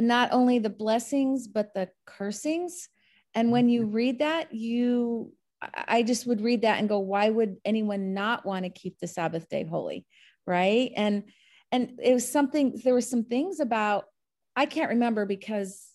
not 0.00 0.32
only 0.32 0.58
the 0.58 0.70
blessings, 0.70 1.48
but 1.48 1.74
the 1.74 1.88
cursings. 2.06 2.88
And 3.34 3.50
when 3.50 3.68
you 3.68 3.86
read 3.86 4.20
that, 4.20 4.54
you, 4.54 5.32
I 5.74 6.02
just 6.02 6.26
would 6.26 6.40
read 6.40 6.62
that 6.62 6.78
and 6.78 6.88
go, 6.88 6.98
why 6.98 7.30
would 7.30 7.56
anyone 7.64 8.14
not 8.14 8.44
want 8.44 8.64
to 8.64 8.70
keep 8.70 8.98
the 8.98 9.06
Sabbath 9.06 9.48
day 9.48 9.64
holy? 9.64 10.06
Right. 10.46 10.92
And, 10.96 11.24
and 11.70 11.98
it 12.02 12.12
was 12.12 12.30
something, 12.30 12.80
there 12.84 12.94
were 12.94 13.00
some 13.00 13.24
things 13.24 13.60
about 13.60 14.06
I 14.54 14.66
can't 14.66 14.90
remember 14.90 15.24
because 15.26 15.88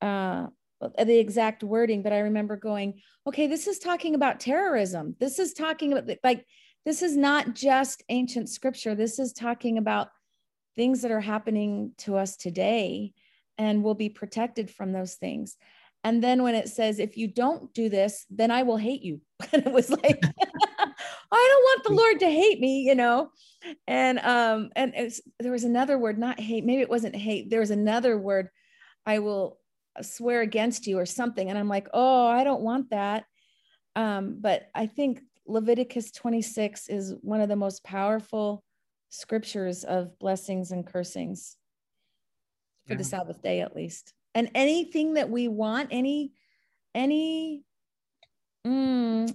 uh, 0.00 0.46
the 0.80 1.18
exact 1.18 1.62
wording, 1.62 2.02
but 2.02 2.12
I 2.12 2.20
remember 2.20 2.56
going, 2.56 3.00
okay, 3.26 3.46
this 3.46 3.66
is 3.66 3.78
talking 3.78 4.14
about 4.14 4.40
terrorism. 4.40 5.16
This 5.18 5.38
is 5.38 5.54
talking 5.54 5.92
about 5.92 6.18
like, 6.22 6.44
this 6.84 7.02
is 7.02 7.16
not 7.16 7.54
just 7.54 8.02
ancient 8.08 8.48
scripture. 8.48 8.94
This 8.94 9.18
is 9.18 9.32
talking 9.32 9.78
about 9.78 10.08
things 10.76 11.02
that 11.02 11.10
are 11.10 11.20
happening 11.20 11.92
to 11.98 12.16
us 12.16 12.36
today 12.36 13.12
and 13.56 13.82
we'll 13.82 13.94
be 13.94 14.08
protected 14.08 14.70
from 14.70 14.92
those 14.92 15.14
things. 15.14 15.56
And 16.04 16.22
then 16.22 16.42
when 16.42 16.54
it 16.54 16.68
says, 16.68 16.98
if 16.98 17.16
you 17.16 17.26
don't 17.26 17.72
do 17.72 17.88
this, 17.88 18.26
then 18.30 18.50
I 18.50 18.62
will 18.62 18.76
hate 18.76 19.02
you. 19.02 19.20
And 19.52 19.66
it 19.66 19.72
was 19.72 19.90
like, 19.90 20.02
I 20.22 21.48
don't 21.50 21.64
want 21.64 21.84
the 21.84 21.92
Lord 21.92 22.20
to 22.20 22.30
hate 22.30 22.60
me, 22.60 22.82
you 22.82 22.94
know. 22.94 23.30
And 23.86 24.18
um, 24.20 24.70
and 24.76 24.94
there 25.40 25.52
was 25.52 25.64
another 25.64 25.98
word, 25.98 26.18
not 26.18 26.38
hate. 26.38 26.64
Maybe 26.64 26.82
it 26.82 26.90
wasn't 26.90 27.16
hate. 27.16 27.50
There 27.50 27.60
was 27.60 27.70
another 27.70 28.16
word. 28.18 28.48
I 29.06 29.18
will 29.18 29.58
swear 30.02 30.40
against 30.40 30.86
you 30.86 30.98
or 30.98 31.06
something. 31.06 31.48
And 31.48 31.58
I'm 31.58 31.68
like, 31.68 31.88
oh, 31.92 32.26
I 32.26 32.44
don't 32.44 32.62
want 32.62 32.90
that. 32.90 33.24
Um, 33.96 34.38
but 34.40 34.68
I 34.74 34.86
think 34.86 35.20
Leviticus 35.46 36.10
26 36.12 36.88
is 36.88 37.14
one 37.20 37.40
of 37.40 37.48
the 37.48 37.56
most 37.56 37.84
powerful 37.84 38.62
scriptures 39.10 39.84
of 39.84 40.18
blessings 40.18 40.70
and 40.70 40.86
cursings 40.86 41.56
for 42.86 42.94
yeah. 42.94 42.98
the 42.98 43.04
Sabbath 43.04 43.42
day, 43.42 43.60
at 43.60 43.76
least. 43.76 44.12
And 44.34 44.50
anything 44.54 45.14
that 45.14 45.30
we 45.30 45.48
want, 45.48 45.88
any, 45.92 46.32
any, 46.94 47.62
mm, 48.66 49.32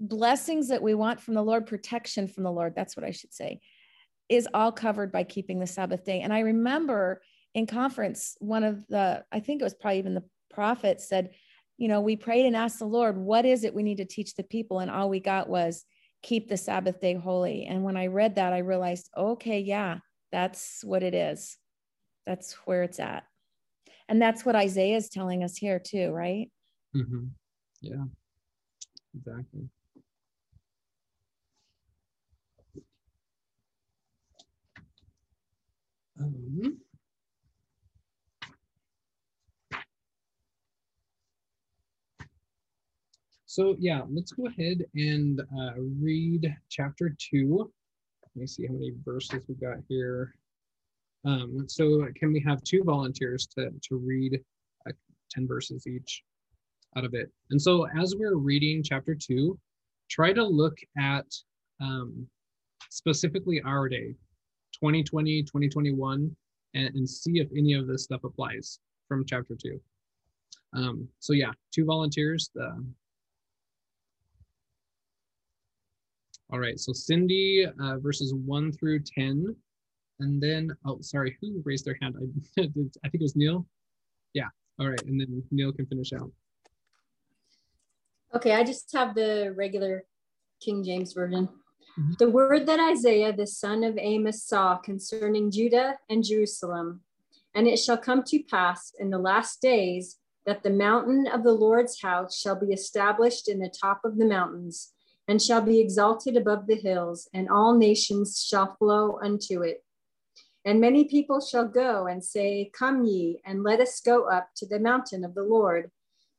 blessings 0.00 0.68
that 0.68 0.82
we 0.82 0.94
want 0.94 1.20
from 1.20 1.34
the 1.34 1.42
Lord, 1.42 1.66
protection 1.66 2.26
from 2.26 2.42
the 2.42 2.50
Lord, 2.50 2.74
that's 2.74 2.96
what 2.96 3.04
I 3.04 3.12
should 3.12 3.32
say, 3.32 3.60
is 4.28 4.48
all 4.52 4.72
covered 4.72 5.12
by 5.12 5.22
keeping 5.22 5.60
the 5.60 5.66
Sabbath 5.66 6.04
day. 6.04 6.20
And 6.20 6.32
I 6.32 6.40
remember 6.40 7.22
in 7.54 7.66
conference, 7.66 8.36
one 8.40 8.64
of 8.64 8.86
the, 8.88 9.24
I 9.30 9.40
think 9.40 9.60
it 9.60 9.64
was 9.64 9.74
probably 9.74 9.98
even 9.98 10.14
the 10.14 10.24
prophet 10.50 11.00
said, 11.00 11.30
you 11.78 11.88
know, 11.88 12.00
we 12.00 12.16
prayed 12.16 12.46
and 12.46 12.56
asked 12.56 12.78
the 12.78 12.84
Lord, 12.84 13.16
what 13.16 13.44
is 13.44 13.64
it 13.64 13.74
we 13.74 13.82
need 13.82 13.98
to 13.98 14.04
teach 14.04 14.34
the 14.34 14.42
people? 14.42 14.80
And 14.80 14.90
all 14.90 15.08
we 15.08 15.20
got 15.20 15.48
was 15.48 15.84
keep 16.22 16.48
the 16.48 16.56
Sabbath 16.56 17.00
day 17.00 17.14
holy. 17.14 17.66
And 17.66 17.82
when 17.82 17.96
I 17.96 18.06
read 18.06 18.36
that, 18.36 18.52
I 18.52 18.58
realized, 18.58 19.10
okay, 19.16 19.60
yeah, 19.60 19.98
that's 20.30 20.82
what 20.84 21.02
it 21.02 21.14
is. 21.14 21.58
That's 22.26 22.54
where 22.64 22.84
it's 22.84 23.00
at. 23.00 23.24
And 24.08 24.20
that's 24.20 24.44
what 24.44 24.56
Isaiah 24.56 24.96
is 24.96 25.08
telling 25.08 25.42
us 25.42 25.56
here, 25.56 25.78
too, 25.78 26.10
right? 26.10 26.50
Mm-hmm. 26.94 27.26
Yeah, 27.80 28.04
exactly. 29.16 29.68
Um, 36.20 36.78
so 43.46 43.76
yeah, 43.78 44.02
let's 44.10 44.32
go 44.32 44.46
ahead 44.46 44.84
and 44.94 45.40
uh, 45.40 45.72
read 46.00 46.54
chapter 46.68 47.16
two. 47.18 47.72
Let 48.22 48.40
me 48.40 48.46
see 48.46 48.66
how 48.66 48.74
many 48.74 48.92
verses 49.04 49.44
we 49.48 49.54
got 49.54 49.78
here. 49.88 50.34
Um, 51.24 51.66
so 51.68 52.06
can 52.16 52.32
we 52.32 52.40
have 52.40 52.62
two 52.62 52.82
volunteers 52.84 53.46
to, 53.58 53.70
to 53.88 53.96
read 53.96 54.40
uh, 54.88 54.92
10 55.30 55.46
verses 55.46 55.86
each 55.86 56.22
out 56.96 57.04
of 57.04 57.14
it? 57.14 57.30
And 57.50 57.60
so 57.60 57.86
as 57.98 58.14
we're 58.16 58.36
reading 58.36 58.82
chapter 58.82 59.14
two, 59.14 59.58
try 60.10 60.32
to 60.32 60.44
look 60.44 60.76
at 60.98 61.26
um, 61.80 62.26
specifically 62.90 63.62
our 63.64 63.88
day, 63.88 64.14
2020, 64.74 65.42
2021, 65.42 66.34
and, 66.74 66.94
and 66.94 67.08
see 67.08 67.38
if 67.38 67.48
any 67.56 67.74
of 67.74 67.86
this 67.86 68.04
stuff 68.04 68.24
applies 68.24 68.78
from 69.08 69.24
chapter 69.26 69.56
two. 69.60 69.80
Um, 70.74 71.08
so 71.18 71.32
yeah, 71.32 71.52
two 71.72 71.84
volunteers. 71.84 72.50
The, 72.54 72.84
all 76.50 76.58
right, 76.58 76.78
so 76.78 76.92
Cindy, 76.92 77.66
uh, 77.66 77.98
verses 77.98 78.34
one 78.34 78.72
through 78.72 79.00
10. 79.00 79.54
And 80.22 80.40
then, 80.40 80.70
oh, 80.84 80.98
sorry, 81.00 81.36
who 81.40 81.60
raised 81.64 81.84
their 81.84 81.98
hand? 82.00 82.14
I, 82.16 82.62
I 82.62 83.08
think 83.08 83.14
it 83.14 83.20
was 83.20 83.36
Neil. 83.36 83.66
Yeah, 84.34 84.48
all 84.78 84.88
right, 84.88 85.02
and 85.02 85.20
then 85.20 85.42
Neil 85.50 85.72
can 85.72 85.86
finish 85.86 86.12
out. 86.12 86.30
Okay, 88.34 88.54
I 88.54 88.64
just 88.64 88.90
have 88.92 89.14
the 89.14 89.52
regular 89.56 90.04
King 90.60 90.84
James 90.84 91.12
Version. 91.12 91.48
Mm-hmm. 91.98 92.12
The 92.18 92.30
word 92.30 92.66
that 92.66 92.80
Isaiah 92.80 93.32
the 93.32 93.46
son 93.46 93.84
of 93.84 93.98
Amos 93.98 94.44
saw 94.44 94.76
concerning 94.76 95.50
Judah 95.50 95.98
and 96.08 96.24
Jerusalem. 96.24 97.02
And 97.54 97.66
it 97.66 97.78
shall 97.78 97.98
come 97.98 98.22
to 98.24 98.42
pass 98.44 98.94
in 98.98 99.10
the 99.10 99.18
last 99.18 99.60
days 99.60 100.18
that 100.46 100.62
the 100.62 100.70
mountain 100.70 101.26
of 101.26 101.42
the 101.42 101.52
Lord's 101.52 102.00
house 102.00 102.38
shall 102.38 102.58
be 102.58 102.72
established 102.72 103.48
in 103.48 103.58
the 103.58 103.68
top 103.68 104.00
of 104.04 104.16
the 104.16 104.24
mountains, 104.24 104.92
and 105.28 105.40
shall 105.40 105.60
be 105.60 105.78
exalted 105.78 106.36
above 106.36 106.66
the 106.66 106.76
hills, 106.76 107.28
and 107.34 107.48
all 107.48 107.76
nations 107.76 108.44
shall 108.48 108.74
flow 108.76 109.18
unto 109.22 109.62
it. 109.62 109.84
And 110.64 110.80
many 110.80 111.04
people 111.04 111.40
shall 111.40 111.66
go 111.66 112.06
and 112.06 112.24
say, 112.24 112.70
Come 112.76 113.04
ye, 113.04 113.40
and 113.44 113.64
let 113.64 113.80
us 113.80 114.00
go 114.00 114.28
up 114.28 114.48
to 114.56 114.66
the 114.66 114.78
mountain 114.78 115.24
of 115.24 115.34
the 115.34 115.42
Lord, 115.42 115.90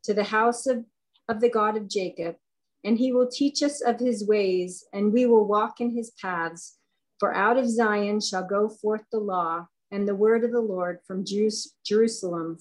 to 0.04 0.14
the 0.14 0.24
house 0.24 0.66
of, 0.66 0.86
of 1.28 1.42
the 1.42 1.50
God 1.50 1.76
of 1.76 1.90
Jacob. 1.90 2.38
And 2.86 2.98
he 2.98 3.12
will 3.12 3.28
teach 3.28 3.62
us 3.64 3.82
of 3.82 4.00
his 4.00 4.26
ways, 4.26 4.86
and 4.94 5.14
we 5.14 5.26
will 5.26 5.46
walk 5.46 5.82
in 5.82 5.96
his 5.96 6.12
paths. 6.12 6.78
For 7.20 7.34
out 7.34 7.58
of 7.58 7.70
Zion 7.70 8.20
shall 8.20 8.46
go 8.46 8.68
forth 8.70 9.04
the 9.12 9.20
law 9.20 9.68
and 9.92 10.08
the 10.08 10.16
word 10.16 10.44
of 10.44 10.52
the 10.52 10.62
Lord 10.62 11.00
from 11.06 11.26
Jerusalem. 11.86 12.58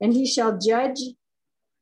And 0.00 0.12
he 0.12 0.26
shall 0.26 0.58
judge 0.58 1.00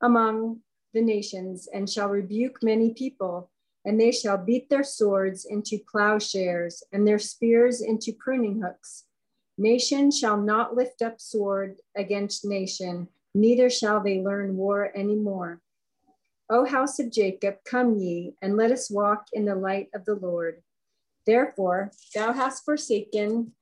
among 0.02 0.60
the 0.92 1.02
nations 1.02 1.68
and 1.72 1.88
shall 1.88 2.08
rebuke 2.08 2.62
many 2.62 2.92
people, 2.92 3.50
and 3.84 4.00
they 4.00 4.10
shall 4.10 4.38
beat 4.38 4.70
their 4.70 4.84
swords 4.84 5.44
into 5.44 5.78
plowshares 5.90 6.82
and 6.92 7.06
their 7.06 7.18
spears 7.18 7.82
into 7.82 8.12
pruning 8.12 8.62
hooks. 8.62 9.04
Nation 9.58 10.10
shall 10.10 10.36
not 10.36 10.74
lift 10.74 11.02
up 11.02 11.20
sword 11.20 11.76
against 11.96 12.44
nation, 12.44 13.08
neither 13.34 13.70
shall 13.70 14.00
they 14.00 14.20
learn 14.20 14.56
war 14.56 14.90
any 14.94 15.14
more. 15.14 15.60
O 16.50 16.64
house 16.64 16.98
of 16.98 17.12
Jacob, 17.12 17.56
come 17.64 17.96
ye, 17.96 18.34
and 18.42 18.56
let 18.56 18.70
us 18.70 18.90
walk 18.90 19.28
in 19.32 19.44
the 19.44 19.54
light 19.54 19.88
of 19.94 20.04
the 20.04 20.14
Lord. 20.14 20.62
Therefore, 21.26 21.90
thou 22.14 22.32
hast 22.32 22.64
forsaken 22.64 23.52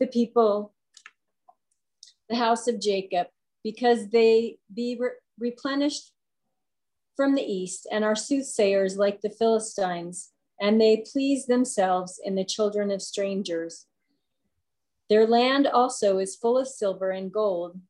the 0.00 0.06
people, 0.06 0.74
the 2.28 2.36
house 2.36 2.66
of 2.66 2.80
Jacob, 2.80 3.28
because 3.62 4.08
they 4.08 4.58
be 4.72 4.96
re 4.98 5.10
replenished 5.38 6.12
from 7.16 7.34
the 7.34 7.42
east 7.42 7.86
and 7.90 8.04
are 8.04 8.16
soothsayers 8.16 8.96
like 8.96 9.20
the 9.20 9.30
Philistines, 9.30 10.32
and 10.60 10.80
they 10.80 11.04
please 11.10 11.46
themselves 11.46 12.20
in 12.22 12.34
the 12.34 12.44
children 12.44 12.90
of 12.90 13.02
strangers. 13.02 13.86
Their 15.08 15.26
land 15.26 15.66
also 15.66 16.18
is 16.18 16.36
full 16.36 16.58
of 16.58 16.68
silver 16.68 17.10
and 17.10 17.32
gold, 17.32 17.80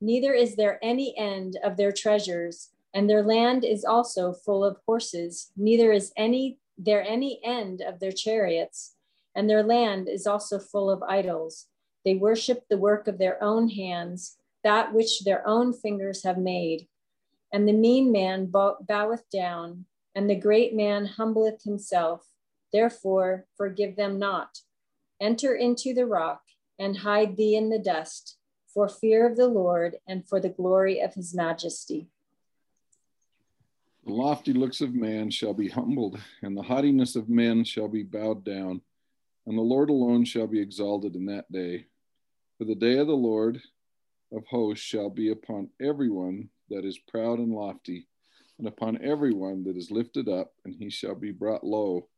neither 0.00 0.32
is 0.32 0.56
there 0.56 0.78
any 0.82 1.16
end 1.16 1.58
of 1.62 1.76
their 1.76 1.92
treasures, 1.92 2.70
and 2.94 3.08
their 3.08 3.22
land 3.22 3.64
is 3.64 3.84
also 3.84 4.32
full 4.32 4.64
of 4.64 4.78
horses, 4.86 5.50
neither 5.56 5.92
is 5.92 6.12
any 6.16 6.58
there 6.80 7.02
any 7.02 7.40
end 7.42 7.82
of 7.82 7.98
their 7.98 8.12
chariots, 8.12 8.94
and 9.34 9.50
their 9.50 9.64
land 9.64 10.08
is 10.08 10.26
also 10.26 10.60
full 10.60 10.88
of 10.88 11.02
idols. 11.02 11.66
They 12.04 12.14
worship 12.14 12.64
the 12.68 12.78
work 12.78 13.08
of 13.08 13.18
their 13.18 13.42
own 13.42 13.68
hands, 13.68 14.38
that 14.62 14.94
which 14.94 15.24
their 15.24 15.46
own 15.46 15.72
fingers 15.72 16.22
have 16.22 16.38
made. 16.38 16.86
And 17.52 17.66
the 17.66 17.72
mean 17.72 18.12
man 18.12 18.46
boweth 18.46 19.30
down, 19.30 19.86
and 20.14 20.28
the 20.28 20.36
great 20.36 20.74
man 20.74 21.06
humbleth 21.06 21.62
himself. 21.62 22.26
Therefore, 22.72 23.46
forgive 23.56 23.96
them 23.96 24.18
not. 24.18 24.60
Enter 25.20 25.54
into 25.54 25.94
the 25.94 26.06
rock, 26.06 26.42
and 26.78 26.98
hide 26.98 27.36
thee 27.36 27.56
in 27.56 27.70
the 27.70 27.78
dust, 27.78 28.36
for 28.66 28.88
fear 28.88 29.26
of 29.26 29.36
the 29.36 29.48
Lord 29.48 29.96
and 30.06 30.28
for 30.28 30.40
the 30.40 30.50
glory 30.50 31.00
of 31.00 31.14
his 31.14 31.34
majesty. 31.34 32.08
The 34.04 34.12
lofty 34.12 34.52
looks 34.52 34.80
of 34.80 34.94
man 34.94 35.30
shall 35.30 35.54
be 35.54 35.68
humbled, 35.68 36.20
and 36.42 36.56
the 36.56 36.62
haughtiness 36.62 37.16
of 37.16 37.28
men 37.28 37.64
shall 37.64 37.88
be 37.88 38.02
bowed 38.02 38.44
down, 38.44 38.82
and 39.46 39.56
the 39.56 39.62
Lord 39.62 39.90
alone 39.90 40.24
shall 40.24 40.46
be 40.46 40.60
exalted 40.60 41.16
in 41.16 41.26
that 41.26 41.50
day. 41.50 41.86
For 42.58 42.64
the 42.64 42.74
day 42.74 42.98
of 42.98 43.06
the 43.06 43.16
Lord 43.16 43.60
of 44.32 44.46
hosts 44.46 44.84
shall 44.84 45.10
be 45.10 45.30
upon 45.30 45.70
everyone 45.80 46.50
that 46.70 46.84
is 46.84 46.98
proud 46.98 47.38
and 47.38 47.52
lofty, 47.52 48.08
and 48.58 48.66
upon 48.66 49.02
everyone 49.02 49.64
that 49.64 49.76
is 49.76 49.90
lifted 49.90 50.28
up, 50.28 50.52
and 50.64 50.74
he 50.74 50.90
shall 50.90 51.14
be 51.14 51.32
brought 51.32 51.64
low. 51.64 52.08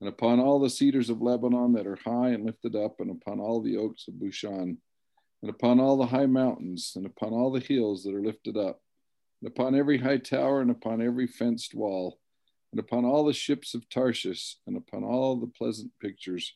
And 0.00 0.08
upon 0.08 0.38
all 0.38 0.60
the 0.60 0.70
cedars 0.70 1.10
of 1.10 1.22
Lebanon 1.22 1.72
that 1.72 1.86
are 1.86 1.98
high 2.04 2.30
and 2.30 2.44
lifted 2.44 2.76
up, 2.76 3.00
and 3.00 3.10
upon 3.10 3.40
all 3.40 3.60
the 3.60 3.76
oaks 3.76 4.06
of 4.08 4.20
Bashan, 4.20 4.78
and 5.42 5.50
upon 5.50 5.80
all 5.80 5.96
the 5.96 6.06
high 6.06 6.26
mountains, 6.26 6.92
and 6.96 7.06
upon 7.06 7.32
all 7.32 7.50
the 7.50 7.60
hills 7.60 8.04
that 8.04 8.14
are 8.14 8.22
lifted 8.22 8.56
up, 8.56 8.80
and 9.40 9.48
upon 9.48 9.74
every 9.74 9.98
high 9.98 10.18
tower, 10.18 10.60
and 10.60 10.70
upon 10.70 11.02
every 11.02 11.26
fenced 11.26 11.74
wall, 11.74 12.18
and 12.72 12.78
upon 12.78 13.04
all 13.04 13.24
the 13.24 13.32
ships 13.32 13.74
of 13.74 13.88
Tarshish, 13.88 14.56
and 14.66 14.76
upon 14.76 15.04
all 15.04 15.36
the 15.36 15.46
pleasant 15.46 15.92
pictures. 16.00 16.54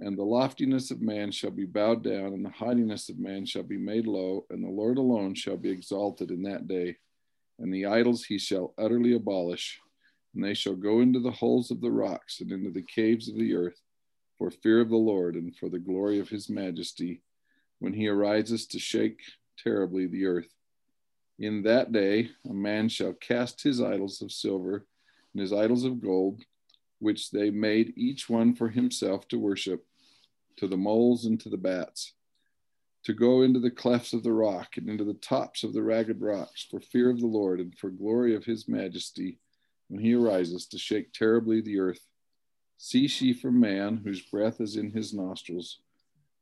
And 0.00 0.18
the 0.18 0.24
loftiness 0.24 0.90
of 0.90 1.00
man 1.00 1.30
shall 1.30 1.52
be 1.52 1.66
bowed 1.66 2.02
down, 2.02 2.32
and 2.32 2.44
the 2.44 2.50
haughtiness 2.50 3.08
of 3.08 3.18
man 3.18 3.46
shall 3.46 3.62
be 3.62 3.78
made 3.78 4.06
low, 4.06 4.44
and 4.50 4.62
the 4.62 4.68
Lord 4.68 4.98
alone 4.98 5.34
shall 5.34 5.56
be 5.56 5.70
exalted 5.70 6.30
in 6.30 6.42
that 6.42 6.66
day. 6.66 6.96
And 7.58 7.72
the 7.72 7.86
idols 7.86 8.24
he 8.24 8.38
shall 8.38 8.74
utterly 8.76 9.14
abolish, 9.14 9.80
and 10.34 10.42
they 10.42 10.54
shall 10.54 10.74
go 10.74 11.00
into 11.00 11.20
the 11.20 11.30
holes 11.30 11.70
of 11.70 11.80
the 11.80 11.92
rocks 11.92 12.40
and 12.40 12.50
into 12.50 12.70
the 12.70 12.82
caves 12.82 13.28
of 13.28 13.36
the 13.36 13.54
earth, 13.54 13.80
for 14.36 14.50
fear 14.50 14.80
of 14.80 14.90
the 14.90 14.96
Lord 14.96 15.36
and 15.36 15.54
for 15.56 15.68
the 15.68 15.78
glory 15.78 16.18
of 16.18 16.28
his 16.28 16.50
majesty, 16.50 17.22
when 17.78 17.92
he 17.92 18.08
arises 18.08 18.66
to 18.66 18.80
shake 18.80 19.20
terribly 19.56 20.06
the 20.06 20.26
earth. 20.26 20.52
In 21.38 21.62
that 21.62 21.92
day, 21.92 22.30
a 22.48 22.52
man 22.52 22.88
shall 22.88 23.12
cast 23.12 23.62
his 23.62 23.80
idols 23.80 24.22
of 24.22 24.32
silver 24.32 24.86
and 25.32 25.40
his 25.40 25.52
idols 25.52 25.84
of 25.84 26.00
gold 26.00 26.42
which 26.98 27.30
they 27.30 27.50
made 27.50 27.92
each 27.96 28.28
one 28.28 28.54
for 28.54 28.68
himself 28.68 29.28
to 29.28 29.38
worship, 29.38 29.86
to 30.56 30.66
the 30.66 30.76
moles 30.76 31.24
and 31.24 31.40
to 31.40 31.48
the 31.48 31.56
bats, 31.56 32.12
to 33.04 33.12
go 33.12 33.42
into 33.42 33.60
the 33.60 33.70
clefts 33.70 34.12
of 34.12 34.22
the 34.22 34.32
rock 34.32 34.76
and 34.76 34.88
into 34.88 35.04
the 35.04 35.14
tops 35.14 35.62
of 35.62 35.72
the 35.72 35.82
ragged 35.82 36.20
rocks, 36.20 36.66
for 36.70 36.80
fear 36.80 37.10
of 37.10 37.20
the 37.20 37.26
Lord 37.26 37.60
and 37.60 37.76
for 37.76 37.90
glory 37.90 38.34
of 38.34 38.44
his 38.44 38.68
majesty, 38.68 39.38
when 39.88 40.00
he 40.00 40.14
arises 40.14 40.66
to 40.66 40.78
shake 40.78 41.12
terribly 41.12 41.60
the 41.60 41.78
earth. 41.78 42.06
Cease 42.78 43.20
ye 43.20 43.32
from 43.32 43.60
man, 43.60 44.00
whose 44.04 44.22
breath 44.22 44.60
is 44.60 44.76
in 44.76 44.90
his 44.90 45.14
nostrils, 45.14 45.80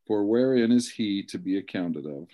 for 0.07 0.25
wherein 0.25 0.73
is 0.73 0.91
he 0.91 1.23
to 1.25 1.39
be 1.39 1.59
accounted 1.59 2.07
of? 2.07 2.29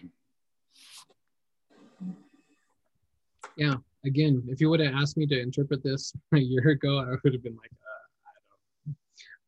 Yeah, 3.56 3.74
again, 4.04 4.42
if 4.46 4.60
you 4.60 4.70
would 4.70 4.80
have 4.80 4.94
asked 4.94 5.16
me 5.16 5.26
to 5.26 5.40
interpret 5.40 5.82
this 5.82 6.12
a 6.32 6.38
year 6.38 6.70
ago, 6.70 7.00
I 7.00 7.16
would 7.22 7.32
have 7.32 7.42
been 7.42 7.56
like, 7.56 7.72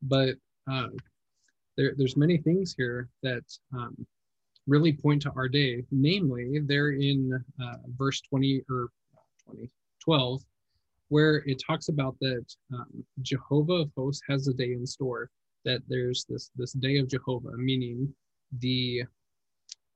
but 0.01 0.35
uh, 0.71 0.87
there, 1.77 1.93
there's 1.97 2.17
many 2.17 2.37
things 2.37 2.73
here 2.77 3.09
that 3.23 3.43
um, 3.73 3.95
really 4.67 4.93
point 4.93 5.21
to 5.23 5.31
our 5.35 5.47
day. 5.47 5.83
Namely, 5.91 6.59
they're 6.59 6.91
in 6.91 7.43
uh, 7.63 7.75
verse 7.97 8.21
20 8.21 8.63
or 8.69 8.89
20, 9.45 9.69
12, 10.03 10.41
where 11.09 11.43
it 11.45 11.61
talks 11.65 11.89
about 11.89 12.15
that 12.21 12.45
um, 12.73 13.03
Jehovah 13.21 13.73
of 13.73 13.91
hosts 13.95 14.21
has 14.27 14.47
a 14.47 14.53
day 14.53 14.73
in 14.73 14.85
store. 14.85 15.29
That 15.63 15.81
there's 15.87 16.25
this 16.27 16.49
this 16.55 16.73
day 16.73 16.97
of 16.97 17.07
Jehovah, 17.07 17.55
meaning 17.55 18.11
the 18.59 19.03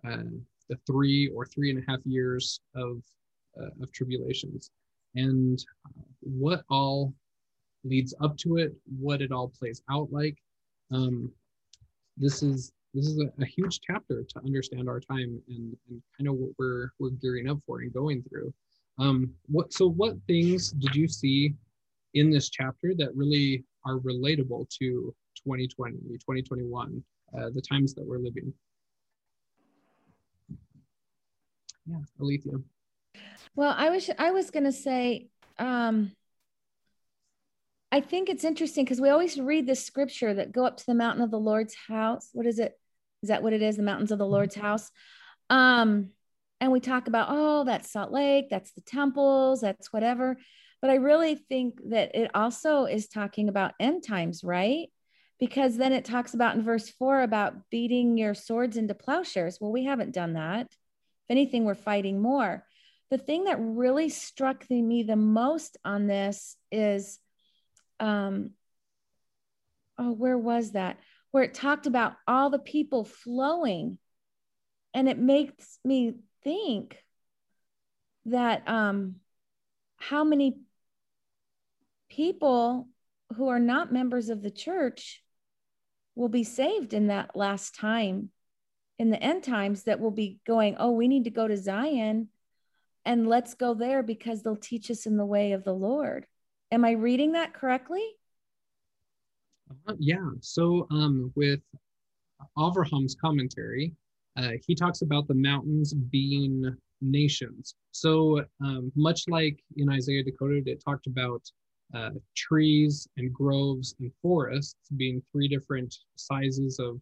uh, 0.08 0.30
the 0.70 0.78
three 0.86 1.30
or 1.30 1.46
three 1.46 1.72
and 1.72 1.80
a 1.80 1.92
half 1.92 2.00
years 2.06 2.60
of 2.76 3.02
uh, 3.60 3.72
of 3.82 3.92
tribulations, 3.92 4.70
and 5.16 5.64
uh, 5.88 6.02
what 6.22 6.64
all 6.70 7.14
leads 7.86 8.14
up 8.22 8.36
to 8.38 8.58
it, 8.58 8.74
what 9.00 9.22
it 9.22 9.32
all 9.32 9.48
plays 9.48 9.82
out 9.90 10.12
like. 10.12 10.38
Um, 10.92 11.32
this 12.18 12.44
is 12.44 12.72
this 12.94 13.08
is 13.08 13.20
a, 13.20 13.42
a, 13.42 13.46
huge 13.46 13.82
chapter 13.82 14.24
to 14.24 14.40
understand 14.46 14.88
our 14.88 15.02
time 15.02 15.42
and, 15.50 15.76
and 15.90 16.02
kind 16.18 16.30
of 16.30 16.36
what 16.36 16.52
we're 16.58 16.90
we're 17.00 17.10
gearing 17.10 17.50
up 17.50 17.60
for 17.66 17.82
and 17.82 17.94
going 17.94 18.24
through. 18.24 18.54
Um, 18.98 19.34
what 19.48 19.74
so 19.74 19.90
what 19.90 20.16
things 20.28 20.72
did 20.72 20.96
you 20.96 21.08
see 21.08 21.54
in 22.14 22.32
this 22.32 22.50
chapter 22.50 22.94
that 22.98 23.14
really 23.16 23.66
are 23.86 23.98
relatable 23.98 24.70
to 24.80 25.14
2020, 25.36 25.98
2021, 25.98 27.04
uh, 27.38 27.50
the 27.54 27.62
times 27.62 27.94
that 27.94 28.06
we're 28.06 28.20
living? 28.20 28.54
Yeah, 31.86 31.98
Alethea. 32.20 32.54
Well, 33.56 33.76
I 33.78 33.90
was 33.90 34.10
I 34.18 34.32
was 34.32 34.50
gonna 34.50 34.72
say 34.72 35.28
um, 35.60 36.12
I 37.96 38.02
think 38.02 38.28
it's 38.28 38.44
interesting 38.44 38.84
because 38.84 39.00
we 39.00 39.08
always 39.08 39.40
read 39.40 39.66
this 39.66 39.86
scripture 39.86 40.34
that 40.34 40.52
go 40.52 40.66
up 40.66 40.76
to 40.76 40.86
the 40.86 40.94
mountain 40.94 41.24
of 41.24 41.32
the 41.32 41.40
Lord's 41.40 41.74
house. 41.88 42.28
What 42.34 42.46
is 42.46 42.60
it? 42.60 42.78
Is 43.24 43.30
that 43.30 43.42
what 43.42 43.54
it 43.54 43.62
is? 43.62 43.78
The 43.78 43.84
mountains 43.84 44.12
of 44.12 44.18
the 44.18 44.28
Lord's 44.28 44.54
house. 44.56 44.92
Um, 45.50 46.10
and 46.60 46.74
we 46.74 46.82
talk 46.82 47.08
about, 47.08 47.28
oh, 47.30 47.64
that's 47.64 47.90
Salt 47.90 48.12
Lake, 48.12 48.48
that's 48.50 48.74
the 48.74 48.82
temples, 48.82 49.62
that's 49.62 49.94
whatever. 49.94 50.36
But 50.82 50.90
I 50.90 50.96
really 50.96 51.36
think 51.36 51.80
that 51.92 52.14
it 52.16 52.32
also 52.36 52.84
is 52.84 53.08
talking 53.08 53.48
about 53.48 53.76
end 53.80 54.04
times, 54.06 54.44
right? 54.44 54.88
Because 55.40 55.78
then 55.78 55.94
it 55.94 56.04
talks 56.04 56.34
about 56.34 56.58
in 56.58 56.64
verse 56.64 56.90
four 56.90 57.22
about 57.22 57.70
beating 57.72 58.18
your 58.18 58.34
swords 58.34 58.76
into 58.76 58.94
plowshares. 58.94 59.60
Well, 59.62 59.72
we 59.72 59.86
haven't 59.86 60.14
done 60.14 60.34
that. 60.34 60.66
If 60.66 61.30
anything, 61.30 61.64
we're 61.64 61.76
fighting 61.76 62.22
more. 62.22 62.66
The 63.10 63.20
thing 63.20 63.46
that 63.46 63.58
really 63.58 64.10
struck 64.10 64.70
me 64.70 65.04
the 65.04 65.16
most 65.16 65.78
on 65.86 66.08
this 66.08 66.58
is 66.74 67.20
um 68.00 68.52
oh 69.98 70.12
where 70.12 70.38
was 70.38 70.72
that 70.72 70.98
where 71.32 71.44
it 71.44 71.54
talked 71.54 71.88
about 71.88 72.14
all 72.28 72.50
the 72.50 72.60
people 72.60 73.06
flowing 73.06 73.98
and 74.94 75.10
it 75.10 75.18
makes 75.18 75.80
me 75.84 76.14
think 76.44 76.98
that 78.26 78.68
um 78.68 79.16
how 79.98 80.24
many 80.24 80.58
people 82.10 82.88
who 83.36 83.48
are 83.48 83.60
not 83.60 83.92
members 83.92 84.30
of 84.30 84.42
the 84.42 84.52
church 84.52 85.24
will 86.16 86.30
be 86.30 86.44
saved 86.44 86.94
in 86.94 87.08
that 87.08 87.36
last 87.36 87.76
time, 87.76 88.30
in 88.98 89.10
the 89.10 89.22
end 89.22 89.44
times, 89.44 89.84
that 89.84 90.00
will 90.00 90.12
be 90.12 90.40
going, 90.48 90.76
oh, 90.80 90.92
we 90.92 91.08
need 91.08 91.26
to 91.26 91.30
go 91.30 91.48
to 91.48 91.58
Zion 91.58 92.30
and 93.04 93.28
let's 93.28 93.54
go 93.54 93.74
there 93.74 94.02
because 94.02 94.42
they'll 94.42 94.56
teach 94.56 94.90
us 94.90 95.06
in 95.06 95.18
the 95.18 95.26
way 95.26 95.52
of 95.52 95.64
the 95.64 95.74
Lord. 95.74 96.26
Am 96.72 96.84
I 96.84 96.92
reading 96.92 97.34
that 97.34 97.54
correctly? 97.54 98.04
Uh, 99.88 99.94
yeah. 100.00 100.30
So 100.42 100.88
um, 100.92 101.32
with 101.36 101.60
Avraham's 102.58 103.16
commentary, 103.16 103.94
uh, 104.38 104.52
he 104.66 104.76
talks 104.76 105.02
about 105.02 105.28
the 105.28 105.34
mountains 105.34 105.94
being 105.94 106.76
nations. 107.02 107.76
So 107.92 108.44
um, 108.64 108.92
much 108.96 109.24
like 109.28 109.64
in 109.78 109.90
Isaiah 109.90 110.24
Decoded, 110.24 110.68
it 110.68 110.84
talked 110.84 111.08
about 111.08 111.42
uh, 111.94 112.12
trees 112.36 113.08
and 113.18 113.34
groves 113.34 113.96
and 114.00 114.12
forests 114.22 114.90
being 114.98 115.22
three 115.32 115.48
different 115.48 115.96
sizes 116.16 116.80
of, 116.80 117.00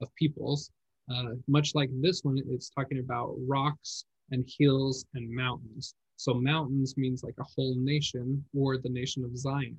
of 0.00 0.14
peoples. 0.16 0.70
Uh, 1.12 1.34
much 1.46 1.74
like 1.74 1.90
this 2.00 2.22
one, 2.24 2.38
it's 2.48 2.70
talking 2.70 2.98
about 2.98 3.34
rocks 3.46 4.04
and 4.30 4.48
hills 4.58 5.04
and 5.14 5.30
mountains. 5.30 5.94
So 6.22 6.34
mountains 6.34 6.96
means 6.96 7.24
like 7.24 7.34
a 7.40 7.44
whole 7.56 7.74
nation 7.76 8.44
or 8.56 8.78
the 8.78 8.88
nation 8.88 9.24
of 9.24 9.36
Zion. 9.36 9.76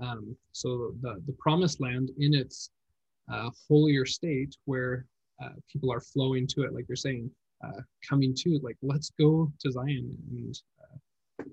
Um, 0.00 0.36
so 0.50 0.92
the, 1.02 1.22
the 1.24 1.36
promised 1.38 1.80
land 1.80 2.10
in 2.18 2.34
its 2.34 2.70
uh, 3.32 3.50
holier 3.68 4.04
state 4.04 4.56
where 4.64 5.06
uh, 5.40 5.50
people 5.72 5.92
are 5.92 6.00
flowing 6.00 6.48
to 6.48 6.62
it, 6.62 6.74
like 6.74 6.86
you're 6.88 6.96
saying, 6.96 7.30
uh, 7.64 7.80
coming 8.08 8.34
to 8.38 8.58
like, 8.60 8.76
let's 8.82 9.12
go 9.20 9.52
to 9.60 9.70
Zion 9.70 10.16
and, 10.32 10.60
uh, 10.82 11.44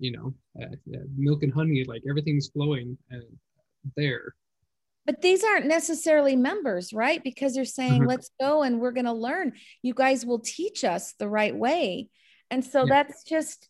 you 0.00 0.10
know, 0.10 0.34
uh, 0.60 0.74
milk 1.16 1.44
and 1.44 1.54
honey, 1.54 1.84
like 1.84 2.02
everything's 2.10 2.48
flowing 2.48 2.98
uh, 3.14 3.18
there. 3.96 4.34
But 5.06 5.22
these 5.22 5.44
aren't 5.44 5.66
necessarily 5.66 6.34
members, 6.34 6.92
right? 6.92 7.22
Because 7.22 7.54
they're 7.54 7.64
saying, 7.64 8.00
mm-hmm. 8.00 8.08
let's 8.08 8.30
go 8.40 8.64
and 8.64 8.80
we're 8.80 8.90
going 8.90 9.04
to 9.04 9.12
learn. 9.12 9.52
You 9.82 9.94
guys 9.94 10.26
will 10.26 10.40
teach 10.40 10.82
us 10.82 11.14
the 11.20 11.28
right 11.28 11.54
way. 11.54 12.08
And 12.50 12.64
so 12.64 12.80
yeah. 12.80 13.02
that's 13.02 13.24
just, 13.24 13.68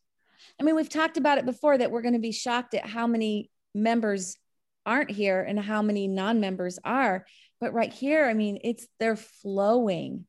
I 0.61 0.65
mean, 0.65 0.75
we've 0.75 0.89
talked 0.89 1.17
about 1.17 1.39
it 1.39 1.47
before 1.47 1.79
that 1.79 1.91
we're 1.91 2.03
going 2.03 2.15
to 2.15 2.21
be 2.21 2.33
shocked 2.33 2.75
at 2.75 2.87
how 2.87 3.07
many 3.07 3.51
members 3.75 4.37
aren't 4.85 5.11
here 5.11 5.43
and 5.43 5.59
how 5.59 5.83
many 5.83 6.09
non-members 6.09 6.79
are. 6.85 7.25
But 7.61 7.73
right 7.73 7.93
here, 7.93 8.27
I 8.27 8.35
mean, 8.35 8.59
it's 8.65 8.87
they're 8.99 9.17
flowing 9.17 10.27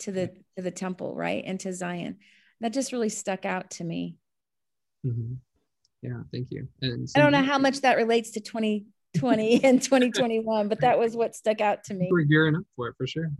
to 0.00 0.12
the 0.12 0.32
to 0.56 0.62
the 0.62 0.70
temple, 0.70 1.14
right? 1.14 1.42
And 1.46 1.58
to 1.60 1.72
Zion. 1.72 2.18
That 2.60 2.72
just 2.72 2.92
really 2.92 3.08
stuck 3.08 3.44
out 3.44 3.70
to 3.72 3.84
me. 3.84 4.16
Mm-hmm. 5.06 5.34
Yeah, 6.02 6.22
thank 6.32 6.48
you. 6.50 6.68
And 6.80 7.08
I 7.16 7.20
don't 7.20 7.32
know 7.32 7.42
how 7.42 7.58
much 7.58 7.80
that 7.80 7.96
relates 7.96 8.32
to 8.32 8.40
2020 8.40 9.64
and 9.64 9.82
2021, 9.82 10.68
but 10.68 10.80
that 10.80 10.98
was 10.98 11.16
what 11.16 11.34
stuck 11.34 11.60
out 11.60 11.84
to 11.84 11.94
me. 11.94 12.08
We're 12.10 12.22
gearing 12.22 12.56
up 12.56 12.64
for 12.76 12.88
it 12.88 12.94
for 12.98 13.06
sure. 13.06 13.30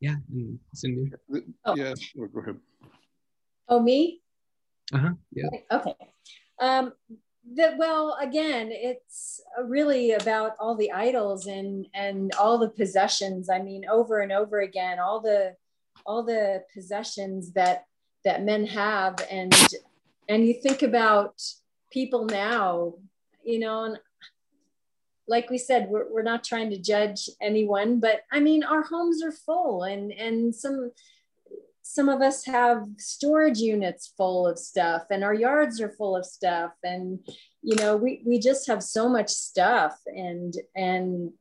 Yeah, 0.00 0.14
and 0.32 0.58
Cindy. 0.74 1.12
Oh. 1.64 1.74
Yeah, 1.74 1.94
go 2.32 2.40
ahead. 2.40 2.56
Oh, 3.68 3.80
me? 3.80 4.20
Uh-huh. 4.92 5.10
Yeah. 5.32 5.48
Okay. 5.72 5.94
Um, 6.60 6.92
that 7.54 7.78
well 7.78 8.16
again 8.20 8.68
it's 8.70 9.40
really 9.64 10.12
about 10.12 10.52
all 10.60 10.76
the 10.76 10.92
idols 10.92 11.46
and 11.46 11.86
and 11.94 12.30
all 12.38 12.58
the 12.58 12.68
possessions 12.68 13.48
i 13.48 13.58
mean 13.58 13.84
over 13.90 14.20
and 14.20 14.32
over 14.32 14.60
again 14.60 14.98
all 14.98 15.20
the 15.20 15.54
all 16.04 16.22
the 16.22 16.62
possessions 16.74 17.52
that 17.52 17.84
that 18.24 18.44
men 18.44 18.66
have 18.66 19.16
and 19.30 19.54
and 20.28 20.46
you 20.46 20.54
think 20.54 20.82
about 20.82 21.40
people 21.90 22.26
now 22.26 22.92
you 23.42 23.58
know 23.58 23.84
and 23.84 23.98
like 25.28 25.50
we 25.50 25.58
said 25.58 25.88
we're, 25.88 26.10
we're 26.12 26.22
not 26.22 26.42
trying 26.42 26.70
to 26.70 26.78
judge 26.78 27.28
anyone 27.40 28.00
but 28.00 28.22
i 28.32 28.40
mean 28.40 28.64
our 28.64 28.82
homes 28.82 29.22
are 29.22 29.32
full 29.32 29.84
and 29.84 30.10
and 30.12 30.54
some 30.54 30.90
some 31.90 32.10
of 32.10 32.20
us 32.20 32.44
have 32.44 32.84
storage 32.98 33.60
units 33.60 34.12
full 34.14 34.46
of 34.46 34.58
stuff 34.58 35.04
and 35.10 35.24
our 35.24 35.32
yards 35.32 35.80
are 35.80 35.88
full 35.88 36.14
of 36.14 36.26
stuff. 36.26 36.72
And 36.84 37.18
you 37.62 37.76
know 37.76 37.96
we 37.96 38.22
we 38.26 38.38
just 38.38 38.66
have 38.66 38.82
so 38.82 39.08
much 39.08 39.30
stuff 39.30 39.98
and 40.06 40.54
and 40.76 41.32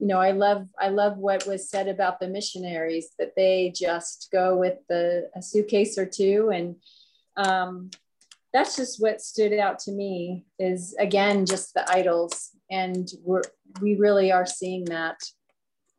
you 0.00 0.06
know 0.06 0.18
i 0.20 0.32
love 0.32 0.68
i 0.78 0.88
love 0.88 1.16
what 1.16 1.46
was 1.46 1.70
said 1.70 1.88
about 1.88 2.20
the 2.20 2.28
missionaries 2.28 3.10
that 3.18 3.34
they 3.34 3.72
just 3.74 4.28
go 4.30 4.56
with 4.56 4.78
the 4.88 5.30
a 5.36 5.40
suitcase 5.40 5.96
or 5.96 6.06
two. 6.06 6.50
And 6.52 6.74
um, 7.36 7.90
that's 8.52 8.74
just 8.74 9.00
what 9.00 9.20
stood 9.20 9.52
out 9.52 9.78
to 9.80 9.92
me 9.92 10.44
is 10.58 10.96
again 10.98 11.46
just 11.46 11.74
the 11.74 11.88
idols 11.88 12.50
and 12.70 13.10
we're 13.24 13.42
we 13.80 13.96
really 13.96 14.30
are 14.32 14.46
seeing 14.46 14.84
that 14.84 15.18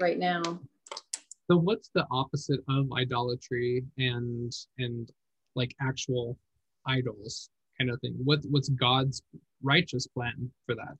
right 0.02 0.20
now 0.20 0.42
so 1.50 1.58
what's 1.58 1.90
the 1.96 2.06
opposite 2.12 2.60
of 2.70 2.88
idolatry 2.96 3.84
and 3.98 4.54
and 4.78 5.12
like 5.56 5.76
actual 5.82 6.38
idols 6.86 7.50
kind 7.78 7.90
of 7.90 8.00
thing? 8.02 8.16
What 8.24 8.42
what's 8.50 8.70
God's 8.70 9.24
righteous 9.64 10.06
plan 10.06 10.52
for 10.66 10.76
that? 10.76 10.98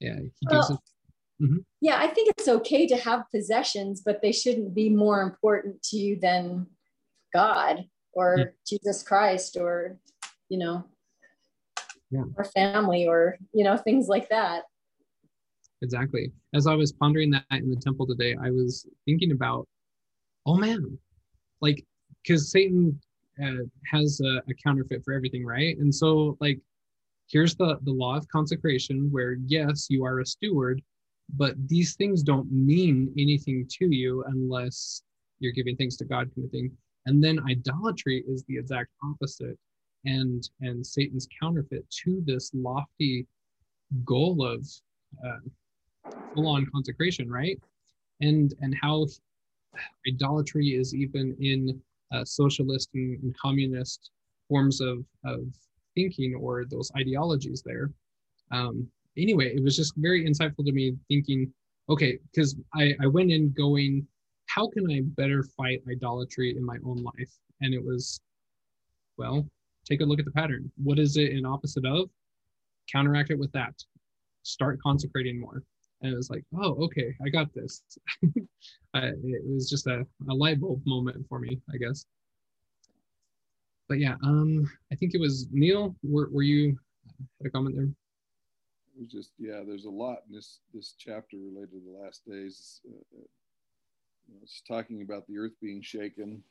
Yeah, 0.00 0.16
he 0.16 0.46
gives 0.46 0.70
well, 0.70 0.82
it. 1.40 1.44
Mm-hmm. 1.44 1.58
Yeah, 1.80 1.98
I 1.98 2.06
think 2.06 2.32
it's 2.36 2.48
okay 2.48 2.86
to 2.86 2.96
have 2.96 3.30
possessions, 3.30 4.02
but 4.04 4.22
they 4.22 4.32
shouldn't 4.32 4.74
be 4.74 4.88
more 4.88 5.22
important 5.22 5.82
to 5.84 5.96
you 5.96 6.18
than 6.18 6.66
God 7.34 7.84
or 8.12 8.36
yeah. 8.38 8.44
Jesus 8.66 9.02
Christ 9.02 9.58
or 9.60 9.98
you 10.48 10.58
know 10.58 10.84
yeah. 12.10 12.24
or 12.36 12.44
family 12.44 13.06
or 13.06 13.36
you 13.52 13.64
know 13.64 13.76
things 13.76 14.08
like 14.08 14.30
that 14.30 14.62
exactly. 15.82 16.32
As 16.54 16.66
I 16.66 16.74
was 16.74 16.92
pondering 16.92 17.30
that 17.30 17.44
in 17.50 17.70
the 17.70 17.76
temple 17.76 18.06
today, 18.06 18.36
I 18.42 18.50
was 18.50 18.86
thinking 19.04 19.32
about, 19.32 19.66
oh 20.46 20.56
man, 20.56 20.98
like, 21.60 21.84
because 22.22 22.50
Satan 22.50 23.00
uh, 23.42 23.64
has 23.92 24.20
a, 24.20 24.38
a 24.50 24.54
counterfeit 24.62 25.04
for 25.04 25.12
everything, 25.12 25.44
right? 25.44 25.76
And 25.78 25.94
so, 25.94 26.36
like, 26.40 26.60
here's 27.28 27.54
the 27.54 27.78
the 27.82 27.92
law 27.92 28.16
of 28.16 28.26
consecration, 28.28 29.08
where 29.10 29.36
yes, 29.46 29.86
you 29.88 30.04
are 30.04 30.20
a 30.20 30.26
steward, 30.26 30.82
but 31.36 31.54
these 31.68 31.94
things 31.94 32.22
don't 32.22 32.50
mean 32.50 33.12
anything 33.18 33.66
to 33.78 33.94
you 33.94 34.24
unless 34.28 35.02
you're 35.38 35.52
giving 35.52 35.76
thanks 35.76 35.96
to 35.96 36.04
God, 36.04 36.30
kind 36.34 36.44
of 36.44 36.50
thing. 36.50 36.70
And 37.06 37.22
then 37.22 37.38
idolatry 37.48 38.24
is 38.26 38.44
the 38.48 38.58
exact 38.58 38.90
opposite, 39.02 39.58
and 40.04 40.48
and 40.60 40.84
Satan's 40.84 41.28
counterfeit 41.40 41.84
to 42.04 42.22
this 42.24 42.50
lofty 42.54 43.26
goal 44.04 44.44
of 44.44 44.66
uh, 45.24 45.38
full 46.38 46.48
on 46.48 46.66
consecration, 46.72 47.30
right? 47.30 47.58
And 48.20 48.54
and 48.60 48.74
how 48.80 49.06
idolatry 50.06 50.68
is 50.68 50.94
even 50.94 51.36
in 51.40 51.80
uh, 52.12 52.24
socialist 52.24 52.90
and, 52.94 53.22
and, 53.22 53.36
communist 53.36 54.10
forms 54.48 54.80
of 54.80 55.04
of 55.24 55.40
thinking 55.94 56.34
or 56.34 56.64
those 56.64 56.90
ideologies 56.96 57.62
there. 57.64 57.90
Um, 58.50 58.88
anyway, 59.16 59.54
it 59.54 59.62
was 59.62 59.76
just 59.76 59.92
very 59.96 60.26
insightful 60.26 60.64
to 60.64 60.72
me 60.72 60.96
thinking, 61.08 61.52
okay, 61.88 62.18
because 62.30 62.56
I, 62.74 62.94
I 63.02 63.06
went 63.06 63.30
in 63.30 63.52
going, 63.52 64.06
how 64.46 64.68
can 64.68 64.90
I 64.90 65.02
better 65.02 65.42
fight 65.42 65.82
idolatry 65.90 66.56
in 66.56 66.64
my 66.64 66.76
own 66.84 67.02
life? 67.02 67.32
And 67.60 67.74
it 67.74 67.84
was, 67.84 68.20
well, 69.18 69.46
take 69.84 70.00
a 70.00 70.04
look 70.04 70.18
at 70.18 70.24
the 70.24 70.30
pattern. 70.30 70.70
What 70.82 70.98
is 70.98 71.16
it 71.16 71.32
in 71.32 71.44
opposite 71.44 71.84
of? 71.84 72.08
Counteract 72.90 73.30
it 73.30 73.38
with 73.38 73.52
that. 73.52 73.74
Start 74.44 74.80
consecrating 74.80 75.38
more 75.40 75.62
and 76.02 76.12
it 76.12 76.16
was 76.16 76.30
like 76.30 76.44
oh 76.56 76.74
okay 76.84 77.14
i 77.24 77.28
got 77.28 77.52
this. 77.54 77.82
I, 78.94 79.08
it 79.08 79.42
was 79.44 79.68
just 79.68 79.86
a, 79.86 80.06
a 80.30 80.34
light 80.34 80.60
bulb 80.60 80.82
moment 80.86 81.24
for 81.28 81.38
me 81.38 81.60
i 81.72 81.76
guess. 81.76 82.04
But 83.88 83.98
yeah 83.98 84.14
um 84.24 84.70
i 84.92 84.94
think 84.94 85.14
it 85.14 85.20
was 85.20 85.48
neil 85.52 85.96
were, 86.02 86.28
were 86.30 86.42
you 86.42 86.78
had 87.38 87.46
a 87.46 87.50
comment 87.50 87.76
there? 87.76 87.84
It 87.84 89.00
was 89.00 89.10
just 89.10 89.32
yeah 89.38 89.62
there's 89.66 89.84
a 89.84 89.90
lot 89.90 90.18
in 90.28 90.34
this 90.34 90.60
this 90.74 90.94
chapter 90.98 91.36
related 91.36 91.72
to 91.72 91.80
the 91.84 91.98
last 92.04 92.22
days. 92.26 92.80
Uh, 92.86 92.96
uh 93.16 93.26
you 94.28 94.34
know, 94.34 94.40
it's 94.42 94.62
talking 94.68 95.02
about 95.02 95.26
the 95.26 95.38
earth 95.38 95.54
being 95.60 95.80
shaken. 95.82 96.42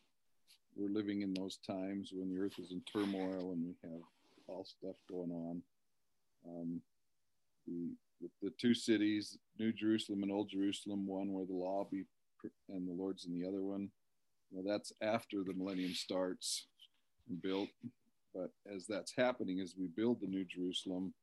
We're 0.75 0.89
living 0.89 1.21
in 1.21 1.33
those 1.33 1.57
times 1.57 2.11
when 2.13 2.29
the 2.29 2.39
earth 2.39 2.59
is 2.59 2.71
in 2.71 2.81
turmoil 2.81 3.51
and 3.51 3.65
we 3.65 3.75
have 3.83 4.01
all 4.47 4.65
stuff 4.65 4.95
going 5.09 5.31
on. 5.31 5.61
Um, 6.47 6.81
the 7.67 7.91
the, 8.41 8.51
two 8.59 8.73
cities, 8.73 9.37
New 9.59 9.71
Jerusalem 9.71 10.23
and 10.23 10.31
Old 10.31 10.49
Jerusalem, 10.49 11.07
one 11.07 11.33
where 11.33 11.45
the 11.45 11.53
law 11.53 11.87
be 11.89 12.05
and 12.69 12.87
the 12.87 12.93
Lord's 12.93 13.25
in 13.25 13.33
the 13.33 13.47
other 13.47 13.61
one. 13.61 13.89
Well, 14.51 14.63
that's 14.65 14.91
after 15.01 15.43
the 15.43 15.53
millennium 15.53 15.93
starts 15.93 16.67
and 17.27 17.41
built. 17.41 17.69
But 18.33 18.51
as 18.73 18.85
that's 18.87 19.13
happening, 19.17 19.59
as 19.59 19.75
we 19.77 19.87
build 19.87 20.21
the 20.21 20.27
New 20.27 20.45
Jerusalem, 20.45 21.13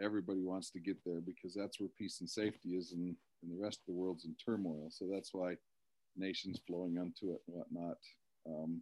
everybody 0.00 0.40
wants 0.42 0.70
to 0.70 0.80
get 0.80 0.96
there 1.04 1.20
because 1.20 1.54
that's 1.54 1.80
where 1.80 1.88
peace 1.98 2.20
and 2.20 2.30
safety 2.30 2.70
is, 2.70 2.92
and, 2.92 3.16
and 3.42 3.52
the 3.52 3.62
rest 3.62 3.80
of 3.80 3.86
the 3.86 4.00
world's 4.00 4.24
in 4.24 4.34
turmoil. 4.42 4.88
So 4.90 5.06
that's 5.12 5.30
why 5.34 5.56
nations 6.16 6.60
flowing 6.66 6.98
unto 6.98 7.32
it 7.32 7.40
and 7.46 7.56
whatnot. 7.56 7.98
Um, 8.46 8.80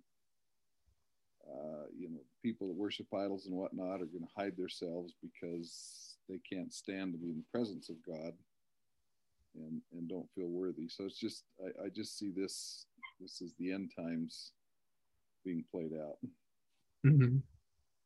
uh, 1.51 1.87
you 1.99 2.11
know, 2.11 2.20
people 2.43 2.68
that 2.68 2.76
worship 2.76 3.07
idols 3.14 3.47
and 3.47 3.57
whatnot 3.57 4.03
are 4.03 4.07
going 4.07 4.20
to 4.20 4.35
hide 4.37 4.57
themselves 4.57 5.14
because 5.22 6.18
they 6.29 6.39
can't 6.39 6.72
stand 6.72 7.12
to 7.12 7.18
be 7.18 7.31
in 7.31 7.39
the 7.39 7.59
presence 7.59 7.89
of 7.89 7.97
God 8.07 8.33
and, 9.55 9.81
and 9.93 10.09
don't 10.09 10.29
feel 10.35 10.49
worthy. 10.49 10.89
So 10.89 11.05
it's 11.05 11.18
just, 11.18 11.45
I, 11.62 11.87
I 11.87 11.89
just 11.89 12.18
see 12.18 12.31
this, 12.31 12.87
this 13.20 13.41
is 13.41 13.55
the 13.59 13.72
end 13.72 13.93
times 13.97 14.53
being 15.45 15.64
played 15.70 15.93
out. 16.01 16.18
Mm-hmm. 17.07 17.39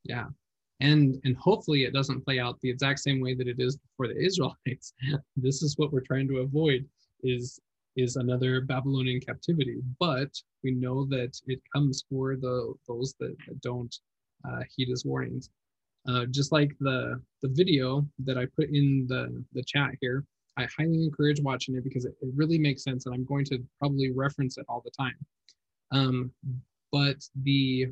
Yeah. 0.05 0.27
And, 0.81 1.21
and 1.25 1.37
hopefully 1.37 1.85
it 1.85 1.93
doesn't 1.93 2.25
play 2.25 2.39
out 2.39 2.61
the 2.61 2.71
exact 2.71 3.01
same 3.01 3.21
way 3.21 3.35
that 3.35 3.49
it 3.49 3.57
is 3.59 3.79
for 3.97 4.09
the 4.09 4.17
Israelites. 4.17 4.95
this 5.37 5.63
is 5.63 5.77
what 5.79 5.93
we're 5.93 6.01
trying 6.01 6.29
to 6.29 6.39
avoid 6.39 6.87
is 7.23 7.61
is 7.97 8.17
another 8.17 8.63
Babylonian 8.63 9.21
captivity. 9.21 9.81
But 10.01 10.31
we 10.65 10.71
know 10.71 11.05
that 11.07 11.39
it 11.47 11.61
comes 11.75 12.05
for 12.09 12.37
the 12.37 12.75
those 12.89 13.15
that, 13.21 13.37
that 13.47 13.61
don't 13.61 13.95
uh, 14.49 14.61
heed 14.75 14.89
his 14.89 15.05
warnings. 15.05 15.51
Uh, 16.09 16.27
just 16.27 16.53
like 16.53 16.73
the 16.81 17.21
the 17.43 17.49
video 17.49 18.07
that 18.25 18.37
I 18.37 18.47
put 18.57 18.69
in 18.71 19.07
the 19.09 19.45
the 19.53 19.63
chat 19.63 19.91
here, 20.01 20.25
I 20.57 20.67
highly 20.77 21.03
encourage 21.05 21.41
watching 21.41 21.77
it 21.77 21.85
because 21.85 22.05
it, 22.05 22.15
it 22.21 22.31
really 22.35 22.59
makes 22.59 22.83
sense, 22.83 23.07
and 23.07 23.15
I'm 23.15 23.25
going 23.25 23.45
to 23.47 23.59
probably 23.79 24.11
reference 24.11 24.59
it 24.59 24.67
all 24.69 24.83
the 24.85 24.91
time. 24.91 25.17
Um, 25.93 26.31
but 26.91 27.17
the 27.43 27.89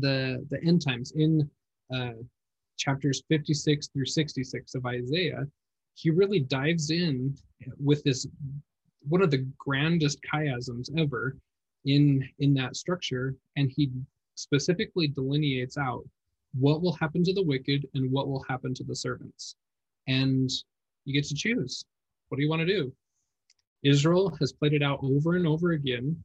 the 0.00 0.46
the 0.50 0.62
end 0.64 0.84
times 0.86 1.12
in 1.16 1.48
uh, 1.94 2.12
chapters 2.78 3.22
56 3.28 3.88
through 3.88 4.06
66 4.06 4.74
of 4.74 4.86
Isaiah 4.86 5.46
he 5.94 6.10
really 6.10 6.40
dives 6.40 6.90
in 6.90 7.36
with 7.78 8.02
this 8.04 8.26
one 9.08 9.22
of 9.22 9.30
the 9.30 9.46
grandest 9.58 10.18
chiasms 10.32 10.88
ever 10.98 11.36
in 11.84 12.26
in 12.38 12.54
that 12.54 12.76
structure 12.76 13.34
and 13.56 13.70
he 13.74 13.90
specifically 14.34 15.08
delineates 15.08 15.76
out 15.76 16.04
what 16.58 16.82
will 16.82 16.92
happen 16.94 17.22
to 17.24 17.32
the 17.32 17.42
wicked 17.42 17.86
and 17.94 18.10
what 18.10 18.28
will 18.28 18.44
happen 18.48 18.74
to 18.74 18.84
the 18.84 18.96
servants. 18.96 19.56
And 20.08 20.50
you 21.04 21.14
get 21.14 21.28
to 21.28 21.34
choose. 21.34 21.84
What 22.28 22.36
do 22.36 22.42
you 22.42 22.50
want 22.50 22.60
to 22.60 22.66
do? 22.66 22.92
Israel 23.82 24.34
has 24.40 24.52
played 24.52 24.74
it 24.74 24.82
out 24.82 25.00
over 25.02 25.36
and 25.36 25.46
over 25.46 25.72
again 25.72 26.22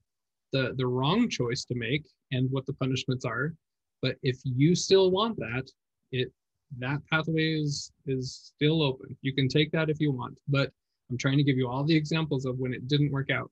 the 0.52 0.74
the 0.78 0.86
wrong 0.86 1.30
choice 1.30 1.66
to 1.66 1.76
make 1.76 2.06
and 2.32 2.50
what 2.52 2.66
the 2.66 2.74
punishments 2.74 3.26
are. 3.26 3.54
But 4.02 4.16
if 4.24 4.40
you 4.44 4.76
still 4.76 5.12
want 5.12 5.38
that 5.38 5.70
it 6.12 6.32
that 6.80 7.00
pathway 7.12 7.54
is 7.54 7.92
is 8.06 8.52
still 8.56 8.82
open. 8.82 9.16
You 9.22 9.34
can 9.34 9.48
take 9.48 9.72
that 9.72 9.90
if 9.90 10.00
you 10.00 10.12
want, 10.12 10.38
but 10.48 10.72
I'm 11.10 11.18
trying 11.18 11.38
to 11.38 11.44
give 11.44 11.58
you 11.58 11.68
all 11.68 11.84
the 11.84 11.96
examples 11.96 12.46
of 12.46 12.58
when 12.58 12.74
it 12.74 12.88
didn't 12.88 13.12
work 13.12 13.30
out. 13.30 13.52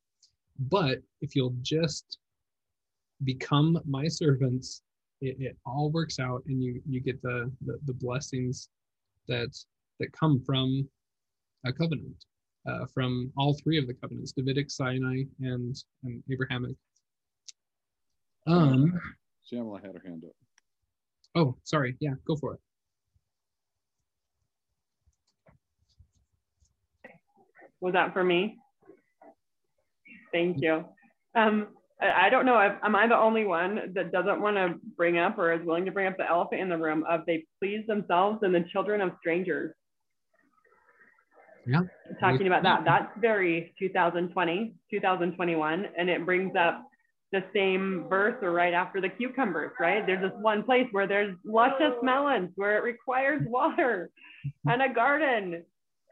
But 0.59 1.01
if 1.21 1.35
you'll 1.35 1.55
just 1.61 2.17
become 3.23 3.79
my 3.85 4.07
servants, 4.07 4.81
it, 5.23 5.37
it 5.39 5.57
all 5.65 5.89
works 5.91 6.19
out 6.19 6.43
and 6.47 6.61
you 6.61 6.81
you 6.87 6.99
get 6.99 7.21
the, 7.21 7.49
the, 7.65 7.79
the 7.85 7.93
blessings 7.93 8.69
that 9.27 9.49
that 9.99 10.11
come 10.11 10.43
from 10.45 10.87
a 11.65 11.71
covenant, 11.71 12.25
uh, 12.67 12.85
from 12.93 13.31
all 13.37 13.53
three 13.63 13.77
of 13.77 13.87
the 13.87 13.93
covenants, 13.93 14.33
Davidic, 14.33 14.69
Sinai, 14.69 15.23
and, 15.39 15.75
and 16.03 16.23
Abrahamic. 16.31 16.75
Um 18.47 18.99
Shamla 19.51 19.81
had 19.81 19.93
her 19.93 20.01
hand 20.05 20.23
up. 20.25 20.31
Oh, 21.35 21.55
sorry. 21.63 21.95
Yeah, 21.99 22.13
go 22.27 22.35
for 22.35 22.55
it. 22.55 22.59
Was 27.81 27.93
that 27.93 28.13
for 28.13 28.23
me? 28.23 28.57
Thank 30.31 30.61
you. 30.61 30.85
Um, 31.35 31.67
I 32.01 32.29
don't 32.29 32.45
know 32.45 32.59
if 32.59 32.73
am 32.83 32.95
I 32.95 33.07
the 33.07 33.17
only 33.17 33.45
one 33.45 33.93
that 33.93 34.11
doesn't 34.11 34.41
want 34.41 34.57
to 34.57 34.75
bring 34.97 35.17
up 35.17 35.37
or 35.37 35.53
is 35.53 35.65
willing 35.65 35.85
to 35.85 35.91
bring 35.91 36.07
up 36.07 36.17
the 36.17 36.29
elephant 36.29 36.61
in 36.61 36.69
the 36.69 36.77
room 36.77 37.05
of 37.09 37.21
they 37.25 37.45
please 37.61 37.85
themselves 37.87 38.39
and 38.41 38.53
the 38.53 38.65
children 38.71 38.99
of 39.01 39.11
strangers. 39.19 39.73
Yeah. 41.65 41.81
Talking 42.19 42.47
about 42.47 42.63
that. 42.63 42.81
That's 42.83 43.09
very 43.19 43.73
2020, 43.79 44.73
2021. 44.91 45.85
And 45.97 46.09
it 46.09 46.25
brings 46.25 46.55
up 46.57 46.83
the 47.31 47.43
same 47.53 48.05
verse 48.09 48.35
or 48.41 48.51
right 48.51 48.73
after 48.73 48.99
the 48.99 49.09
cucumbers, 49.09 49.71
right? 49.79 50.05
There's 50.05 50.21
this 50.21 50.37
one 50.41 50.63
place 50.63 50.87
where 50.91 51.07
there's 51.07 51.35
luscious 51.45 51.95
melons 52.01 52.51
where 52.55 52.77
it 52.77 52.83
requires 52.83 53.41
water 53.47 54.09
and 54.65 54.81
a 54.81 54.93
garden 54.93 55.63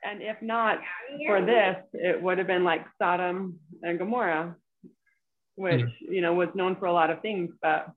and 0.03 0.21
if 0.21 0.41
not 0.41 0.79
for 1.27 1.45
this, 1.45 1.75
it 1.93 2.21
would 2.21 2.37
have 2.39 2.47
been 2.47 2.63
like 2.63 2.85
Sodom 2.97 3.59
and 3.83 3.99
Gomorrah, 3.99 4.55
which 5.55 5.81
mm-hmm. 5.81 6.13
you 6.13 6.21
know 6.21 6.33
was 6.33 6.49
known 6.55 6.75
for 6.75 6.85
a 6.85 6.93
lot 6.93 7.09
of 7.09 7.21
things, 7.21 7.51
but 7.61 7.87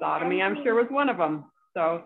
sodomy, 0.00 0.42
I'm 0.42 0.56
sure, 0.62 0.74
was 0.74 0.90
one 0.90 1.08
of 1.08 1.16
them. 1.16 1.44
So, 1.74 2.04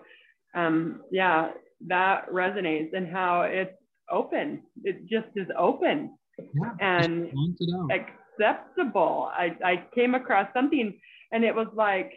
um, 0.55 1.01
yeah, 1.11 1.51
that 1.89 2.31
resonates 2.33 2.95
and 2.95 3.09
how 3.09 3.43
it's 3.43 3.73
open. 4.11 4.63
It 4.85 5.07
just 5.07 5.29
is 5.35 5.47
open 5.59 6.17
yeah, 6.39 6.71
and 6.81 7.31
acceptable. 7.91 9.31
I, 9.33 9.57
I 9.65 9.85
came 9.95 10.15
across 10.15 10.49
something 10.55 10.99
and 11.33 11.45
it 11.45 11.55
was 11.55 11.69
like, 11.75 12.13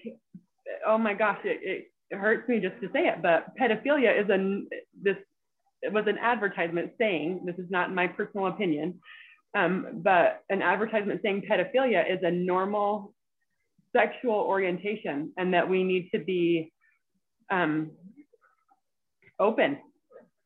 oh 0.85 0.97
my 0.97 1.13
gosh, 1.13 1.39
it, 1.43 1.87
it 2.09 2.17
hurts 2.17 2.47
me 2.47 2.59
just 2.59 2.79
to 2.81 2.87
say 2.93 3.07
it, 3.07 3.21
but 3.21 3.55
pedophilia 3.57 4.21
is 4.21 4.29
a 4.29 4.63
this 5.01 5.17
it 5.81 5.93
was 5.93 6.05
an 6.07 6.17
advertisement 6.17 6.91
saying, 6.97 7.41
this 7.45 7.55
is 7.55 7.71
not 7.71 7.93
my 7.93 8.05
personal 8.05 8.47
opinion, 8.47 8.99
um, 9.57 10.01
but 10.03 10.43
an 10.49 10.61
advertisement 10.61 11.21
saying 11.23 11.43
pedophilia 11.49 12.11
is 12.11 12.19
a 12.23 12.31
normal 12.31 13.13
sexual 13.95 14.35
orientation 14.35 15.31
and 15.37 15.53
that 15.53 15.67
we 15.67 15.83
need 15.83 16.09
to 16.13 16.19
be 16.19 16.71
um, 17.51 17.91
open, 19.39 19.77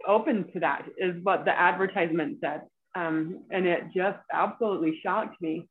open 0.08 0.49
to 0.54 0.60
that 0.60 0.86
is 0.97 1.16
what 1.24 1.45
the 1.45 1.51
advertisement 1.51 2.38
said. 2.41 2.62
Um, 2.95 3.43
and 3.51 3.66
it 3.66 3.84
just 3.95 4.20
absolutely 4.32 4.99
shocked 5.04 5.41
me 5.41 5.68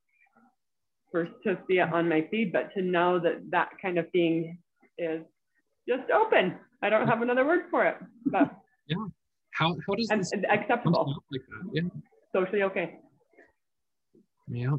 first 1.11 1.33
to 1.45 1.57
see 1.68 1.78
it 1.78 1.93
on 1.93 2.09
my 2.09 2.26
feed, 2.30 2.53
but 2.53 2.72
to 2.74 2.83
know 2.83 3.18
that 3.20 3.43
that 3.51 3.70
kind 3.80 3.99
of 3.99 4.11
thing 4.11 4.59
is 4.99 5.22
just 5.89 6.11
open. 6.11 6.57
I 6.83 6.91
don't 6.91 7.07
have 7.07 7.22
another 7.22 7.47
word 7.47 7.64
for 7.70 7.87
it, 7.87 7.97
but 8.26 8.51
yeah. 8.89 8.97
How 9.53 9.76
how 9.87 9.95
does 9.95 10.09
and, 10.11 10.20
this 10.20 10.33
acceptable 10.51 11.22
like 11.30 11.43
that? 11.49 11.70
Yeah. 11.72 11.83
Socially 12.35 12.62
okay. 12.64 12.99
Yeah. 14.49 14.76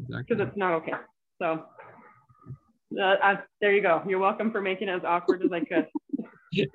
Exactly. 0.00 0.36
Because 0.36 0.48
it's 0.48 0.56
not 0.56 0.72
okay. 0.74 0.92
So 1.40 1.64
uh, 3.00 3.14
I, 3.22 3.38
there 3.60 3.72
you 3.72 3.82
go. 3.82 4.02
You're 4.06 4.18
welcome 4.18 4.50
for 4.50 4.60
making 4.60 4.88
it 4.88 4.92
as 4.92 5.04
awkward 5.04 5.42
as 5.42 5.52
I 5.52 5.60
could. 5.60 5.86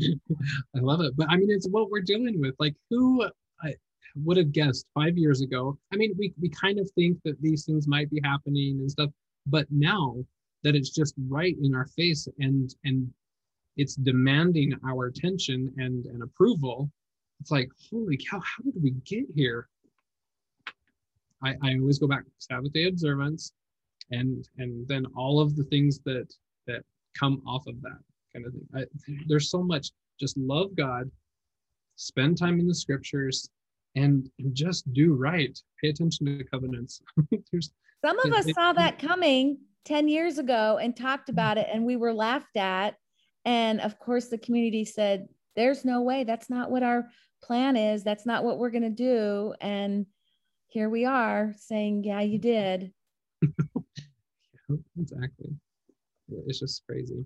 I 0.76 0.78
love 0.80 1.00
it. 1.00 1.16
But 1.16 1.28
I 1.30 1.36
mean, 1.36 1.50
it's 1.50 1.68
what 1.68 1.90
we're 1.90 2.00
dealing 2.00 2.40
with. 2.40 2.54
Like, 2.58 2.74
who 2.90 3.24
I 3.62 3.74
would 4.16 4.36
have 4.36 4.52
guessed 4.52 4.86
five 4.94 5.18
years 5.18 5.40
ago? 5.40 5.78
I 5.92 5.96
mean, 5.96 6.14
we, 6.18 6.32
we 6.40 6.48
kind 6.48 6.78
of 6.78 6.90
think 6.92 7.18
that 7.24 7.40
these 7.40 7.64
things 7.64 7.86
might 7.88 8.10
be 8.10 8.20
happening 8.24 8.78
and 8.80 8.90
stuff, 8.90 9.10
but 9.46 9.66
now 9.70 10.16
that 10.64 10.74
it's 10.74 10.90
just 10.90 11.14
right 11.28 11.56
in 11.62 11.74
our 11.74 11.86
face 11.86 12.26
and 12.38 12.74
and 12.84 13.10
it's 13.76 13.94
demanding 13.94 14.74
our 14.86 15.06
attention 15.06 15.72
and, 15.78 16.04
and 16.06 16.22
approval. 16.22 16.90
It's 17.40 17.52
like, 17.52 17.70
holy 17.90 18.16
cow, 18.16 18.40
how 18.40 18.64
did 18.64 18.82
we 18.82 18.90
get 19.04 19.24
here? 19.34 19.68
I, 21.42 21.54
I 21.62 21.78
always 21.78 21.98
go 21.98 22.06
back 22.06 22.24
to 22.24 22.30
Sabbath 22.38 22.72
day 22.72 22.84
observance 22.84 23.52
and 24.10 24.48
and 24.58 24.86
then 24.88 25.04
all 25.16 25.40
of 25.40 25.56
the 25.56 25.64
things 25.64 26.00
that 26.04 26.32
that 26.66 26.82
come 27.18 27.42
off 27.46 27.66
of 27.66 27.80
that 27.82 27.98
kind 28.32 28.46
of 28.46 28.52
thing. 28.52 28.66
I, 28.74 28.84
there's 29.26 29.50
so 29.50 29.62
much 29.62 29.90
just 30.18 30.36
love 30.36 30.74
God, 30.76 31.10
spend 31.96 32.38
time 32.38 32.58
in 32.58 32.66
the 32.66 32.74
scriptures, 32.74 33.48
and, 33.94 34.28
and 34.38 34.54
just 34.54 34.92
do 34.92 35.14
right. 35.14 35.56
Pay 35.80 35.90
attention 35.90 36.26
to 36.26 36.38
the 36.38 36.44
covenants. 36.44 37.00
Some 38.04 38.18
of 38.20 38.32
us 38.32 38.52
saw 38.52 38.72
that 38.72 38.98
coming 39.00 39.58
10 39.84 40.08
years 40.08 40.38
ago 40.38 40.78
and 40.82 40.96
talked 40.96 41.24
mm-hmm. 41.24 41.34
about 41.34 41.58
it, 41.58 41.68
and 41.72 41.84
we 41.84 41.96
were 41.96 42.12
laughed 42.12 42.56
at 42.56 42.96
and 43.48 43.80
of 43.80 43.98
course, 43.98 44.28
the 44.28 44.36
community 44.36 44.84
said, 44.84 45.26
there's 45.56 45.82
no 45.82 46.02
way, 46.02 46.24
that's 46.24 46.50
not 46.50 46.70
what 46.70 46.82
our 46.82 47.08
plan 47.42 47.76
is. 47.76 48.04
That's 48.04 48.26
not 48.26 48.44
what 48.44 48.58
we're 48.58 48.70
going 48.70 48.82
to 48.82 48.90
do. 48.90 49.54
And 49.62 50.04
here 50.68 50.88
we 50.88 51.04
are 51.04 51.54
saying, 51.56 52.04
yeah, 52.04 52.20
you 52.20 52.38
did. 52.38 52.92
exactly. 54.98 55.50
It's 56.46 56.60
just 56.60 56.82
crazy. 56.86 57.24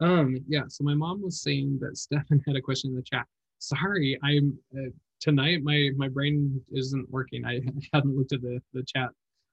Um, 0.00 0.38
yeah, 0.48 0.62
so 0.68 0.84
my 0.84 0.94
mom 0.94 1.22
was 1.22 1.42
saying 1.42 1.78
that 1.80 1.96
Stefan 1.96 2.42
had 2.46 2.56
a 2.56 2.62
question 2.62 2.90
in 2.90 2.96
the 2.96 3.02
chat. 3.02 3.26
Sorry, 3.58 4.18
I'm 4.22 4.56
uh, 4.76 4.90
tonight 5.20 5.62
my 5.62 5.90
my 5.96 6.08
brain 6.08 6.60
isn't 6.72 7.10
working. 7.10 7.44
I 7.44 7.60
hadn't 7.92 8.16
looked 8.16 8.32
at 8.32 8.40
the 8.40 8.60
the 8.72 8.84
chat. 8.84 9.10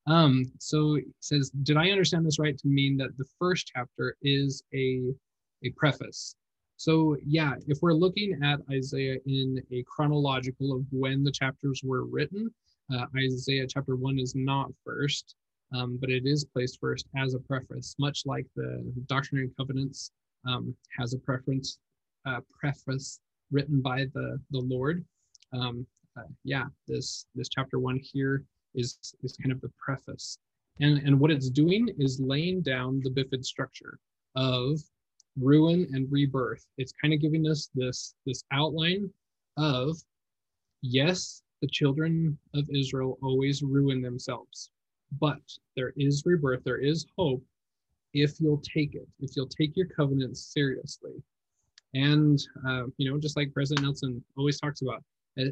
Um, 0.08 0.46
so 0.60 0.96
it 0.96 1.06
says, 1.20 1.50
did 1.64 1.78
I 1.78 1.90
understand 1.90 2.26
this 2.28 2.38
right 2.38 2.56
to 2.56 2.68
mean 2.68 2.96
that 2.98 3.18
the 3.18 3.26
first 3.40 3.72
chapter 3.76 4.16
is 4.22 4.64
a 4.74 5.02
a 5.64 5.72
preface. 5.72 6.36
So, 6.78 7.16
yeah, 7.26 7.54
if 7.68 7.80
we're 7.82 7.94
looking 7.94 8.40
at 8.44 8.60
Isaiah 8.72 9.18
in 9.26 9.62
a 9.72 9.84
chronological 9.84 10.74
of 10.74 10.86
when 10.92 11.24
the 11.24 11.32
chapters 11.32 11.82
were 11.84 12.06
written, 12.06 12.54
uh, 12.94 13.06
Isaiah 13.18 13.68
chapter 13.68 13.96
one 13.96 14.20
is 14.20 14.34
not 14.36 14.72
first. 14.86 15.36
um, 15.74 15.98
but 16.00 16.10
it 16.10 16.26
is 16.26 16.46
placed 16.46 16.80
first 16.80 17.08
as 17.18 17.34
a 17.34 17.40
preface, 17.40 17.96
much 18.00 18.26
like 18.26 18.46
the 18.56 18.84
Doctrine 19.08 19.42
and 19.42 19.58
Covenants 19.58 20.12
um, 20.48 20.76
has 20.98 21.14
a 21.14 21.20
preference 21.20 21.80
uh, 22.26 22.40
preface 22.60 23.20
written 23.52 23.82
by 23.82 24.06
the 24.14 24.40
the 24.52 24.60
Lord. 24.60 25.04
Um, 25.54 25.86
uh, 26.18 26.24
yeah, 26.44 26.66
this 26.88 27.26
this 27.36 27.50
chapter 27.50 27.80
one 27.80 28.00
here 28.02 28.44
is 28.76 28.98
is 29.24 29.36
kind 29.38 29.52
of 29.52 29.62
the 29.62 29.72
preface, 29.84 30.38
and 30.80 31.00
and 31.00 31.20
what 31.20 31.32
it's 31.32 31.50
doing 31.50 31.90
is 31.98 32.20
laying 32.20 32.62
down 32.62 33.02
the 33.04 33.10
bifid 33.10 33.44
structure 33.44 34.00
of 34.36 34.80
ruin 35.40 35.88
and 35.94 36.12
rebirth. 36.12 36.66
It's 36.78 36.94
kind 37.02 37.14
of 37.14 37.22
giving 37.22 37.48
us 37.48 37.70
this 37.74 38.16
this 38.26 38.44
outline 38.52 39.10
of 39.58 39.98
yes, 40.82 41.42
the 41.66 41.72
children 41.72 42.38
of 42.54 42.70
Israel 42.70 43.18
always 43.24 43.64
ruin 43.64 44.00
themselves, 44.00 44.70
but 45.20 45.42
there 45.76 45.94
is 45.98 46.22
rebirth, 46.24 46.64
there 46.64 46.78
is 46.78 47.08
hope 47.18 47.44
if 48.14 48.40
you'll 48.40 48.62
take 48.62 48.94
it, 48.94 49.08
if 49.20 49.36
you'll 49.36 49.48
take 49.48 49.76
your 49.76 49.88
covenant 49.88 50.38
seriously. 50.38 51.14
And, 51.96 52.40
uh, 52.68 52.84
you 52.98 53.10
know, 53.10 53.18
just 53.18 53.36
like 53.36 53.52
President 53.52 53.84
Nelson 53.84 54.24
always 54.38 54.60
talks 54.60 54.84
about, 54.84 55.04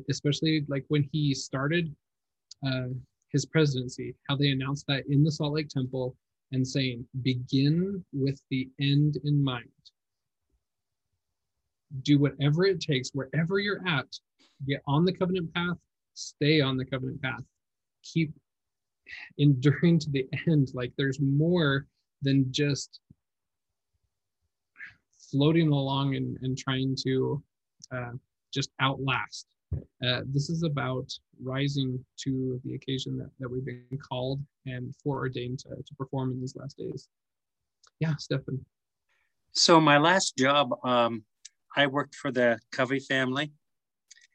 especially 0.08 0.64
like 0.68 0.86
when 0.90 1.10
he 1.12 1.34
started 1.34 1.92
uh, 2.64 2.90
his 3.32 3.48
presidency, 3.48 4.14
how 4.30 4.36
they 4.36 4.50
announced 4.50 4.86
that 4.88 5.06
in 5.10 5.24
the 5.24 5.32
Salt 5.32 5.54
Lake 5.54 5.70
Temple 5.70 6.16
and 6.52 6.66
saying, 6.66 7.04
begin 7.24 8.06
with 8.14 8.40
the 8.52 8.70
end 8.80 9.18
in 9.24 9.44
mind. 9.44 9.66
Do 12.04 12.20
whatever 12.20 12.66
it 12.66 12.82
takes, 12.82 13.10
wherever 13.14 13.58
you're 13.58 13.82
at, 13.88 14.06
get 14.68 14.84
on 14.86 15.06
the 15.06 15.14
covenant 15.14 15.52
path, 15.56 15.78
stay 16.14 16.62
on 16.62 16.78
the 16.78 16.86
covenant 16.86 17.22
path, 17.22 17.44
keep 18.04 18.34
enduring 19.38 20.00
to 20.00 20.10
the 20.10 20.28
end. 20.48 20.72
Like 20.74 20.94
there's 20.98 21.20
more 21.20 21.88
than 22.22 22.46
just 22.52 23.00
floating 25.32 25.70
along 25.70 26.16
and, 26.16 26.38
and 26.42 26.58
trying 26.58 26.96
to 27.04 27.44
uh, 27.92 28.12
just 28.54 28.70
outlast. 28.82 29.48
Uh, 30.06 30.22
this 30.28 30.50
is 30.50 30.64
about 30.64 31.12
rising 31.42 32.04
to 32.18 32.62
the 32.64 32.76
occasion 32.76 33.18
that, 33.18 33.30
that 33.40 33.50
we've 33.50 33.66
been 33.66 33.98
called 33.98 34.40
and 34.68 34.94
foreordained 35.04 35.60
to, 35.60 35.70
to 35.70 35.96
perform 35.98 36.32
in 36.32 36.40
these 36.40 36.56
last 36.56 36.78
days. 36.78 37.08
Yeah, 38.00 38.16
Stefan. 38.18 38.64
So 39.54 39.80
my 39.80 39.98
last 39.98 40.38
job, 40.38 40.74
um, 40.84 41.24
I 41.76 41.88
worked 41.88 42.16
for 42.16 42.32
the 42.32 42.60
Covey 42.72 43.00
family. 43.00 43.52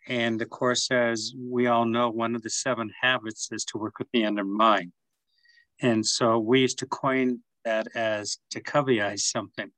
And 0.09 0.41
of 0.41 0.49
course, 0.49 0.91
as 0.91 1.35
we 1.39 1.67
all 1.67 1.85
know, 1.85 2.09
one 2.09 2.35
of 2.35 2.43
the 2.43 2.51
seven 2.51 2.91
habits 3.01 3.51
is 3.53 3.65
to 3.67 3.79
work 3.79 3.99
with 3.99 4.09
the 4.13 4.25
end 4.25 4.39
in 4.39 4.51
mind. 4.51 4.93
And 5.83 6.05
so 6.05 6.39
we 6.39 6.61
used 6.61 6.79
to 6.79 6.87
coin 6.87 7.41
that 7.65 7.89
as 7.95 8.39
to 8.51 8.61
Coveyise 8.63 9.21
something. 9.21 9.71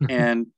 and 0.08 0.48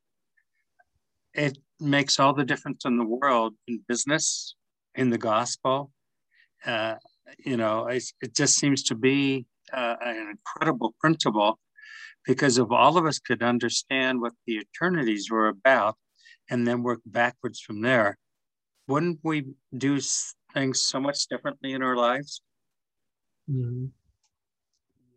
it 1.35 1.59
makes 1.79 2.19
all 2.19 2.33
the 2.33 2.45
difference 2.45 2.87
in 2.87 2.97
the 2.97 3.05
world 3.05 3.55
in 3.69 3.85
business, 3.87 4.57
in 4.95 5.11
the 5.11 5.19
gospel. 5.19 5.93
Uh, 6.65 6.95
you 7.45 7.59
know, 7.59 7.87
it, 7.87 8.03
it, 8.23 8.35
just 8.35 8.59
seems 8.59 8.83
to 8.85 8.95
be 8.95 9.45
uh, 9.75 9.97
an 10.01 10.31
incredible 10.31 10.95
principle 11.01 11.59
because 12.25 12.57
if 12.57 12.71
all 12.71 12.97
of 12.97 13.05
us 13.05 13.19
could 13.19 13.43
understand 13.43 14.23
what 14.23 14.33
the 14.47 14.59
eternities 14.59 15.31
were 15.31 15.49
about 15.49 15.97
and 16.49 16.67
then 16.67 16.83
work 16.83 17.01
backwards 17.05 17.61
from 17.61 17.83
there, 17.83 18.17
wouldn't 18.89 19.19
we 19.23 19.47
do 19.77 20.01
things 20.55 20.83
so 20.83 21.01
much 21.01 21.27
differently 21.29 21.73
in 21.73 21.83
our 21.83 21.97
lives? 21.97 22.41
Mm-hmm. 23.51 23.87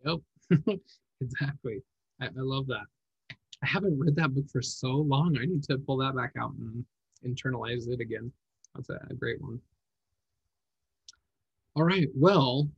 Yep, 0.05 0.79
exactly. 1.21 1.81
I, 2.21 2.25
I 2.25 2.29
love 2.35 2.67
that. 2.67 2.85
I 3.31 3.67
haven't 3.67 3.99
read 3.99 4.15
that 4.15 4.33
book 4.33 4.45
for 4.51 4.61
so 4.61 4.87
long. 4.87 5.37
I 5.37 5.45
need 5.45 5.63
to 5.63 5.77
pull 5.77 5.97
that 5.97 6.15
back 6.15 6.33
out 6.39 6.53
and 6.53 6.85
internalize 7.25 7.89
it 7.89 7.99
again. 7.99 8.31
That's 8.75 8.89
a, 8.89 8.99
a 9.09 9.13
great 9.13 9.41
one. 9.41 9.59
All 11.75 11.83
right. 11.83 12.07
Well, 12.15 12.69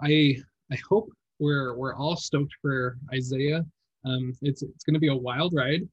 I 0.00 0.36
I 0.70 0.76
hope 0.88 1.10
we're 1.38 1.76
we're 1.76 1.94
all 1.94 2.16
stoked 2.16 2.54
for 2.60 2.98
Isaiah. 3.12 3.64
Um, 4.04 4.32
it's 4.42 4.62
it's 4.62 4.84
going 4.84 4.94
to 4.94 5.00
be 5.00 5.08
a 5.08 5.16
wild 5.16 5.54
ride, 5.54 5.88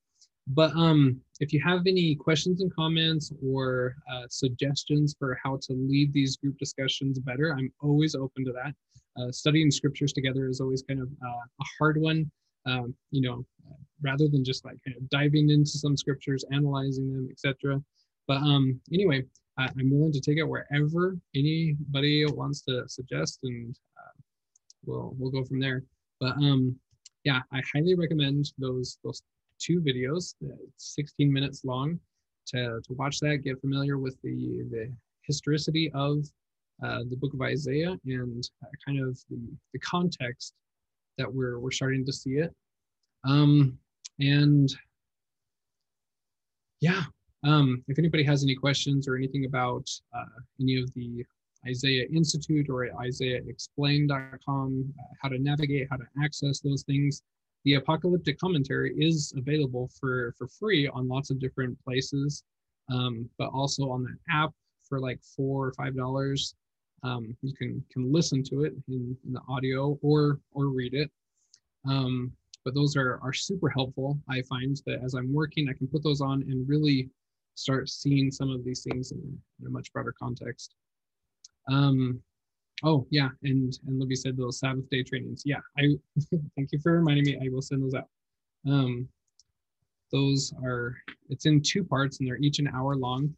but 0.48 0.72
um, 0.76 1.20
if 1.40 1.52
you 1.52 1.62
have 1.62 1.82
any 1.88 2.16
questions 2.16 2.62
and 2.62 2.74
comments 2.74 3.32
or 3.46 3.96
uh, 4.12 4.24
suggestions 4.30 5.16
for 5.18 5.38
how 5.44 5.58
to 5.64 5.74
lead 5.74 6.14
these 6.14 6.38
group 6.38 6.58
discussions 6.58 7.20
better, 7.20 7.56
I'm 7.58 7.72
always 7.82 8.16
open 8.16 8.46
to 8.46 8.52
that. 8.54 8.74
Uh, 9.20 9.32
studying 9.32 9.72
scriptures 9.72 10.14
together 10.14 10.48
is 10.48 10.60
always 10.60 10.84
kind 10.84 11.02
of 11.02 11.08
uh, 11.08 11.46
a 11.62 11.66
hard 11.80 12.00
one 12.00 12.30
um, 12.66 12.96
you 13.12 13.22
know, 13.22 13.46
rather 14.02 14.28
than 14.28 14.44
just 14.44 14.66
like 14.66 14.78
kind 14.86 14.98
of 14.98 15.10
diving 15.10 15.50
into 15.50 15.72
some 15.72 15.96
scriptures, 15.96 16.44
analyzing 16.52 17.12
them, 17.12 17.28
etc. 17.32 17.82
But 18.28 18.38
um, 18.38 18.80
anyway, 18.92 19.24
I, 19.58 19.66
am 19.66 19.92
willing 19.92 20.12
to 20.14 20.22
take 20.22 20.38
it 20.38 20.44
wherever 20.44 21.18
anybody 21.36 22.26
wants 22.26 22.62
to 22.64 22.84
suggest, 22.88 23.40
and 23.44 23.76
uh, 23.98 24.22
we'll 24.86 25.16
we'll 25.18 25.32
go 25.32 25.44
from 25.44 25.60
there. 25.60 25.84
But 26.20 26.36
um, 26.38 26.76
yeah, 27.24 27.42
I 27.54 27.62
highly 27.74 27.96
recommend 27.96 28.52
those 28.58 28.98
those 29.04 29.22
two 29.60 29.82
videos, 29.82 30.36
16 30.78 31.32
minutes 31.32 31.64
long, 31.64 32.00
to 32.48 32.80
to 32.84 32.94
watch 32.94 33.20
that, 33.20 33.44
get 33.44 33.60
familiar 33.62 33.98
with 33.98 34.18
the 34.24 34.64
the 34.72 34.92
historicity 35.24 35.92
of 35.94 36.26
uh, 36.84 37.00
the 37.10 37.16
book 37.16 37.34
of 37.34 37.42
Isaiah 37.42 37.98
and 38.06 38.48
uh, 38.64 38.68
kind 38.86 39.00
of 39.00 39.18
the 39.30 39.40
the 39.74 39.80
context 39.80 40.54
that 41.18 41.32
we're 41.32 41.60
we're 41.60 41.72
starting 41.72 42.06
to 42.06 42.14
see 42.14 42.34
it. 42.34 42.54
Um, 43.24 43.78
and 44.20 44.70
yeah, 46.82 47.04
um, 47.44 47.84
if 47.88 47.98
anybody 48.00 48.24
has 48.24 48.44
any 48.44 48.56
questions 48.56 49.08
or 49.08 49.16
anything 49.16 49.46
about 49.46 49.88
uh, 50.16 50.26
any 50.60 50.80
of 50.80 50.92
the 50.94 51.24
Isaiah 51.68 52.06
Institute 52.14 52.68
or 52.70 52.88
IsaiahExplained.com, 52.88 54.94
uh, 55.00 55.04
how 55.22 55.30
to 55.30 55.40
navigate, 55.40 55.88
how 55.90 55.98
to 55.98 56.06
access 56.24 56.60
those 56.60 56.84
things, 56.84 57.24
the 57.66 57.74
apocalyptic 57.74 58.40
commentary 58.40 58.94
is 58.98 59.34
available 59.36 59.90
for 60.00 60.34
for 60.38 60.48
free 60.48 60.88
on 60.88 61.08
lots 61.08 61.32
of 61.32 61.40
different 61.40 61.78
places, 61.84 62.44
um, 62.92 63.28
but 63.38 63.50
also 63.50 63.90
on 63.90 64.04
that 64.04 64.18
app 64.30 64.52
for 64.88 65.00
like 65.00 65.20
four 65.36 65.68
or 65.68 65.74
five 65.74 65.96
dollars. 65.98 66.56
Um, 67.04 67.36
you 67.42 67.54
can 67.54 67.84
can 67.92 68.12
listen 68.12 68.44
to 68.44 68.64
it 68.64 68.74
in, 68.88 69.18
in 69.26 69.34
the 69.34 69.42
audio 69.50 70.00
or 70.02 70.40
or 70.52 70.68
read 70.68 70.94
it. 70.94 71.12
Um, 71.88 72.32
but 72.64 72.74
those 72.74 72.96
are 72.96 73.20
are 73.24 73.34
super 73.34 73.70
helpful. 73.70 74.20
I 74.30 74.42
find 74.44 74.80
that 74.86 75.04
as 75.04 75.16
I'm 75.16 75.34
working, 75.34 75.68
I 75.68 75.74
can 75.74 75.88
put 75.88 76.04
those 76.04 76.22
on 76.22 76.44
and 76.44 76.70
really 76.70 77.10
start 77.56 77.90
seeing 77.90 78.32
some 78.32 78.50
of 78.52 78.64
these 78.64 78.84
things 78.84 79.12
in, 79.12 79.20
in 79.62 79.68
a 79.68 79.70
much 79.70 79.92
broader 79.92 80.14
context. 80.20 80.76
Um, 81.72 82.22
oh 82.84 83.08
yeah, 83.10 83.30
and 83.44 83.78
and 83.88 84.00
Libby 84.00 84.16
said 84.16 84.38
those 84.38 84.60
Sabbath 84.60 84.90
day 84.90 85.04
trainings. 85.04 85.44
Yeah, 85.46 85.60
I 85.78 85.96
thank 86.56 86.72
you 86.72 86.80
for 86.80 86.94
reminding 86.94 87.26
me. 87.26 87.38
I 87.44 87.50
will 87.50 87.62
send 87.62 87.84
those 87.84 87.94
out. 87.94 88.10
Um, 88.68 89.08
those 90.12 90.54
are 90.64 90.96
it's 91.30 91.46
in 91.46 91.62
two 91.62 91.84
parts 91.84 92.20
and 92.20 92.28
they're 92.28 92.38
each 92.38 92.60
an 92.60 92.68
hour 92.68 92.96
long. 92.96 93.36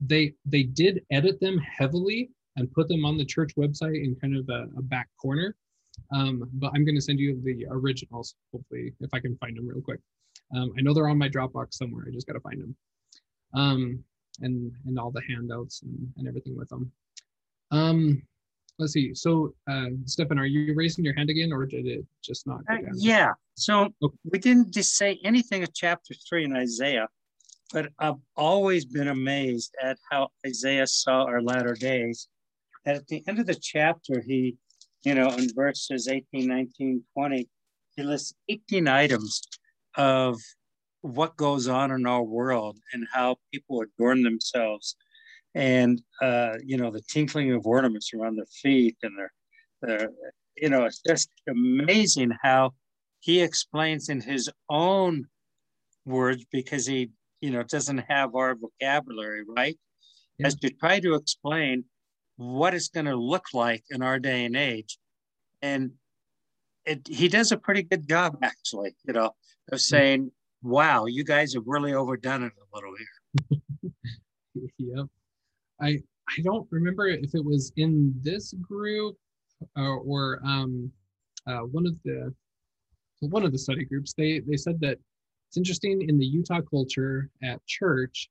They 0.00 0.34
they 0.44 0.64
did 0.64 1.02
edit 1.10 1.40
them 1.40 1.58
heavily 1.58 2.30
and 2.56 2.72
put 2.72 2.88
them 2.88 3.04
on 3.04 3.16
the 3.16 3.24
church 3.24 3.52
website 3.56 4.02
in 4.04 4.16
kind 4.16 4.36
of 4.36 4.48
a, 4.48 4.66
a 4.76 4.82
back 4.82 5.08
corner. 5.20 5.56
Um, 6.14 6.48
but 6.54 6.70
I'm 6.74 6.84
going 6.84 6.94
to 6.94 7.00
send 7.00 7.18
you 7.18 7.40
the 7.42 7.66
originals, 7.70 8.34
hopefully, 8.52 8.92
if 9.00 9.10
I 9.12 9.20
can 9.20 9.36
find 9.38 9.56
them 9.56 9.66
real 9.66 9.80
quick. 9.80 10.00
Um, 10.54 10.72
I 10.78 10.82
know 10.82 10.92
they're 10.92 11.08
on 11.08 11.18
my 11.18 11.28
Dropbox 11.28 11.74
somewhere. 11.74 12.04
I 12.06 12.10
just 12.10 12.26
got 12.26 12.34
to 12.34 12.40
find 12.40 12.60
them. 12.60 12.76
Um, 13.54 14.04
and, 14.40 14.72
and 14.86 14.98
all 14.98 15.10
the 15.10 15.22
handouts 15.28 15.82
and, 15.82 16.12
and 16.16 16.28
everything 16.28 16.56
with 16.56 16.68
them. 16.68 16.90
Um, 17.70 18.22
let's 18.78 18.92
see. 18.92 19.14
So, 19.14 19.54
uh, 19.68 19.86
Stefan, 20.04 20.38
are 20.38 20.46
you 20.46 20.74
raising 20.74 21.04
your 21.04 21.14
hand 21.14 21.30
again 21.30 21.52
or 21.52 21.66
did 21.66 21.86
it 21.86 22.04
just 22.22 22.46
not? 22.46 22.60
Uh, 22.70 22.78
yeah. 22.94 23.32
So 23.54 23.88
okay. 24.02 24.16
we 24.24 24.38
didn't 24.38 24.72
just 24.72 24.96
say 24.96 25.20
anything 25.24 25.62
of 25.62 25.74
chapter 25.74 26.14
three 26.28 26.44
in 26.44 26.56
Isaiah, 26.56 27.08
but 27.72 27.90
I've 27.98 28.16
always 28.36 28.84
been 28.84 29.08
amazed 29.08 29.74
at 29.82 29.98
how 30.10 30.28
Isaiah 30.46 30.86
saw 30.86 31.24
our 31.24 31.42
latter 31.42 31.74
days. 31.74 32.28
And 32.84 32.96
at 32.96 33.06
the 33.06 33.22
end 33.28 33.38
of 33.38 33.46
the 33.46 33.54
chapter, 33.54 34.22
he, 34.26 34.56
you 35.04 35.14
know, 35.14 35.28
in 35.30 35.48
verses 35.54 36.08
18, 36.08 36.46
19, 36.46 37.04
20, 37.16 37.48
he 37.96 38.02
lists 38.02 38.34
18 38.48 38.88
items 38.88 39.42
of 39.96 40.38
what 41.02 41.36
goes 41.36 41.68
on 41.68 41.90
in 41.90 42.06
our 42.06 42.22
world 42.22 42.78
and 42.92 43.06
how 43.12 43.36
people 43.52 43.82
adorn 43.82 44.22
themselves 44.22 44.96
and 45.54 46.00
uh, 46.20 46.54
you 46.64 46.76
know 46.76 46.90
the 46.90 47.02
tinkling 47.02 47.52
of 47.52 47.66
ornaments 47.66 48.12
around 48.14 48.36
their 48.36 48.46
feet 48.46 48.96
and 49.02 49.18
their, 49.18 49.32
their 49.82 50.10
you 50.56 50.68
know 50.68 50.84
it's 50.84 51.02
just 51.06 51.28
amazing 51.48 52.32
how 52.42 52.72
he 53.20 53.40
explains 53.40 54.08
in 54.08 54.20
his 54.20 54.50
own 54.68 55.26
words 56.04 56.44
because 56.50 56.86
he 56.86 57.10
you 57.40 57.50
know 57.50 57.62
doesn't 57.62 57.98
have 58.08 58.34
our 58.34 58.54
vocabulary 58.54 59.44
right 59.56 59.78
yeah. 60.38 60.46
as 60.46 60.54
to 60.56 60.70
try 60.70 60.98
to 60.98 61.14
explain 61.14 61.84
what 62.36 62.74
it's 62.74 62.88
going 62.88 63.06
to 63.06 63.14
look 63.14 63.44
like 63.52 63.84
in 63.90 64.02
our 64.02 64.18
day 64.18 64.44
and 64.44 64.56
age 64.56 64.98
and 65.60 65.92
it, 66.84 67.06
he 67.06 67.28
does 67.28 67.52
a 67.52 67.56
pretty 67.56 67.82
good 67.82 68.08
job 68.08 68.36
actually, 68.42 68.94
you 69.06 69.12
know, 69.12 69.30
of 69.70 69.80
saying, 69.80 70.30
"Wow, 70.62 71.06
you 71.06 71.24
guys 71.24 71.54
have 71.54 71.64
really 71.66 71.94
overdone 71.94 72.44
it 72.44 72.52
a 72.58 72.76
little 72.76 72.94
here." 72.96 73.92
yep. 74.78 75.06
I 75.82 75.98
I 76.28 76.40
don't 76.42 76.66
remember 76.70 77.08
if 77.08 77.34
it 77.34 77.44
was 77.44 77.72
in 77.76 78.14
this 78.22 78.52
group 78.54 79.16
or, 79.76 79.98
or 79.98 80.40
um, 80.44 80.90
uh, 81.46 81.60
one 81.60 81.86
of 81.86 81.94
the 82.04 82.32
one 83.20 83.44
of 83.44 83.52
the 83.52 83.58
study 83.58 83.84
groups. 83.84 84.14
They 84.16 84.40
they 84.40 84.56
said 84.56 84.80
that 84.80 84.98
it's 85.48 85.56
interesting 85.56 86.08
in 86.08 86.18
the 86.18 86.26
Utah 86.26 86.60
culture 86.62 87.28
at 87.42 87.64
church 87.66 88.30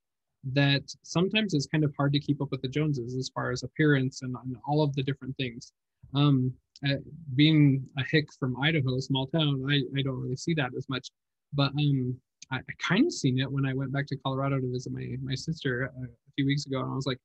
that 0.54 0.82
sometimes 1.04 1.54
it's 1.54 1.68
kind 1.68 1.84
of 1.84 1.94
hard 1.96 2.14
to 2.14 2.20
keep 2.20 2.42
up 2.42 2.50
with 2.50 2.62
the 2.64 2.68
Joneses 2.68 3.16
as 3.16 3.30
far 3.30 3.52
as 3.52 3.62
appearance 3.62 4.24
and, 4.24 4.36
and 4.44 4.56
all 4.68 4.82
of 4.82 4.96
the 4.96 5.04
different 5.04 5.38
things. 5.38 5.72
Um, 6.16 6.52
uh, 6.84 6.96
being 7.36 7.86
a 8.00 8.04
hick 8.10 8.26
from 8.40 8.60
Idaho, 8.60 9.00
small 9.00 9.28
town, 9.28 9.64
I, 9.70 9.84
I 10.00 10.02
don't 10.02 10.20
really 10.20 10.36
see 10.36 10.56
that 10.56 10.72
as 10.76 10.90
much. 10.90 11.10
But 11.54 11.72
um, 11.74 12.16
I, 12.52 12.58
I 12.58 12.74
kind 12.80 13.06
of 13.06 13.14
seen 13.14 13.40
it 13.40 13.52
when 13.52 13.68
I 13.68 13.74
went 13.74 13.94
back 13.94 14.08
to 14.08 14.18
Colorado 14.18 14.60
to 14.60 14.72
visit 14.72 14.92
my 14.92 15.16
my 15.22 15.36
sister 15.36 15.84
a, 15.84 16.04
a 16.04 16.32
few 16.36 16.48
weeks 16.48 16.66
ago, 16.66 16.80
and 16.82 16.92
I 16.92 16.96
was 16.96 17.06
like, 17.06 17.20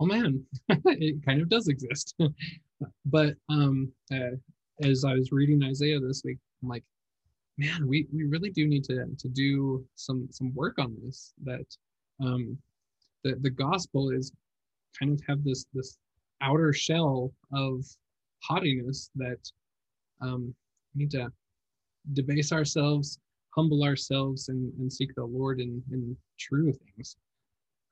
oh 0.00 0.06
man, 0.06 0.44
it 0.68 1.24
kind 1.24 1.40
of 1.40 1.48
does 1.48 1.68
exist. 1.68 2.14
but 3.06 3.34
um, 3.48 3.90
uh, 4.12 4.36
as 4.82 5.04
I 5.04 5.14
was 5.14 5.32
reading 5.32 5.62
Isaiah 5.64 6.00
this 6.00 6.22
week, 6.24 6.38
I'm 6.62 6.68
like, 6.68 6.84
man, 7.58 7.86
we 7.86 8.06
we 8.12 8.24
really 8.24 8.50
do 8.50 8.66
need 8.66 8.84
to 8.84 9.06
to 9.18 9.28
do 9.28 9.84
some 9.94 10.28
some 10.30 10.54
work 10.54 10.78
on 10.78 10.96
this. 11.02 11.32
That 11.44 11.66
um, 12.20 12.58
the 13.24 13.36
the 13.40 13.50
gospel 13.50 14.10
is 14.10 14.32
kind 14.98 15.12
of 15.12 15.20
have 15.28 15.44
this 15.44 15.66
this 15.72 15.98
outer 16.40 16.72
shell 16.72 17.32
of 17.52 17.84
haughtiness 18.42 19.10
that 19.16 19.38
um, 20.20 20.54
we 20.94 21.04
need 21.04 21.10
to 21.12 21.30
debase 22.12 22.52
ourselves, 22.52 23.18
humble 23.54 23.82
ourselves, 23.84 24.48
and, 24.48 24.72
and 24.78 24.92
seek 24.92 25.14
the 25.14 25.24
Lord 25.24 25.60
in, 25.60 25.82
in 25.90 26.16
true 26.38 26.72
things. 26.72 27.16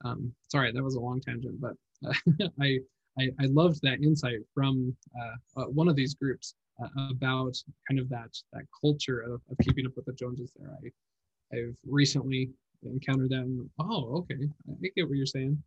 Um, 0.05 0.33
sorry, 0.49 0.73
that 0.73 0.83
was 0.83 0.95
a 0.95 1.01
long 1.01 1.21
tangent, 1.21 1.61
but 1.61 1.75
uh, 2.07 2.13
I, 2.61 2.79
I, 3.19 3.31
I 3.41 3.47
loved 3.47 3.81
that 3.83 4.03
insight 4.03 4.41
from 4.55 4.95
uh, 5.19 5.63
uh, 5.63 5.65
one 5.67 5.89
of 5.89 5.97
these 5.97 6.15
groups 6.15 6.55
uh, 6.83 6.89
about 7.11 7.57
kind 7.89 7.99
of 8.01 8.09
that 8.11 8.31
that 8.53 8.65
culture 8.81 9.21
of, 9.21 9.41
of 9.51 9.57
keeping 9.63 9.87
up 9.87 9.93
with 9.97 10.05
the 10.05 10.13
Joneses. 10.13 10.53
There, 10.57 10.71
I 10.71 11.57
I've 11.57 11.77
recently 11.87 12.51
encountered 12.83 13.31
that. 13.31 13.41
And, 13.41 13.69
oh, 13.79 14.19
okay, 14.19 14.49
I 14.69 14.89
get 14.97 15.09
what 15.09 15.17
you're 15.17 15.27
saying. 15.27 15.63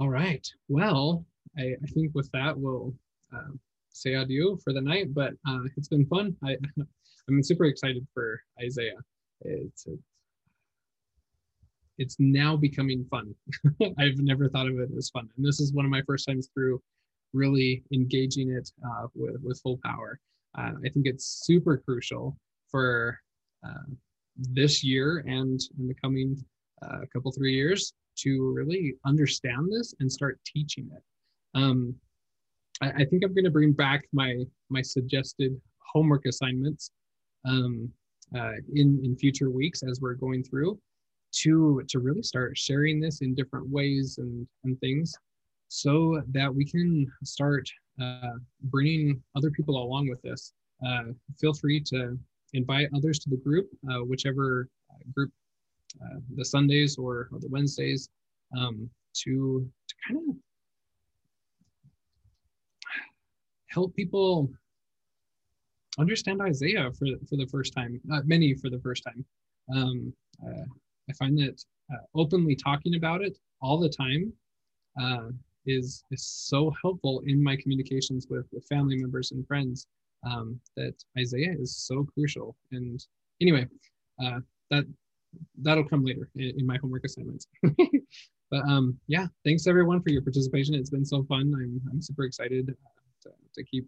All 0.00 0.08
right. 0.08 0.46
Well, 0.68 1.24
I, 1.56 1.74
I 1.82 1.86
think 1.92 2.14
with 2.14 2.30
that, 2.32 2.58
we'll 2.58 2.94
uh, 3.34 3.52
say 3.90 4.14
adieu 4.14 4.58
for 4.62 4.72
the 4.72 4.80
night, 4.80 5.14
but 5.14 5.34
uh, 5.48 5.60
it's 5.76 5.88
been 5.88 6.06
fun. 6.06 6.36
I, 6.42 6.56
I'm 7.28 7.42
super 7.42 7.64
excited 7.66 8.06
for 8.12 8.40
Isaiah. 8.60 8.98
It's, 9.42 9.86
it's, 9.86 10.02
it's 11.98 12.16
now 12.18 12.56
becoming 12.56 13.04
fun. 13.10 13.34
I've 13.98 14.18
never 14.18 14.48
thought 14.48 14.68
of 14.68 14.78
it 14.78 14.90
as 14.96 15.10
fun. 15.10 15.28
And 15.36 15.46
this 15.46 15.60
is 15.60 15.72
one 15.72 15.84
of 15.84 15.90
my 15.90 16.02
first 16.02 16.26
times 16.26 16.48
through 16.52 16.80
really 17.32 17.82
engaging 17.92 18.50
it 18.50 18.70
uh, 18.84 19.06
with, 19.14 19.36
with 19.42 19.60
full 19.60 19.78
power. 19.84 20.18
Uh, 20.56 20.72
I 20.84 20.88
think 20.88 21.06
it's 21.06 21.42
super 21.44 21.78
crucial 21.78 22.36
for 22.70 23.18
uh, 23.66 23.90
this 24.36 24.82
year 24.82 25.24
and 25.26 25.60
in 25.78 25.88
the 25.88 25.94
coming 25.94 26.36
uh, 26.82 27.00
couple, 27.12 27.32
three 27.32 27.54
years 27.54 27.92
to 28.16 28.52
really 28.52 28.94
understand 29.04 29.72
this 29.72 29.94
and 30.00 30.10
start 30.10 30.38
teaching 30.44 30.88
it. 30.94 31.02
Um, 31.54 31.94
I, 32.80 32.90
I, 32.90 33.04
think 33.04 33.24
I'm 33.24 33.34
going 33.34 33.44
to 33.44 33.50
bring 33.50 33.72
back 33.72 34.06
my 34.12 34.42
my 34.70 34.82
suggested 34.82 35.58
homework 35.78 36.26
assignments 36.26 36.90
um, 37.44 37.88
uh, 38.36 38.52
in 38.74 39.00
in 39.04 39.16
future 39.16 39.50
weeks 39.50 39.82
as 39.82 40.00
we're 40.00 40.14
going 40.14 40.42
through 40.42 40.78
to 41.42 41.82
to 41.88 41.98
really 41.98 42.22
start 42.22 42.56
sharing 42.56 43.00
this 43.00 43.20
in 43.20 43.34
different 43.34 43.68
ways 43.68 44.18
and 44.18 44.46
and 44.64 44.78
things 44.80 45.14
so 45.68 46.22
that 46.28 46.54
we 46.54 46.64
can 46.64 47.10
start 47.24 47.68
uh, 48.00 48.38
bringing 48.64 49.20
other 49.36 49.50
people 49.50 49.82
along 49.82 50.08
with 50.08 50.22
this. 50.22 50.52
Uh, 50.86 51.04
feel 51.40 51.54
free 51.54 51.80
to 51.80 52.18
invite 52.52 52.88
others 52.94 53.18
to 53.18 53.30
the 53.30 53.36
group, 53.36 53.68
uh, 53.90 54.04
whichever 54.04 54.68
group 55.14 55.30
uh, 56.02 56.18
the 56.36 56.44
Sundays 56.44 56.96
or, 56.96 57.28
or 57.32 57.38
the 57.40 57.48
Wednesdays 57.48 58.08
um, 58.56 58.88
to, 59.14 59.68
to 59.88 59.94
kind 60.06 60.20
of 60.28 60.36
help 63.68 63.94
people 63.94 64.50
understand 65.98 66.40
Isaiah 66.40 66.90
for, 66.98 67.06
for 67.28 67.36
the 67.36 67.46
first 67.46 67.74
time, 67.74 68.00
uh, 68.12 68.20
many 68.24 68.54
for 68.54 68.70
the 68.70 68.80
first 68.80 69.04
time. 69.04 69.24
Um, 69.74 70.12
uh, 70.44 70.64
I 71.08 71.12
find 71.14 71.38
that 71.38 71.62
uh, 71.92 71.98
openly 72.14 72.56
talking 72.56 72.94
about 72.96 73.22
it 73.22 73.38
all 73.60 73.78
the 73.78 73.88
time 73.88 74.32
uh, 75.00 75.28
is, 75.66 76.04
is 76.10 76.26
so 76.26 76.72
helpful 76.82 77.22
in 77.26 77.42
my 77.42 77.56
communications 77.56 78.26
with, 78.28 78.46
with 78.52 78.66
family 78.66 78.96
members 78.96 79.32
and 79.32 79.46
friends 79.46 79.86
um, 80.26 80.58
that 80.76 80.94
Isaiah 81.18 81.54
is 81.58 81.76
so 81.76 82.06
crucial. 82.14 82.56
And 82.72 83.04
anyway, 83.40 83.66
uh, 84.24 84.40
that 84.70 84.84
that'll 85.62 85.88
come 85.88 86.04
later 86.04 86.28
in, 86.36 86.54
in 86.58 86.66
my 86.66 86.78
homework 86.78 87.04
assignments. 87.04 87.46
but 87.62 88.62
um, 88.68 88.98
yeah, 89.06 89.26
thanks 89.44 89.66
everyone 89.66 90.02
for 90.02 90.10
your 90.10 90.22
participation. 90.22 90.74
It's 90.74 90.90
been 90.90 91.04
so 91.04 91.24
fun. 91.24 91.52
I'm, 91.54 91.80
I'm 91.90 92.00
super 92.00 92.24
excited 92.24 92.70
uh, 92.70 93.00
to, 93.22 93.30
to 93.54 93.64
keep 93.64 93.86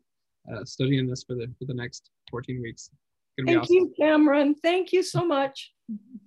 uh, 0.53 0.65
studying 0.65 1.07
this 1.07 1.25
for 1.25 1.35
the 1.35 1.47
for 1.59 1.65
the 1.65 1.75
next 1.75 2.11
14 2.31 2.61
weeks. 2.63 2.91
Thank 3.45 3.63
awesome. 3.63 3.75
you, 3.75 3.95
Cameron. 3.99 4.55
Thank 4.55 4.93
you 4.93 5.03
so 5.03 5.25
much. 5.25 5.73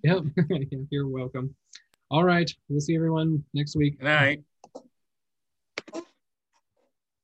Yep, 0.03 0.23
you're 0.89 1.07
welcome. 1.07 1.55
All 2.11 2.23
right, 2.23 2.49
we'll 2.69 2.81
see 2.81 2.95
everyone 2.95 3.43
next 3.53 3.75
week. 3.75 3.99
Good 3.99 4.05
night. 4.05 4.43